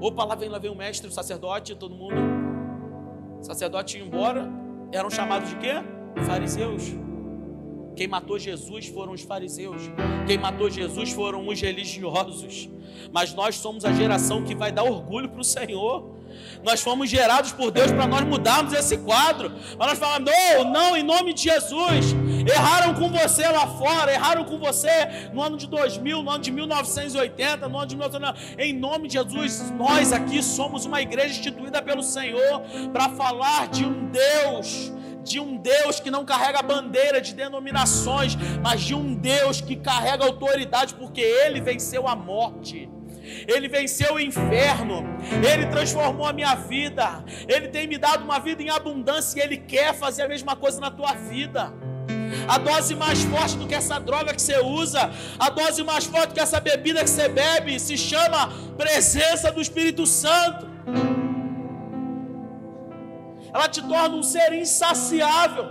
Opa, 0.00 0.24
lá 0.24 0.34
vem, 0.34 0.48
lá 0.48 0.58
vem 0.58 0.70
o 0.70 0.74
mestre, 0.74 1.06
o 1.06 1.12
sacerdote, 1.12 1.74
todo 1.74 1.94
mundo. 1.94 2.14
O 3.38 3.44
sacerdote 3.44 3.98
ia 3.98 4.02
embora. 4.02 4.48
Eram 4.90 5.10
chamados 5.10 5.50
de 5.50 5.56
quê? 5.56 5.74
Fariseus. 6.24 6.94
Quem 7.94 8.08
matou 8.08 8.38
Jesus 8.38 8.86
foram 8.86 9.12
os 9.12 9.20
fariseus. 9.20 9.82
Quem 10.26 10.38
matou 10.38 10.70
Jesus 10.70 11.12
foram 11.12 11.46
os 11.46 11.60
religiosos. 11.60 12.70
Mas 13.12 13.34
nós 13.34 13.56
somos 13.56 13.84
a 13.84 13.92
geração 13.92 14.42
que 14.42 14.54
vai 14.54 14.72
dar 14.72 14.84
orgulho 14.84 15.28
para 15.28 15.42
o 15.42 15.44
Senhor 15.44 16.09
Nós 16.62 16.80
fomos 16.80 17.08
gerados 17.08 17.52
por 17.52 17.70
Deus 17.70 17.90
para 17.90 18.06
nós 18.06 18.22
mudarmos 18.22 18.72
esse 18.72 18.98
quadro. 18.98 19.52
Mas 19.78 19.88
nós 19.88 19.98
falamos, 19.98 20.30
não, 20.30 20.64
não, 20.72 20.96
em 20.96 21.02
nome 21.02 21.32
de 21.32 21.42
Jesus. 21.42 22.14
Erraram 22.48 22.94
com 22.94 23.10
você 23.10 23.46
lá 23.48 23.66
fora, 23.66 24.12
erraram 24.12 24.44
com 24.44 24.58
você 24.58 25.30
no 25.32 25.42
ano 25.42 25.56
de 25.56 25.66
2000, 25.66 26.22
no 26.22 26.30
ano 26.30 26.42
de 26.42 26.50
1980, 26.50 27.68
no 27.68 27.78
ano 27.78 27.86
de 27.86 27.96
1980. 27.96 28.62
Em 28.62 28.72
nome 28.72 29.08
de 29.08 29.14
Jesus, 29.14 29.70
nós 29.72 30.12
aqui 30.12 30.42
somos 30.42 30.84
uma 30.84 31.00
igreja 31.00 31.38
instituída 31.38 31.82
pelo 31.82 32.02
Senhor 32.02 32.62
para 32.92 33.08
falar 33.10 33.68
de 33.68 33.84
um 33.84 34.10
Deus 34.10 34.92
de 35.22 35.38
um 35.38 35.56
Deus 35.56 36.00
que 36.00 36.10
não 36.10 36.24
carrega 36.24 36.62
bandeira 36.62 37.20
de 37.20 37.34
denominações, 37.34 38.36
mas 38.62 38.80
de 38.80 38.94
um 38.94 39.14
Deus 39.14 39.60
que 39.60 39.76
carrega 39.76 40.24
autoridade, 40.24 40.94
porque 40.94 41.20
ele 41.20 41.60
venceu 41.60 42.08
a 42.08 42.16
morte. 42.16 42.88
Ele 43.46 43.68
venceu 43.68 44.14
o 44.14 44.20
inferno, 44.20 45.04
Ele 45.50 45.66
transformou 45.66 46.26
a 46.26 46.32
minha 46.32 46.54
vida, 46.54 47.24
Ele 47.48 47.68
tem 47.68 47.86
me 47.86 47.98
dado 47.98 48.24
uma 48.24 48.38
vida 48.38 48.62
em 48.62 48.70
abundância 48.70 49.38
e 49.38 49.42
Ele 49.42 49.56
quer 49.56 49.94
fazer 49.94 50.22
a 50.22 50.28
mesma 50.28 50.56
coisa 50.56 50.80
na 50.80 50.90
tua 50.90 51.12
vida. 51.14 51.72
A 52.48 52.58
dose 52.58 52.94
mais 52.94 53.22
forte 53.24 53.56
do 53.56 53.66
que 53.66 53.74
essa 53.74 53.98
droga 53.98 54.32
que 54.32 54.40
você 54.40 54.58
usa, 54.60 55.10
a 55.38 55.50
dose 55.50 55.82
mais 55.82 56.04
forte 56.04 56.28
do 56.28 56.34
que 56.34 56.40
essa 56.40 56.60
bebida 56.60 57.02
que 57.02 57.10
você 57.10 57.28
bebe, 57.28 57.78
se 57.80 57.96
chama 57.96 58.52
presença 58.76 59.50
do 59.50 59.60
Espírito 59.60 60.06
Santo 60.06 60.70
ela 63.52 63.68
te 63.68 63.82
torna 63.82 64.16
um 64.16 64.22
ser 64.22 64.52
insaciável, 64.52 65.68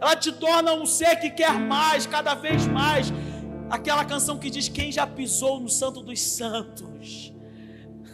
ela 0.00 0.14
te 0.14 0.32
torna 0.32 0.72
um 0.72 0.84
ser 0.84 1.16
que 1.16 1.30
quer 1.30 1.52
mais, 1.52 2.06
cada 2.06 2.34
vez 2.34 2.66
mais. 2.66 3.12
Aquela 3.70 4.04
canção 4.04 4.38
que 4.38 4.48
diz: 4.48 4.68
Quem 4.68 4.92
já 4.92 5.06
pisou 5.06 5.60
no 5.60 5.68
Santo 5.68 6.02
dos 6.02 6.20
Santos? 6.20 7.35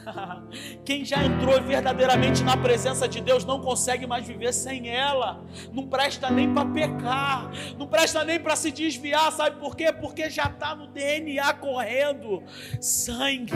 Quem 0.84 1.04
já 1.04 1.22
entrou 1.24 1.60
verdadeiramente 1.62 2.42
na 2.42 2.56
presença 2.56 3.08
de 3.08 3.20
Deus 3.20 3.44
não 3.44 3.60
consegue 3.60 4.06
mais 4.06 4.26
viver 4.26 4.52
sem 4.52 4.88
ela. 4.88 5.42
Não 5.72 5.86
presta 5.86 6.30
nem 6.30 6.52
para 6.52 6.68
pecar, 6.68 7.50
não 7.78 7.86
presta 7.86 8.24
nem 8.24 8.40
para 8.40 8.56
se 8.56 8.70
desviar, 8.70 9.32
sabe 9.32 9.58
por 9.58 9.76
quê? 9.76 9.92
Porque 9.92 10.28
já 10.30 10.44
está 10.44 10.74
no 10.74 10.86
DNA 10.88 11.52
correndo 11.54 12.42
sangue, 12.80 13.52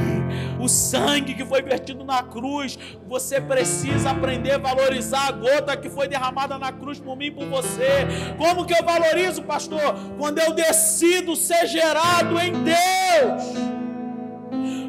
o 0.61 0.69
sangue 0.69 1.35
que 1.35 1.45
foi 1.45 1.63
vertido 1.63 2.05
na 2.05 2.23
cruz. 2.23 2.79
Você 3.07 3.41
precisa 3.41 4.11
aprender 4.11 4.53
a 4.53 4.59
valorizar 4.59 5.29
a 5.29 5.33
gota 5.33 5.77
que 5.77 5.89
foi 5.89 6.09
derramada 6.09 6.59
na 6.59 6.73
cruz 6.73 6.99
por 6.99 7.17
mim 7.17 7.33
por 7.33 7.47
você. 7.47 8.07
Como 8.37 8.65
que 8.65 8.75
eu 8.75 8.85
valorizo, 8.85 9.43
pastor? 9.43 9.95
Quando 10.19 10.39
eu 10.39 10.53
decido 10.53 11.37
ser 11.37 11.67
gerado 11.67 12.39
em 12.39 12.53
Deus 12.63 13.86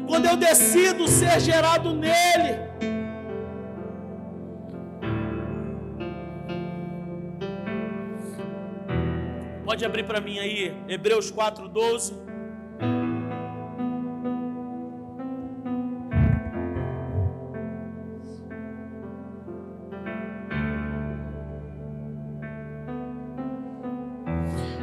quando 0.08 0.24
eu 0.24 0.36
decido 0.36 1.06
ser 1.06 1.38
gerado 1.38 1.94
nele. 1.94 2.66
Pode 9.66 9.84
abrir 9.84 10.04
para 10.04 10.18
mim 10.18 10.38
aí, 10.38 10.74
Hebreus 10.88 11.30
4,12. 11.30 12.14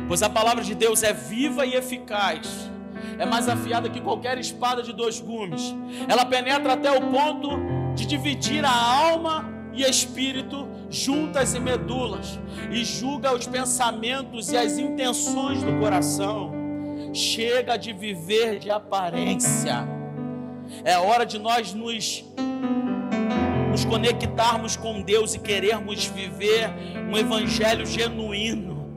Pois 0.08 0.22
a 0.22 0.30
palavra 0.30 0.64
de 0.64 0.76
Deus 0.76 1.02
é 1.02 1.12
viva 1.12 1.66
e 1.66 1.74
eficaz 1.74 2.75
é 3.18 3.26
mais 3.26 3.48
afiada 3.48 3.90
que 3.90 4.02
qualquer 4.02 4.38
espada 4.38 4.82
de 4.82 4.94
dois 4.94 5.20
gumes. 5.20 5.76
Ela 6.08 6.26
penetra 6.26 6.74
até 6.74 6.92
o 6.92 7.02
ponto 7.10 7.50
de 7.96 8.06
dividir 8.06 8.64
a 8.66 8.72
alma 8.72 9.50
e 9.74 9.84
espírito, 9.84 10.68
juntas 10.90 11.54
e 11.54 11.60
medulas, 11.60 12.40
e 12.72 12.84
julga 12.84 13.34
os 13.34 13.46
pensamentos 13.46 14.52
e 14.52 14.58
as 14.58 14.78
intenções 14.78 15.62
do 15.62 15.80
coração. 15.80 16.54
Chega 17.14 17.78
de 17.78 17.94
viver 17.94 18.60
de 18.60 18.70
aparência. 18.70 19.88
É 20.84 20.98
hora 20.98 21.26
de 21.26 21.38
nós 21.40 21.74
nos 21.74 22.24
nos 23.76 23.84
conectarmos 23.84 24.78
com 24.78 25.02
Deus 25.02 25.36
e 25.36 25.40
querermos 25.40 26.06
viver 26.06 26.70
um 27.12 27.18
evangelho 27.18 27.86
genuíno. 27.86 28.90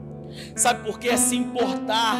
Sabe 0.55 0.85
por 0.85 0.97
que 0.97 1.09
é 1.09 1.17
se 1.17 1.35
importar 1.35 2.15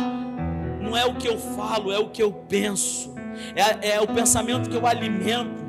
não 0.80 0.96
é 0.96 1.06
o 1.06 1.16
que 1.16 1.28
eu 1.28 1.38
falo, 1.38 1.92
é 1.92 2.00
o 2.00 2.10
que 2.10 2.22
eu 2.22 2.32
penso, 2.32 3.14
é, 3.56 3.96
é 3.96 4.02
o 4.02 4.08
pensamento 4.08 4.70
que 4.70 4.76
eu 4.76 4.86
alimento, 4.86 5.60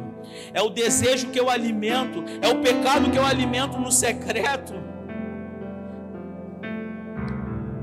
é 0.53 0.63
o 0.63 0.71
desejo 0.71 1.29
que 1.29 1.39
eu 1.39 1.51
alimento, 1.51 2.25
é 2.41 2.49
o 2.49 2.61
pecado 2.61 3.11
que 3.11 3.19
eu 3.19 3.25
alimento 3.25 3.79
no 3.79 3.91
secreto. 3.91 4.75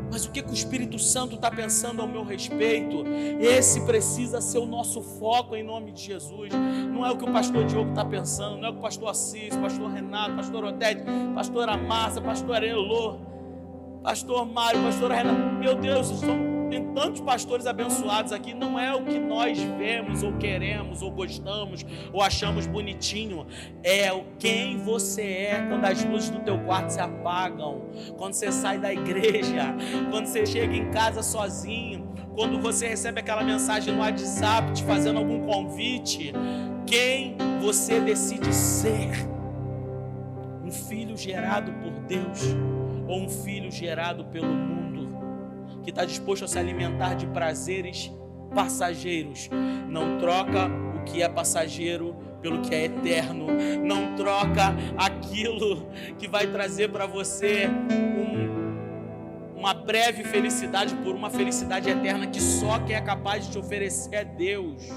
Mas 0.09 0.25
o 0.25 0.31
que, 0.31 0.41
que 0.41 0.49
o 0.49 0.53
Espírito 0.53 0.97
Santo 0.97 1.35
está 1.35 1.51
pensando 1.51 2.01
ao 2.01 2.07
meu 2.07 2.23
respeito? 2.23 3.03
Esse 3.39 3.85
precisa 3.85 4.41
ser 4.41 4.57
o 4.57 4.65
nosso 4.65 4.99
foco 5.01 5.55
em 5.55 5.61
nome 5.61 5.91
de 5.91 6.01
Jesus. 6.01 6.51
Não 6.91 7.05
é 7.05 7.11
o 7.11 7.17
que 7.17 7.23
o 7.23 7.31
pastor 7.31 7.65
Diogo 7.65 7.91
está 7.91 8.03
pensando, 8.03 8.57
não 8.57 8.65
é 8.65 8.69
o 8.69 8.73
que 8.73 8.79
o 8.79 8.81
pastor 8.81 9.09
Assis, 9.09 9.55
pastor 9.55 9.91
Renato, 9.91 10.35
pastor 10.35 10.63
Odete, 10.63 11.03
pastora 11.35 11.77
Márcia, 11.77 12.19
pastor 12.19 12.63
Elô, 12.63 13.19
pastor 14.01 14.45
Mário, 14.45 14.81
pastor 14.81 15.11
Renato. 15.11 15.55
Meu 15.59 15.75
Deus, 15.75 16.07
são 16.07 16.56
tem 16.69 16.93
tantos 16.93 17.21
pastores 17.21 17.65
abençoados 17.65 18.31
aqui, 18.31 18.53
não 18.53 18.79
é 18.79 18.93
o 18.93 19.03
que 19.03 19.19
nós 19.19 19.59
vemos, 19.59 20.23
ou 20.23 20.33
queremos, 20.33 21.01
ou 21.01 21.11
gostamos, 21.11 21.85
ou 22.11 22.21
achamos 22.21 22.67
bonitinho. 22.67 23.47
É 23.83 24.11
o 24.11 24.23
quem 24.37 24.77
você 24.77 25.21
é 25.21 25.65
quando 25.67 25.85
as 25.85 26.03
luzes 26.03 26.29
do 26.29 26.39
teu 26.39 26.59
quarto 26.59 26.89
se 26.89 26.99
apagam, 26.99 27.81
quando 28.17 28.33
você 28.33 28.51
sai 28.51 28.77
da 28.77 28.93
igreja, 28.93 29.75
quando 30.11 30.25
você 30.25 30.45
chega 30.45 30.75
em 30.75 30.91
casa 30.91 31.23
sozinho, 31.23 32.07
quando 32.35 32.59
você 32.61 32.87
recebe 32.87 33.19
aquela 33.19 33.43
mensagem 33.43 33.93
no 33.93 33.99
WhatsApp 33.99 34.71
te 34.73 34.83
fazendo 34.83 35.17
algum 35.17 35.45
convite. 35.45 36.33
Quem 36.85 37.35
você 37.59 37.99
decide 37.99 38.53
ser? 38.53 39.11
Um 40.63 40.71
filho 40.71 41.17
gerado 41.17 41.71
por 41.73 41.91
Deus 42.01 42.55
ou 43.07 43.21
um 43.21 43.29
filho 43.29 43.71
gerado 43.71 44.25
pelo 44.25 44.53
mundo? 44.53 45.06
Que 45.87 45.91
está 45.91 46.03
disposto 46.03 46.43
a 46.43 46.49
se 46.49 46.59
alimentar 46.59 47.13
de 47.13 47.25
prazeres 47.27 48.11
passageiros. 48.53 49.49
Não 49.87 50.17
troca 50.17 50.67
o 50.97 51.05
que 51.05 51.23
é 51.23 51.29
passageiro 51.29 52.13
pelo 52.41 52.61
que 52.61 52.75
é 52.75 52.83
eterno. 52.83 53.47
Não 53.85 54.13
troca 54.13 54.75
aquilo 54.97 55.87
que 56.19 56.27
vai 56.27 56.45
trazer 56.47 56.91
para 56.91 57.05
você 57.05 57.69
um, 57.69 59.57
uma 59.57 59.73
breve 59.73 60.25
felicidade 60.25 60.93
por 60.95 61.15
uma 61.15 61.29
felicidade 61.29 61.89
eterna 61.89 62.27
que 62.27 62.41
só 62.41 62.79
quem 62.79 62.93
é 62.93 63.01
capaz 63.01 63.45
de 63.45 63.53
te 63.53 63.57
oferecer 63.57 64.13
é 64.13 64.25
Deus. 64.25 64.89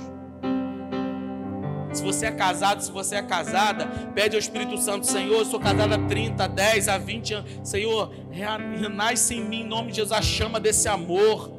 Se 1.92 2.02
você 2.02 2.26
é 2.26 2.30
casado, 2.30 2.82
se 2.82 2.92
você 2.92 3.16
é 3.16 3.22
casada, 3.22 3.86
pede 4.14 4.36
ao 4.36 4.40
Espírito 4.40 4.78
Santo, 4.78 5.06
Senhor, 5.06 5.38
eu 5.38 5.44
sou 5.44 5.58
casada 5.58 5.96
há 5.96 5.98
30, 5.98 6.48
10, 6.48 6.88
a 6.88 6.98
20 6.98 7.34
anos. 7.34 7.50
Senhor, 7.64 8.12
renasce 8.30 9.34
em 9.34 9.44
mim, 9.44 9.62
em 9.62 9.66
nome 9.66 9.90
de 9.90 9.96
Jesus, 9.96 10.12
a 10.12 10.22
chama 10.22 10.60
desse 10.60 10.88
amor. 10.88 11.58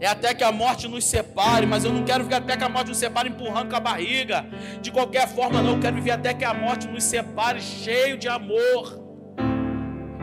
É 0.00 0.06
até 0.06 0.34
que 0.34 0.44
a 0.44 0.52
morte 0.52 0.86
nos 0.86 1.04
separe, 1.04 1.66
mas 1.66 1.84
eu 1.84 1.92
não 1.92 2.04
quero 2.04 2.24
ficar 2.24 2.38
até 2.38 2.56
que 2.56 2.64
a 2.64 2.68
morte 2.68 2.88
nos 2.88 2.98
separe 2.98 3.28
empurrando 3.28 3.70
com 3.70 3.76
a 3.76 3.80
barriga. 3.80 4.44
De 4.82 4.90
qualquer 4.90 5.28
forma, 5.28 5.62
não, 5.62 5.74
eu 5.74 5.80
quero 5.80 5.96
viver 5.96 6.10
até 6.10 6.34
que 6.34 6.44
a 6.44 6.52
morte 6.52 6.86
nos 6.88 7.04
separe 7.04 7.60
cheio 7.60 8.18
de 8.18 8.28
amor. 8.28 9.02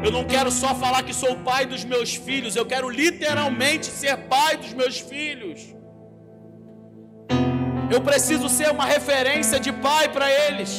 Eu 0.04 0.12
não 0.12 0.24
quero 0.24 0.52
só 0.52 0.76
falar 0.76 1.04
que 1.04 1.14
sou 1.14 1.36
pai 1.38 1.66
dos 1.66 1.84
meus 1.84 2.16
filhos, 2.16 2.56
eu 2.56 2.66
quero 2.66 2.90
literalmente 2.90 3.86
ser 3.86 4.18
pai 4.18 4.58
dos 4.58 4.74
meus 4.74 5.00
filhos. 5.00 5.81
Eu 7.94 8.00
preciso 8.10 8.48
ser 8.58 8.70
uma 8.76 8.86
referência 8.86 9.60
de 9.60 9.72
pai 9.88 10.08
para 10.16 10.28
eles. 10.46 10.72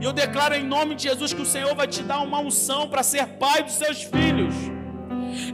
E 0.00 0.04
eu 0.08 0.12
declaro 0.12 0.54
em 0.54 0.64
nome 0.76 0.94
de 0.94 1.02
Jesus 1.08 1.32
que 1.36 1.42
o 1.42 1.50
Senhor 1.54 1.74
vai 1.80 1.86
te 1.86 2.02
dar 2.10 2.20
uma 2.28 2.38
unção 2.38 2.88
para 2.88 3.02
ser 3.02 3.26
pai 3.44 3.62
dos 3.62 3.74
seus 3.82 4.02
filhos. 4.02 4.54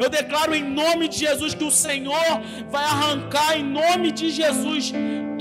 Eu 0.03 0.09
declaro 0.09 0.55
em 0.55 0.63
nome 0.63 1.09
de 1.09 1.19
Jesus 1.27 1.55
que 1.55 1.65
o 1.65 1.71
Senhor 1.71 2.35
vai 2.71 2.85
arrancar 2.85 3.59
em 3.59 3.65
nome 3.65 4.13
de 4.13 4.31
Jesus 4.31 4.93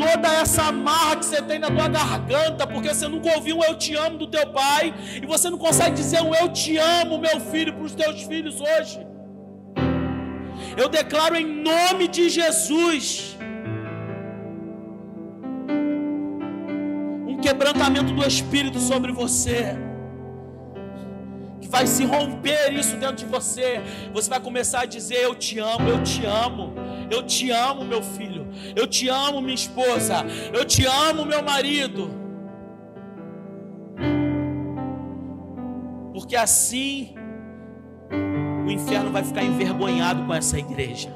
toda 0.04 0.28
essa 0.42 0.64
amarra 0.64 1.18
que 1.18 1.26
você 1.26 1.42
tem 1.44 1.60
na 1.60 1.70
tua 1.70 1.88
garganta, 1.88 2.66
porque 2.66 2.90
você 2.94 3.08
nunca 3.08 3.36
ouviu 3.36 3.58
um 3.58 3.64
eu 3.64 3.76
te 3.78 3.94
amo 3.96 4.18
do 4.18 4.28
teu 4.36 4.48
pai, 4.48 4.94
e 5.22 5.26
você 5.26 5.48
não 5.50 5.60
consegue 5.60 5.96
dizer 5.96 6.22
um 6.22 6.34
eu 6.34 6.50
te 6.50 6.78
amo, 6.78 7.20
meu 7.20 7.40
filho, 7.40 7.74
para 7.74 7.84
os 7.84 7.94
teus 7.94 8.24
filhos 8.24 8.60
hoje. 8.60 9.06
Eu 10.76 10.90
declaro 10.90 11.36
em 11.36 11.46
nome 11.46 12.08
de 12.08 12.30
Jesus 12.30 13.38
quebrantamento 17.52 18.14
do 18.14 18.26
Espírito 18.26 18.80
sobre 18.80 19.12
você. 19.12 19.76
Que 21.60 21.68
vai 21.68 21.86
se 21.86 22.06
romper 22.06 22.74
isso 22.74 22.96
dentro 22.96 23.18
de 23.18 23.26
você. 23.26 23.82
Você 24.14 24.30
vai 24.30 24.40
começar 24.40 24.82
a 24.82 24.86
dizer: 24.86 25.18
Eu 25.18 25.36
te 25.36 25.60
amo, 25.60 25.90
eu 25.90 26.02
te 26.02 26.26
amo. 26.26 26.74
Eu 27.10 27.24
te 27.24 27.52
amo, 27.52 27.84
meu 27.84 28.02
filho. 28.02 28.48
Eu 28.74 28.88
te 28.88 29.10
amo, 29.10 29.42
minha 29.42 29.54
esposa. 29.54 30.26
Eu 30.54 30.64
te 30.64 30.86
amo, 30.86 31.26
meu 31.26 31.44
marido. 31.44 32.10
Porque 36.14 36.38
assim 36.38 37.16
o 38.66 38.72
inferno 38.72 39.12
vai 39.12 39.24
ficar 39.24 39.44
envergonhado 39.44 40.24
com 40.26 40.34
essa 40.34 40.58
igreja. 40.58 41.10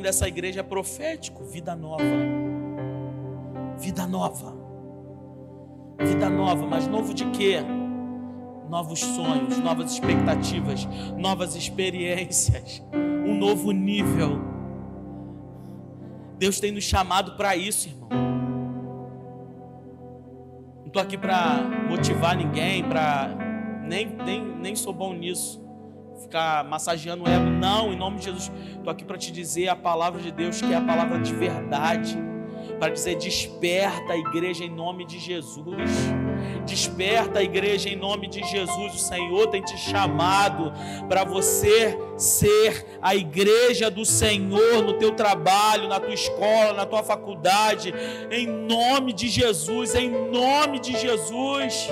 Nome 0.00 0.02
dessa 0.02 0.26
igreja 0.26 0.60
é 0.60 0.62
profético, 0.62 1.44
Vida 1.44 1.76
Nova. 1.76 2.02
Vida 3.78 4.06
Nova. 4.06 4.58
Vida 5.98 6.30
nova, 6.30 6.66
mas 6.66 6.86
novo 6.86 7.12
de 7.12 7.26
quê? 7.26 7.58
Novos 8.70 9.00
sonhos, 9.00 9.58
novas 9.58 9.92
expectativas, 9.92 10.88
novas 11.18 11.54
experiências, 11.54 12.82
um 12.94 13.36
novo 13.36 13.70
nível. 13.70 14.40
Deus 16.38 16.58
tem 16.58 16.72
nos 16.72 16.84
chamado 16.84 17.36
para 17.36 17.54
isso, 17.54 17.88
irmão. 17.88 18.08
Não 20.78 20.86
estou 20.86 21.02
aqui 21.02 21.18
para 21.18 21.58
motivar 21.86 22.34
ninguém, 22.34 22.82
para 22.82 23.36
nem, 23.82 24.06
nem, 24.06 24.42
nem 24.42 24.74
sou 24.74 24.94
bom 24.94 25.12
nisso. 25.12 25.60
Ficar 26.22 26.64
massageando 26.64 27.24
o 27.24 27.28
ego. 27.28 27.50
Não, 27.50 27.92
em 27.92 27.96
nome 27.96 28.18
de 28.18 28.26
Jesus. 28.26 28.52
Estou 28.76 28.90
aqui 28.90 29.04
para 29.04 29.18
te 29.18 29.32
dizer 29.32 29.68
a 29.68 29.76
palavra 29.76 30.20
de 30.20 30.30
Deus, 30.30 30.60
que 30.60 30.72
é 30.72 30.76
a 30.76 30.80
palavra 30.80 31.18
de 31.18 31.34
verdade 31.34 32.30
para 32.80 32.92
dizer: 32.92 33.16
desperta 33.16 34.14
a 34.14 34.16
igreja 34.16 34.64
em 34.64 34.70
nome 34.70 35.04
de 35.04 35.18
Jesus. 35.18 35.90
Desperta 36.64 37.40
a 37.40 37.42
igreja 37.42 37.88
em 37.88 37.96
nome 37.96 38.26
de 38.28 38.42
Jesus. 38.42 38.94
O 38.94 38.98
Senhor 38.98 39.48
tem 39.48 39.62
te 39.62 39.76
chamado 39.76 40.72
para 41.08 41.24
você 41.24 41.96
ser 42.16 42.98
a 43.02 43.14
igreja 43.14 43.90
do 43.90 44.04
Senhor 44.04 44.82
no 44.82 44.94
teu 44.94 45.12
trabalho, 45.12 45.88
na 45.88 46.00
tua 46.00 46.14
escola, 46.14 46.72
na 46.72 46.86
tua 46.86 47.02
faculdade. 47.02 47.92
Em 48.30 48.46
nome 48.46 49.12
de 49.12 49.28
Jesus, 49.28 49.94
em 49.94 50.10
nome 50.10 50.78
de 50.80 50.98
Jesus. 50.98 51.88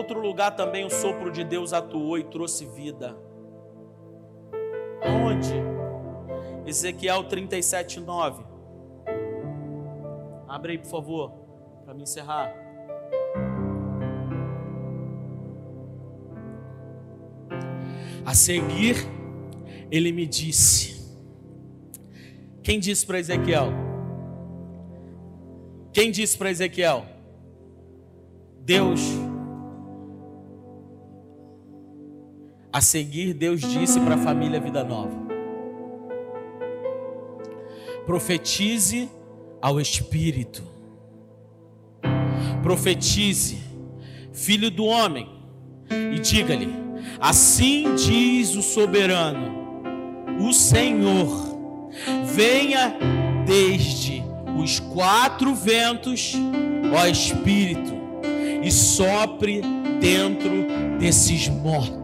Outro 0.00 0.18
lugar 0.18 0.56
também 0.56 0.84
o 0.84 0.90
sopro 0.90 1.30
de 1.30 1.44
Deus 1.44 1.72
atuou 1.72 2.18
e 2.18 2.24
trouxe 2.24 2.64
vida. 2.64 3.16
Onde? 5.04 5.52
Ezequiel 6.66 7.24
37, 7.24 8.00
9. 8.00 8.42
Abre 10.48 10.72
aí, 10.72 10.78
por 10.78 10.88
favor, 10.88 11.30
para 11.84 11.94
me 11.94 12.02
encerrar. 12.02 12.52
A 18.24 18.34
seguir, 18.34 18.96
ele 19.90 20.12
me 20.12 20.26
disse: 20.26 21.14
Quem 22.62 22.80
disse 22.80 23.04
para 23.04 23.18
Ezequiel? 23.18 23.68
Quem 25.92 26.10
disse 26.10 26.38
para 26.38 26.50
Ezequiel? 26.50 27.04
Deus 28.60 29.29
A 32.72 32.80
seguir, 32.80 33.34
Deus 33.34 33.60
disse 33.60 33.98
para 33.98 34.14
a 34.14 34.18
família 34.18 34.60
Vida 34.60 34.84
Nova: 34.84 35.10
profetize 38.06 39.08
ao 39.60 39.80
Espírito, 39.80 40.62
profetize, 42.62 43.58
filho 44.32 44.70
do 44.70 44.84
homem, 44.84 45.28
e 46.14 46.20
diga-lhe: 46.20 46.68
assim 47.18 47.96
diz 47.96 48.54
o 48.54 48.62
soberano, 48.62 49.52
o 50.40 50.52
Senhor, 50.52 51.58
venha 52.24 52.96
desde 53.44 54.22
os 54.56 54.78
quatro 54.78 55.56
ventos, 55.56 56.34
ó 56.96 57.04
Espírito, 57.04 57.94
e 58.62 58.70
sopre 58.70 59.60
dentro 60.00 60.98
desses 61.00 61.48
mortos 61.48 61.99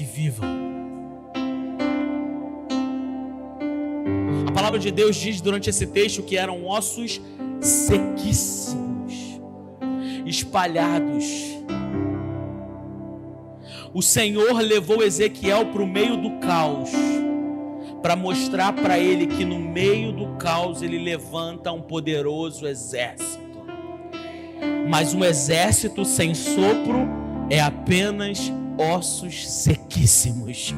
que 0.00 0.04
vivam. 0.04 0.48
A 4.48 4.52
palavra 4.52 4.78
de 4.78 4.90
Deus 4.90 5.14
diz 5.16 5.42
durante 5.42 5.68
esse 5.68 5.86
texto 5.86 6.22
que 6.22 6.38
eram 6.38 6.66
ossos 6.66 7.20
sequíssimos, 7.60 9.12
espalhados. 10.24 11.24
O 13.92 14.00
Senhor 14.00 14.58
levou 14.60 15.02
Ezequiel 15.02 15.66
para 15.66 15.82
o 15.82 15.86
meio 15.86 16.16
do 16.16 16.38
caos, 16.38 16.90
para 18.00 18.16
mostrar 18.16 18.72
para 18.72 18.98
ele 18.98 19.26
que 19.26 19.44
no 19.44 19.58
meio 19.58 20.12
do 20.12 20.28
caos 20.36 20.80
ele 20.80 20.98
levanta 20.98 21.70
um 21.72 21.82
poderoso 21.82 22.66
exército. 22.66 23.50
Mas 24.88 25.12
um 25.12 25.22
exército 25.22 26.06
sem 26.06 26.34
sopro 26.34 27.06
é 27.50 27.60
apenas 27.60 28.50
ossos 28.80 29.46
sequíssimos. 29.48 30.74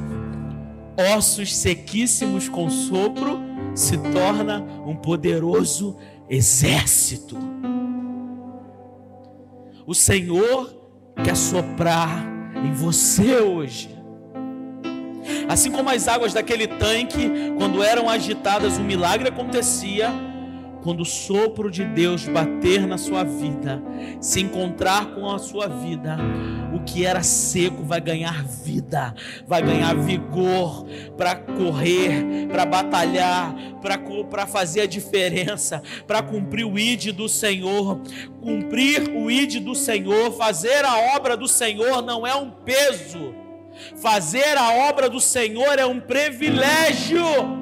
Ossos 1.17 1.55
sequíssimos 1.55 2.49
com 2.49 2.69
sopro 2.69 3.41
se 3.75 3.97
torna 3.97 4.61
um 4.85 4.97
poderoso 4.97 5.97
exército. 6.29 7.37
O 9.87 9.95
Senhor 9.95 10.75
quer 11.23 11.37
soprar 11.37 12.25
em 12.65 12.73
você 12.73 13.37
hoje. 13.37 13.91
Assim 15.49 15.71
como 15.71 15.89
as 15.91 16.09
águas 16.09 16.33
daquele 16.33 16.67
tanque, 16.67 17.31
quando 17.57 17.83
eram 17.83 18.09
agitadas, 18.09 18.79
um 18.79 18.85
milagre 18.85 19.29
acontecia 19.29 20.11
quando 20.83 21.01
o 21.01 21.07
sopro 21.07 21.70
de 21.70 21.85
Deus 21.85 22.26
bater 22.26 22.87
na 22.87 22.99
sua 22.99 23.22
vida, 23.22 23.83
se 24.20 24.41
encontrar 24.41 25.14
com 25.14 25.30
a 25.30 25.39
sua 25.39 25.68
vida, 25.68 26.18
o 26.74 26.80
que 26.80 27.07
era 27.07 27.22
seco 27.22 27.83
vai 27.83 28.01
ganhar 28.01 28.45
vida, 28.45 29.14
vai 29.47 29.62
ganhar 29.62 29.95
vigor 29.95 30.85
para 31.16 31.37
correr, 31.37 32.49
para 32.51 32.66
batalhar, 32.66 33.55
para 34.28 34.47
fazer 34.47 34.83
a 34.83 34.87
diferença, 34.87 35.83
para 36.07 36.22
cumprir 36.22 36.64
o 36.64 36.78
ID 36.78 37.12
do 37.12 37.28
Senhor. 37.28 38.01
Cumprir 38.41 39.09
o 39.14 39.30
ID 39.30 39.62
do 39.62 39.74
Senhor, 39.74 40.33
fazer 40.33 40.85
a 40.85 41.14
obra 41.16 41.37
do 41.37 41.47
Senhor 41.47 42.03
não 42.03 42.26
é 42.26 42.35
um 42.35 42.51
peso, 42.51 43.35
fazer 43.97 44.57
a 44.57 44.89
obra 44.89 45.09
do 45.09 45.20
Senhor 45.20 45.78
é 45.78 45.87
um 45.87 46.01
privilégio. 46.01 47.62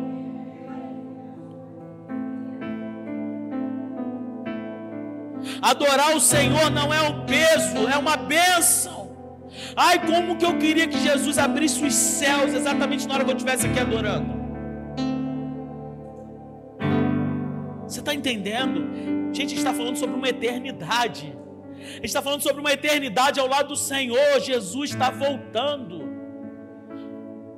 Adorar 5.62 6.16
o 6.16 6.20
Senhor 6.20 6.70
não 6.70 6.92
é 6.92 7.02
um 7.02 7.26
peso, 7.26 7.86
é 7.88 7.96
uma 7.96 8.16
bênção. 8.16 9.10
Ai, 9.76 10.04
como 10.06 10.36
que 10.36 10.44
eu 10.44 10.58
queria 10.58 10.88
que 10.88 10.98
Jesus 10.98 11.38
abrisse 11.38 11.84
os 11.84 11.94
céus 11.94 12.54
exatamente 12.54 13.06
na 13.06 13.14
hora 13.14 13.24
que 13.24 13.30
eu 13.30 13.36
estivesse 13.36 13.66
aqui 13.66 13.78
adorando. 13.78 14.40
Você 17.86 18.00
está 18.00 18.14
entendendo? 18.14 18.80
Gente, 19.32 19.46
a 19.46 19.48
gente 19.48 19.58
está 19.58 19.74
falando 19.74 19.96
sobre 19.96 20.16
uma 20.16 20.28
eternidade. 20.28 21.36
A 21.80 21.94
gente 21.94 22.04
está 22.04 22.22
falando 22.22 22.40
sobre 22.40 22.60
uma 22.60 22.72
eternidade 22.72 23.40
ao 23.40 23.48
lado 23.48 23.68
do 23.68 23.76
Senhor. 23.76 24.40
Jesus 24.40 24.90
está 24.90 25.10
voltando. 25.10 25.99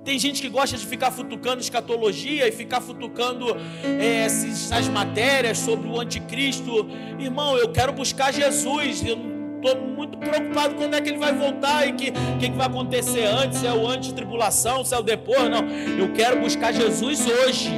Tem 0.04 0.18
gente 0.18 0.42
que 0.42 0.48
gosta 0.48 0.76
de 0.76 0.84
ficar 0.84 1.12
futucando 1.12 1.60
escatologia 1.60 2.48
e 2.48 2.52
ficar 2.52 2.80
futucando 2.80 3.56
é, 3.84 4.24
essas 4.24 4.88
matérias 4.88 5.58
sobre 5.58 5.88
o 5.88 6.00
anticristo. 6.00 6.88
Irmão, 7.20 7.56
eu 7.56 7.70
quero 7.70 7.92
buscar 7.92 8.32
Jesus. 8.32 9.04
Eu 9.06 9.16
estou 9.56 9.80
muito 9.80 10.18
preocupado 10.18 10.74
quando 10.74 10.94
é 10.94 11.00
que 11.00 11.08
ele 11.08 11.18
vai 11.18 11.32
voltar 11.32 11.86
e 11.86 11.92
que 11.92 12.10
o 12.10 12.38
que, 12.38 12.50
que, 12.50 12.56
vai 12.56 12.66
acontecer 12.66 13.24
antes, 13.26 13.58
se 13.58 13.66
é 13.66 13.72
o 13.72 13.86
antes-tribulação, 13.86 14.84
se 14.84 14.92
é 14.92 14.98
o 14.98 15.02
depois. 15.02 15.48
Não, 15.48 15.68
eu 15.96 16.12
quero 16.12 16.40
buscar 16.40 16.72
Jesus 16.72 17.24
hoje. 17.24 17.70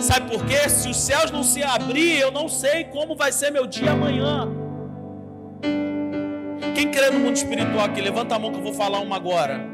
Sabe 0.00 0.30
por 0.30 0.46
quê? 0.46 0.68
Se 0.68 0.88
os 0.88 0.96
céus 0.96 1.32
não 1.32 1.42
se 1.42 1.60
abrir, 1.60 2.20
eu 2.20 2.30
não 2.30 2.48
sei 2.48 2.84
como 2.84 3.16
vai 3.16 3.32
ser 3.32 3.50
meu 3.50 3.66
dia 3.66 3.90
amanhã. 3.90 4.48
Quem 6.76 6.90
crê 6.92 7.10
no 7.10 7.18
mundo 7.18 7.34
espiritual 7.34 7.84
aqui, 7.84 8.00
levanta 8.00 8.36
a 8.36 8.38
mão 8.38 8.52
que 8.52 8.58
eu 8.58 8.62
vou 8.62 8.74
falar 8.74 9.00
uma 9.00 9.16
agora. 9.16 9.73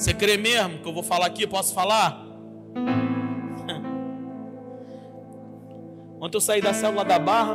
Você 0.00 0.14
crê 0.14 0.38
mesmo 0.38 0.78
que 0.78 0.88
eu 0.88 0.94
vou 0.94 1.02
falar 1.02 1.26
aqui? 1.26 1.46
Posso 1.46 1.74
falar? 1.74 2.24
Ontem 6.18 6.38
eu 6.38 6.40
saí 6.40 6.62
da 6.62 6.72
célula 6.72 7.04
da 7.04 7.18
barra. 7.18 7.54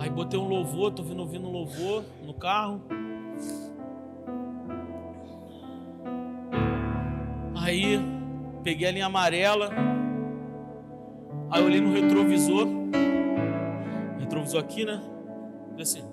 Aí 0.00 0.10
botei 0.10 0.36
um 0.36 0.48
louvor, 0.48 0.90
tô 0.90 1.04
vindo 1.04 1.20
ouvindo 1.20 1.46
um 1.46 1.52
louvor 1.52 2.02
no 2.26 2.34
carro. 2.34 2.82
Aí 7.54 8.00
peguei 8.64 8.88
a 8.88 8.90
linha 8.90 9.06
amarela. 9.06 9.70
Aí 11.52 11.62
olhei 11.62 11.80
no 11.80 11.92
retrovisor, 11.92 12.66
retrovisor 14.18 14.58
aqui, 14.58 14.84
né? 14.84 15.00
E 15.78 15.82
assim. 15.82 16.11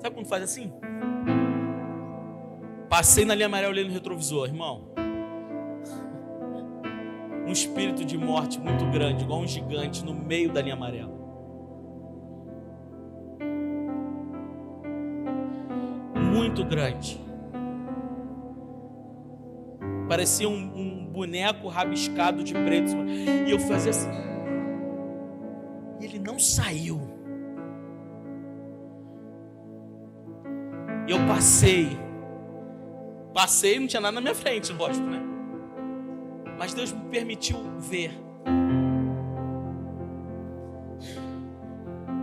Sabe 0.00 0.14
quando 0.14 0.26
faz 0.26 0.42
assim? 0.42 0.72
Passei 2.88 3.24
na 3.24 3.34
linha 3.34 3.46
amarela, 3.46 3.70
olhei 3.70 3.84
no 3.84 3.92
retrovisor, 3.92 4.46
irmão. 4.46 4.88
Um 7.46 7.52
espírito 7.52 8.04
de 8.04 8.16
morte 8.16 8.58
muito 8.58 8.84
grande, 8.90 9.24
igual 9.24 9.40
um 9.40 9.46
gigante, 9.46 10.04
no 10.04 10.14
meio 10.14 10.52
da 10.52 10.62
linha 10.62 10.74
amarela. 10.74 11.12
Muito 16.16 16.64
grande. 16.64 17.20
Parecia 20.08 20.48
um, 20.48 20.54
um 20.54 21.06
boneco 21.06 21.68
rabiscado 21.68 22.42
de 22.42 22.54
preto. 22.54 22.96
E 23.46 23.50
eu 23.50 23.58
fazia 23.60 23.90
assim. 23.90 24.10
E 26.00 26.04
ele 26.04 26.18
não 26.18 26.38
saiu. 26.38 27.00
E 31.10 31.12
eu 31.12 31.26
passei. 31.26 31.88
Passei, 33.34 33.80
não 33.80 33.88
tinha 33.88 34.00
nada 34.00 34.14
na 34.14 34.20
minha 34.20 34.34
frente, 34.34 34.72
lógico, 34.72 35.04
né? 35.04 35.20
Mas 36.56 36.72
Deus 36.72 36.92
me 36.92 37.00
permitiu 37.10 37.58
ver. 37.80 38.12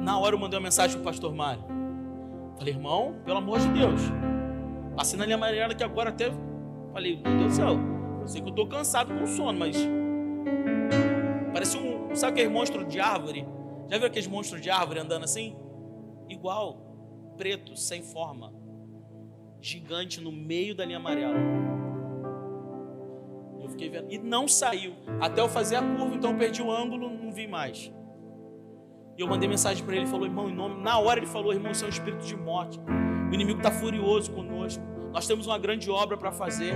Na 0.02 0.18
hora 0.18 0.36
eu 0.36 0.40
mandei 0.40 0.58
uma 0.58 0.64
mensagem 0.64 0.96
para 0.96 1.02
o 1.02 1.04
pastor 1.04 1.36
Mário. 1.36 1.66
Falei, 2.58 2.74
irmão, 2.74 3.16
pelo 3.26 3.40
amor 3.40 3.60
de 3.60 3.68
Deus. 3.68 4.00
Passei 4.96 5.20
na 5.20 5.26
linha 5.26 5.36
amarela 5.36 5.76
que 5.76 5.84
agora 5.84 6.10
até 6.10 6.32
Falei, 6.94 7.22
meu 7.22 7.40
Deus 7.40 7.52
do 7.52 7.56
céu, 7.58 7.78
eu 8.22 8.28
sei 8.30 8.40
que 8.40 8.48
eu 8.48 8.52
estou 8.52 8.68
cansado 8.70 9.14
com 9.14 9.28
sono, 9.28 9.60
mas. 9.60 9.76
Parece 11.52 11.78
um. 11.78 12.16
Sabe 12.16 12.40
aquele 12.40 12.54
monstro 12.54 12.86
de 12.86 13.02
árvore? 13.02 13.46
Já 13.92 13.98
viu 13.98 14.08
aqueles 14.08 14.28
monstros 14.28 14.62
de 14.62 14.70
árvore 14.70 15.02
andando 15.02 15.26
assim? 15.26 15.58
Igual, 16.30 17.36
preto, 17.36 17.76
sem 17.76 18.02
forma. 18.02 18.66
Gigante 19.68 20.22
no 20.22 20.32
meio 20.32 20.74
da 20.74 20.86
linha 20.86 20.96
amarela. 20.96 21.38
Eu 23.62 23.68
fiquei 23.68 23.90
vendo. 23.90 24.10
E 24.10 24.18
não 24.18 24.48
saiu. 24.48 24.94
Até 25.20 25.42
eu 25.42 25.50
fazer 25.50 25.76
a 25.76 25.82
curva, 25.82 26.16
então 26.16 26.32
eu 26.32 26.38
perdi 26.38 26.62
o 26.62 26.72
ângulo, 26.72 27.10
não 27.10 27.34
vi 27.34 27.50
mais. 27.50 27.92
E 29.18 29.22
eu 29.22 29.28
mandei 29.28 29.50
mensagem 29.50 29.84
para 29.84 29.94
ele, 29.94 30.06
ele 30.06 30.10
falou, 30.10 30.26
irmão, 30.26 30.50
em 30.50 30.56
nome. 30.56 30.82
Na 30.82 30.98
hora 31.00 31.20
ele 31.20 31.28
falou, 31.28 31.52
irmão, 31.52 31.74
você 31.74 31.84
é 31.84 31.88
um 31.88 31.90
espírito 31.90 32.26
de 32.26 32.38
morte. 32.38 32.80
O 33.30 33.34
inimigo 33.34 33.60
está 33.60 33.70
furioso 33.70 34.32
conosco. 34.32 34.82
Nós 35.12 35.28
temos 35.28 35.48
uma 35.48 35.58
grande 35.58 35.92
obra 35.92 36.16
para 36.16 36.32
fazer. 36.32 36.74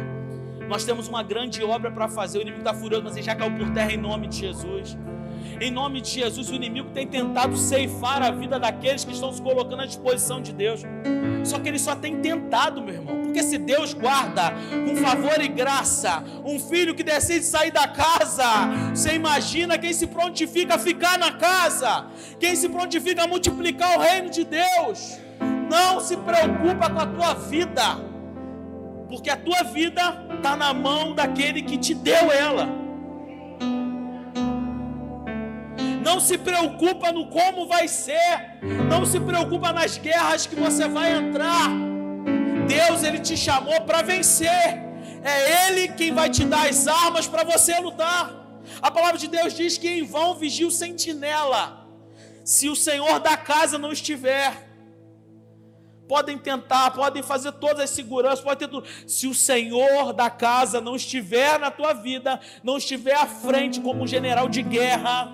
Nós 0.68 0.84
temos 0.84 1.08
uma 1.08 1.24
grande 1.24 1.64
obra 1.64 1.90
para 1.90 2.10
fazer. 2.10 2.40
O 2.40 2.42
inimigo 2.42 2.62
está 2.62 2.74
furioso, 2.74 3.06
mas 3.06 3.16
ele 3.16 3.24
já 3.24 3.34
caiu 3.34 3.56
por 3.56 3.72
terra 3.72 3.94
em 3.94 3.98
nome 3.98 4.28
de 4.28 4.36
Jesus. 4.36 4.98
Em 5.60 5.72
nome 5.72 6.02
de 6.02 6.10
Jesus, 6.10 6.50
o 6.50 6.56
inimigo 6.56 6.90
tem 6.90 7.08
tentado 7.08 7.56
ceifar 7.58 8.22
a 8.22 8.32
vida 8.32 8.60
daqueles 8.60 9.04
que 9.04 9.12
estão 9.12 9.32
se 9.32 9.42
colocando 9.42 9.82
à 9.82 9.86
disposição 9.86 10.42
de 10.42 10.54
Deus. 10.54 10.82
Só 11.44 11.60
que 11.60 11.70
ele 11.70 11.80
só 11.80 11.96
tem 11.96 12.22
tentado, 12.22 12.82
meu 12.82 12.96
irmão. 12.96 13.22
Porque 13.22 13.44
se 13.44 13.58
Deus 13.58 13.94
guarda 13.94 14.54
com 14.72 14.96
favor 14.98 15.40
e 15.42 15.48
graça 15.48 16.24
um 16.46 16.60
filho 16.60 16.94
que 16.94 17.04
decide 17.04 17.46
sair 17.46 17.72
da 17.72 17.88
casa, 17.88 18.44
você 18.94 19.14
imagina 19.14 19.78
quem 19.78 19.94
se 19.94 20.08
prontifica 20.08 20.76
a 20.76 20.80
ficar 20.80 21.18
na 21.18 21.32
casa, 21.32 22.08
quem 22.40 22.56
se 22.56 22.68
prontifica 22.70 23.24
a 23.24 23.28
multiplicar 23.28 23.98
o 23.98 24.02
reino 24.02 24.30
de 24.30 24.44
Deus. 24.44 25.18
Não 25.70 26.00
se 26.00 26.18
preocupa 26.18 26.90
com 26.90 27.00
a 27.00 27.06
tua 27.06 27.34
vida 27.34 28.12
porque 29.12 29.30
a 29.30 29.36
tua 29.36 29.62
vida 29.64 30.26
está 30.38 30.56
na 30.56 30.74
mão 30.74 31.14
daquele 31.14 31.62
que 31.62 31.78
te 31.78 31.94
deu 31.94 32.32
ela. 32.32 32.81
Não 36.02 36.20
se 36.20 36.38
preocupa 36.38 37.12
no 37.12 37.28
como 37.28 37.68
vai 37.68 37.88
ser, 37.88 38.60
não 38.90 39.06
se 39.06 39.20
preocupa 39.20 39.72
nas 39.72 39.98
guerras 39.98 40.46
que 40.46 40.56
você 40.56 40.88
vai 40.88 41.12
entrar. 41.14 41.70
Deus 42.68 43.04
ele 43.04 43.20
te 43.20 43.38
chamou 43.38 43.82
para 43.82 44.02
vencer. 44.02 44.90
É 45.24 45.68
ele 45.68 45.90
quem 45.90 46.14
vai 46.14 46.30
te 46.30 46.44
dar 46.44 46.68
as 46.68 46.88
armas 46.88 47.28
para 47.28 47.44
você 47.44 47.80
lutar. 47.80 48.24
A 48.82 48.90
palavra 48.90 49.18
de 49.18 49.28
Deus 49.28 49.54
diz 49.54 49.78
que 49.78 49.88
em 49.88 50.04
vão 50.04 50.34
vigia 50.34 50.68
o 50.68 50.72
sentinela, 50.72 51.88
se 52.44 52.70
o 52.70 52.76
Senhor 52.76 53.20
da 53.20 53.38
casa 53.38 53.78
não 53.78 53.92
estiver 53.92 54.72
podem 56.08 56.38
tentar, 56.38 56.92
podem 56.92 57.24
fazer 57.24 57.54
todas 57.54 57.86
as 57.86 57.90
seguranças, 57.92 58.42
pode 58.42 58.60
ter 58.60 58.68
tudo. 58.68 58.86
Se 59.08 59.28
o 59.28 59.34
Senhor 59.34 60.12
da 60.12 60.30
casa 60.30 60.82
não 60.82 60.94
estiver 60.94 61.58
na 61.58 61.72
tua 61.72 61.94
vida, 61.94 62.38
não 62.62 62.76
estiver 62.76 63.16
à 63.16 63.26
frente 63.26 63.80
como 63.80 64.04
um 64.04 64.08
general 64.08 64.50
de 64.50 64.62
guerra, 64.62 65.32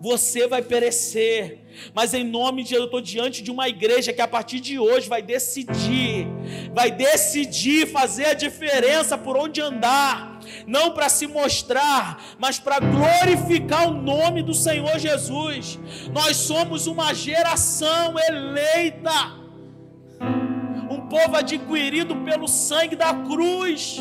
você 0.00 0.46
vai 0.46 0.62
perecer. 0.62 1.60
Mas 1.94 2.12
em 2.14 2.24
nome 2.24 2.62
de 2.62 2.70
Jesus, 2.70 2.82
eu 2.82 2.86
estou 2.86 3.00
diante 3.00 3.42
de 3.42 3.50
uma 3.50 3.68
igreja 3.68 4.12
que 4.12 4.20
a 4.20 4.28
partir 4.28 4.60
de 4.60 4.78
hoje 4.78 5.08
vai 5.08 5.22
decidir, 5.22 6.26
vai 6.74 6.90
decidir 6.90 7.86
fazer 7.86 8.26
a 8.26 8.34
diferença 8.34 9.16
por 9.16 9.36
onde 9.36 9.60
andar, 9.60 10.40
não 10.66 10.90
para 10.90 11.08
se 11.08 11.26
mostrar, 11.26 12.36
mas 12.38 12.58
para 12.58 12.80
glorificar 12.80 13.88
o 13.88 13.94
nome 13.94 14.42
do 14.42 14.54
Senhor 14.54 14.98
Jesus. 14.98 15.78
Nós 16.12 16.36
somos 16.36 16.86
uma 16.86 17.14
geração 17.14 18.14
eleita 18.18 19.38
povo 21.08 21.36
adquirido 21.36 22.14
pelo 22.16 22.46
sangue 22.46 22.94
da 22.94 23.12
cruz. 23.14 23.98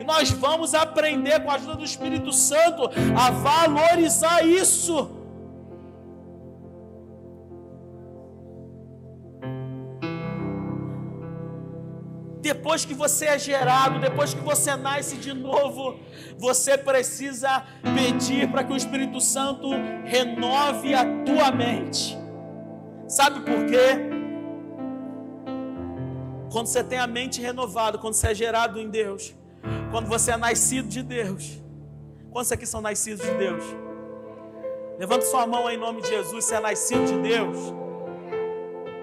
E 0.00 0.04
nós 0.04 0.30
vamos 0.30 0.74
aprender 0.74 1.40
com 1.40 1.50
a 1.50 1.54
ajuda 1.54 1.76
do 1.76 1.84
Espírito 1.84 2.32
Santo 2.32 2.90
a 3.16 3.30
valorizar 3.30 4.46
isso. 4.46 5.10
Depois 12.46 12.84
que 12.84 12.94
você 12.94 13.26
é 13.26 13.38
gerado, 13.38 13.98
depois 13.98 14.32
que 14.32 14.40
você 14.40 14.76
nasce 14.76 15.16
de 15.16 15.32
novo, 15.32 15.98
você 16.38 16.78
precisa 16.78 17.64
pedir 17.94 18.48
para 18.50 18.62
que 18.62 18.72
o 18.72 18.76
Espírito 18.76 19.20
Santo 19.20 19.68
renove 20.04 20.94
a 20.94 21.04
tua 21.24 21.50
mente. 21.50 22.16
Sabe 23.08 23.40
por 23.40 23.66
quê? 23.66 24.16
quando 26.56 26.68
você 26.68 26.82
tem 26.82 26.98
a 26.98 27.06
mente 27.06 27.38
renovada, 27.40 27.98
quando 27.98 28.14
você 28.14 28.28
é 28.28 28.34
gerado 28.34 28.80
em 28.80 28.88
Deus, 28.88 29.34
quando 29.90 30.06
você 30.06 30.30
é 30.30 30.36
nascido 30.38 30.88
de 30.88 31.02
Deus. 31.02 31.60
Quantos 32.30 32.50
aqui 32.50 32.64
são 32.64 32.80
nascidos 32.80 33.22
de 33.26 33.34
Deus? 33.34 33.62
Levanta 34.98 35.26
sua 35.26 35.46
mão 35.46 35.68
em 35.68 35.76
nome 35.76 36.00
de 36.00 36.08
Jesus, 36.08 36.44
você 36.44 36.54
é 36.54 36.60
nascido 36.60 37.04
de 37.04 37.18
Deus. 37.18 37.58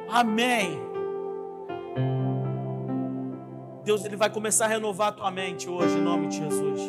Amém. 0.09 0.92
Deus 3.83 4.03
ele 4.05 4.15
vai 4.15 4.29
começar 4.29 4.65
a 4.65 4.67
renovar 4.67 5.09
a 5.09 5.11
tua 5.11 5.31
mente 5.31 5.69
hoje 5.69 5.97
em 5.97 6.01
nome 6.01 6.27
de 6.27 6.37
Jesus. 6.37 6.81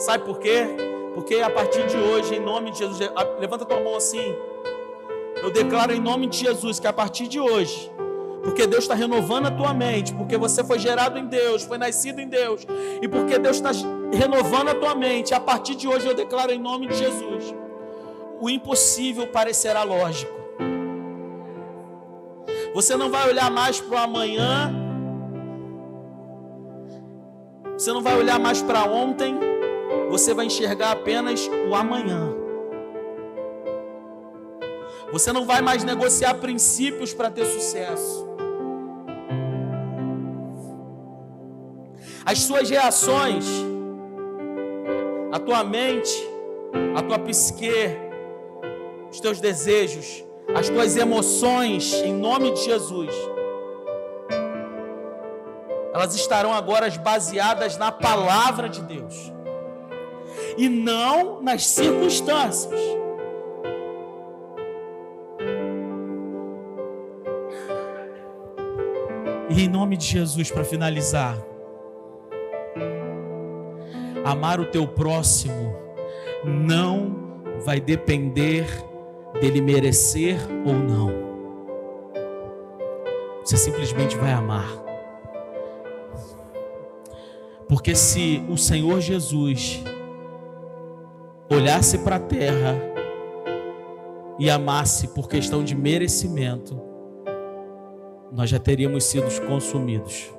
Sabe 0.00 0.24
por 0.24 0.38
quê? 0.38 0.66
Porque 1.14 1.36
a 1.36 1.50
partir 1.50 1.86
de 1.86 1.96
hoje, 1.96 2.34
em 2.34 2.40
nome 2.40 2.72
de 2.72 2.78
Jesus, 2.78 2.98
levanta 3.38 3.64
tua 3.64 3.80
mão 3.80 3.96
assim. 3.96 4.34
Eu 5.42 5.50
declaro 5.50 5.92
em 5.92 6.00
nome 6.00 6.26
de 6.26 6.38
Jesus 6.38 6.80
que 6.80 6.86
a 6.86 6.92
partir 6.92 7.28
de 7.28 7.38
hoje 7.38 7.92
porque 8.44 8.66
Deus 8.66 8.84
está 8.84 8.94
renovando 8.94 9.46
a 9.46 9.50
tua 9.50 9.72
mente, 9.72 10.12
porque 10.12 10.36
você 10.36 10.62
foi 10.62 10.78
gerado 10.78 11.18
em 11.18 11.24
Deus, 11.24 11.62
foi 11.62 11.78
nascido 11.78 12.20
em 12.20 12.28
Deus, 12.28 12.66
e 13.00 13.08
porque 13.08 13.38
Deus 13.38 13.56
está 13.56 13.70
renovando 14.12 14.68
a 14.68 14.74
tua 14.74 14.94
mente, 14.94 15.32
a 15.32 15.40
partir 15.40 15.74
de 15.74 15.88
hoje 15.88 16.06
eu 16.06 16.14
declaro 16.14 16.52
em 16.52 16.58
nome 16.58 16.86
de 16.86 16.94
Jesus: 16.94 17.54
o 18.38 18.50
impossível 18.50 19.26
parecerá 19.26 19.82
lógico. 19.82 20.32
Você 22.74 22.96
não 22.96 23.10
vai 23.10 23.28
olhar 23.28 23.50
mais 23.50 23.80
para 23.80 23.94
o 23.94 23.98
amanhã, 23.98 24.70
você 27.84 27.92
não 27.92 28.00
vai 28.00 28.16
olhar 28.16 28.40
mais 28.40 28.62
para 28.62 28.82
ontem, 28.84 29.38
você 30.08 30.32
vai 30.32 30.46
enxergar 30.46 30.92
apenas 30.92 31.46
o 31.68 31.74
amanhã. 31.74 32.34
Você 35.12 35.30
não 35.34 35.44
vai 35.44 35.60
mais 35.60 35.84
negociar 35.84 36.32
princípios 36.36 37.12
para 37.12 37.30
ter 37.30 37.44
sucesso. 37.44 38.26
as 42.26 42.38
suas 42.38 42.70
reações, 42.70 43.44
a 45.30 45.38
tua 45.38 45.62
mente, 45.62 46.26
a 46.96 47.02
tua 47.02 47.18
psique, 47.18 47.68
os 49.10 49.20
teus 49.20 49.40
desejos, 49.40 50.24
as 50.54 50.70
tuas 50.70 50.96
emoções, 50.96 51.92
em 51.92 52.14
nome 52.14 52.50
de 52.52 52.64
Jesus, 52.64 53.14
elas 55.94 56.14
estarão 56.14 56.52
agora 56.52 56.90
baseadas 56.90 57.78
na 57.78 57.90
palavra 57.90 58.68
de 58.68 58.82
Deus 58.82 59.32
e 60.58 60.68
não 60.68 61.40
nas 61.40 61.66
circunstâncias. 61.66 62.78
E 69.48 69.62
em 69.62 69.68
nome 69.68 69.96
de 69.96 70.04
Jesus, 70.04 70.50
para 70.50 70.64
finalizar, 70.64 71.38
Amar 74.24 74.58
o 74.58 74.64
teu 74.64 74.88
próximo 74.88 75.76
não 76.42 77.14
vai 77.62 77.78
depender 77.78 78.66
dele 79.38 79.60
merecer 79.60 80.38
ou 80.64 80.72
não. 80.72 81.12
Você 83.44 83.58
simplesmente 83.58 84.16
vai 84.16 84.32
amar. 84.32 84.83
Porque 87.68 87.94
se 87.94 88.44
o 88.48 88.56
Senhor 88.56 89.00
Jesus 89.00 89.82
olhasse 91.50 91.98
para 91.98 92.16
a 92.16 92.20
terra 92.20 92.74
e 94.38 94.50
amasse 94.50 95.08
por 95.08 95.28
questão 95.28 95.64
de 95.64 95.74
merecimento, 95.74 96.80
nós 98.32 98.50
já 98.50 98.58
teríamos 98.58 99.04
sido 99.04 99.26
consumidos. 99.46 100.30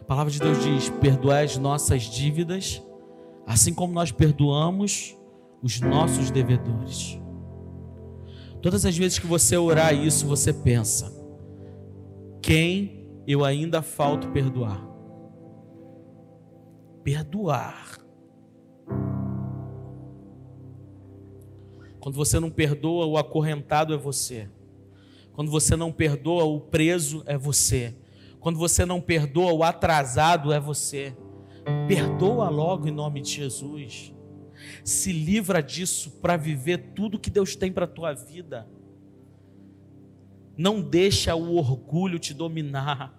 A 0.00 0.04
palavra 0.04 0.30
de 0.30 0.38
Deus 0.38 0.62
diz: 0.62 0.90
perdoai 1.00 1.44
as 1.44 1.56
nossas 1.56 2.02
dívidas, 2.02 2.82
assim 3.46 3.72
como 3.72 3.92
nós 3.92 4.12
perdoamos 4.12 5.16
os 5.62 5.80
nossos 5.80 6.30
devedores. 6.30 7.18
Todas 8.60 8.84
as 8.84 8.96
vezes 8.96 9.18
que 9.18 9.26
você 9.26 9.56
orar 9.56 9.94
isso, 9.94 10.26
você 10.26 10.52
pensa: 10.52 11.12
quem 12.42 13.03
eu 13.26 13.44
ainda 13.44 13.82
falto 13.82 14.28
perdoar? 14.28 14.86
Perdoar. 17.02 17.98
Quando 22.00 22.16
você 22.16 22.38
não 22.38 22.50
perdoa, 22.50 23.06
o 23.06 23.16
acorrentado 23.16 23.94
é 23.94 23.96
você. 23.96 24.50
Quando 25.32 25.50
você 25.50 25.74
não 25.74 25.90
perdoa, 25.90 26.44
o 26.44 26.60
preso 26.60 27.22
é 27.26 27.36
você. 27.36 27.96
Quando 28.38 28.58
você 28.58 28.84
não 28.84 29.00
perdoa, 29.00 29.52
o 29.52 29.62
atrasado 29.62 30.52
é 30.52 30.60
você. 30.60 31.16
Perdoa 31.88 32.50
logo 32.50 32.86
em 32.86 32.90
nome 32.90 33.22
de 33.22 33.30
Jesus. 33.30 34.12
Se 34.84 35.12
livra 35.12 35.62
disso 35.62 36.10
para 36.20 36.36
viver 36.36 36.92
tudo 36.94 37.18
que 37.18 37.30
Deus 37.30 37.56
tem 37.56 37.72
para 37.72 37.86
a 37.86 37.88
tua 37.88 38.12
vida. 38.12 38.68
Não 40.56 40.80
deixa 40.80 41.34
o 41.34 41.56
orgulho 41.56 42.18
te 42.18 42.32
dominar. 42.32 43.18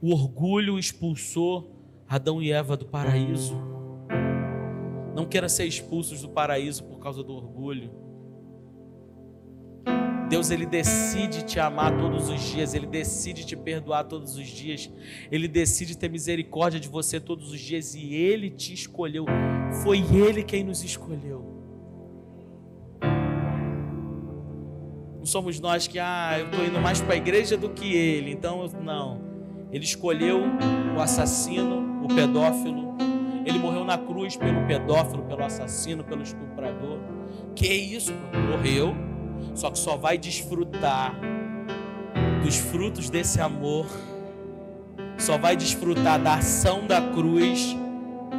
O 0.00 0.12
orgulho 0.12 0.78
expulsou 0.78 1.76
Adão 2.08 2.42
e 2.42 2.52
Eva 2.52 2.76
do 2.76 2.86
paraíso. 2.86 3.56
Não 5.14 5.26
queira 5.26 5.48
ser 5.48 5.64
expulsos 5.64 6.22
do 6.22 6.28
paraíso 6.28 6.84
por 6.84 6.98
causa 6.98 7.22
do 7.22 7.32
orgulho. 7.32 7.90
Deus 10.28 10.50
ele 10.50 10.66
decide 10.66 11.42
te 11.42 11.60
amar 11.60 11.96
todos 11.96 12.28
os 12.28 12.40
dias, 12.40 12.74
ele 12.74 12.86
decide 12.86 13.46
te 13.46 13.56
perdoar 13.56 14.04
todos 14.04 14.36
os 14.36 14.46
dias, 14.46 14.90
ele 15.30 15.46
decide 15.46 15.96
ter 15.96 16.10
misericórdia 16.10 16.80
de 16.80 16.88
você 16.88 17.20
todos 17.20 17.52
os 17.52 17.60
dias 17.60 17.94
e 17.94 18.12
ele 18.14 18.50
te 18.50 18.74
escolheu. 18.74 19.24
Foi 19.82 19.98
ele 19.98 20.42
quem 20.42 20.64
nos 20.64 20.82
escolheu. 20.82 21.65
Não 25.26 25.30
somos 25.32 25.58
nós 25.58 25.88
que, 25.88 25.98
ah, 25.98 26.36
eu 26.38 26.46
estou 26.46 26.64
indo 26.64 26.80
mais 26.80 27.00
para 27.00 27.14
a 27.14 27.16
igreja 27.16 27.56
do 27.56 27.70
que 27.70 27.96
ele, 27.96 28.30
então 28.30 28.64
não. 28.80 29.20
Ele 29.72 29.82
escolheu 29.82 30.40
o 30.96 31.00
assassino, 31.00 32.04
o 32.04 32.06
pedófilo. 32.06 32.96
Ele 33.44 33.58
morreu 33.58 33.84
na 33.84 33.98
cruz 33.98 34.36
pelo 34.36 34.64
pedófilo, 34.68 35.24
pelo 35.24 35.42
assassino, 35.42 36.04
pelo 36.04 36.22
estuprador. 36.22 37.00
Que 37.56 37.66
isso? 37.66 38.12
Morreu 38.48 38.94
só 39.52 39.68
que 39.68 39.80
só 39.80 39.96
vai 39.96 40.16
desfrutar 40.16 41.12
dos 42.44 42.56
frutos 42.58 43.10
desse 43.10 43.40
amor, 43.40 43.88
só 45.18 45.36
vai 45.36 45.56
desfrutar 45.56 46.22
da 46.22 46.34
ação 46.34 46.86
da 46.86 47.00
cruz 47.00 47.76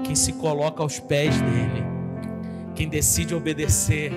quem 0.06 0.16
se 0.16 0.32
coloca 0.32 0.82
aos 0.82 1.02
pés 1.02 1.36
dele, 1.42 1.84
quem 2.74 2.88
decide 2.88 3.36
obedecer, 3.36 4.14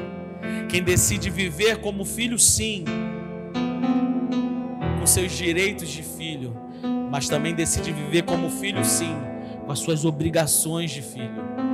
quem 0.70 0.82
decide 0.82 1.30
viver 1.30 1.78
como 1.78 2.04
filho, 2.04 2.38
sim, 2.38 2.84
com 4.98 5.06
seus 5.06 5.32
direitos 5.32 5.88
de 5.88 6.02
filho, 6.02 6.56
mas 7.10 7.28
também 7.28 7.54
decide 7.54 7.92
viver 7.92 8.22
como 8.22 8.48
filho, 8.48 8.84
sim, 8.84 9.16
com 9.66 9.72
as 9.72 9.80
suas 9.80 10.04
obrigações 10.04 10.92
de 10.92 11.02
filho. 11.02 11.69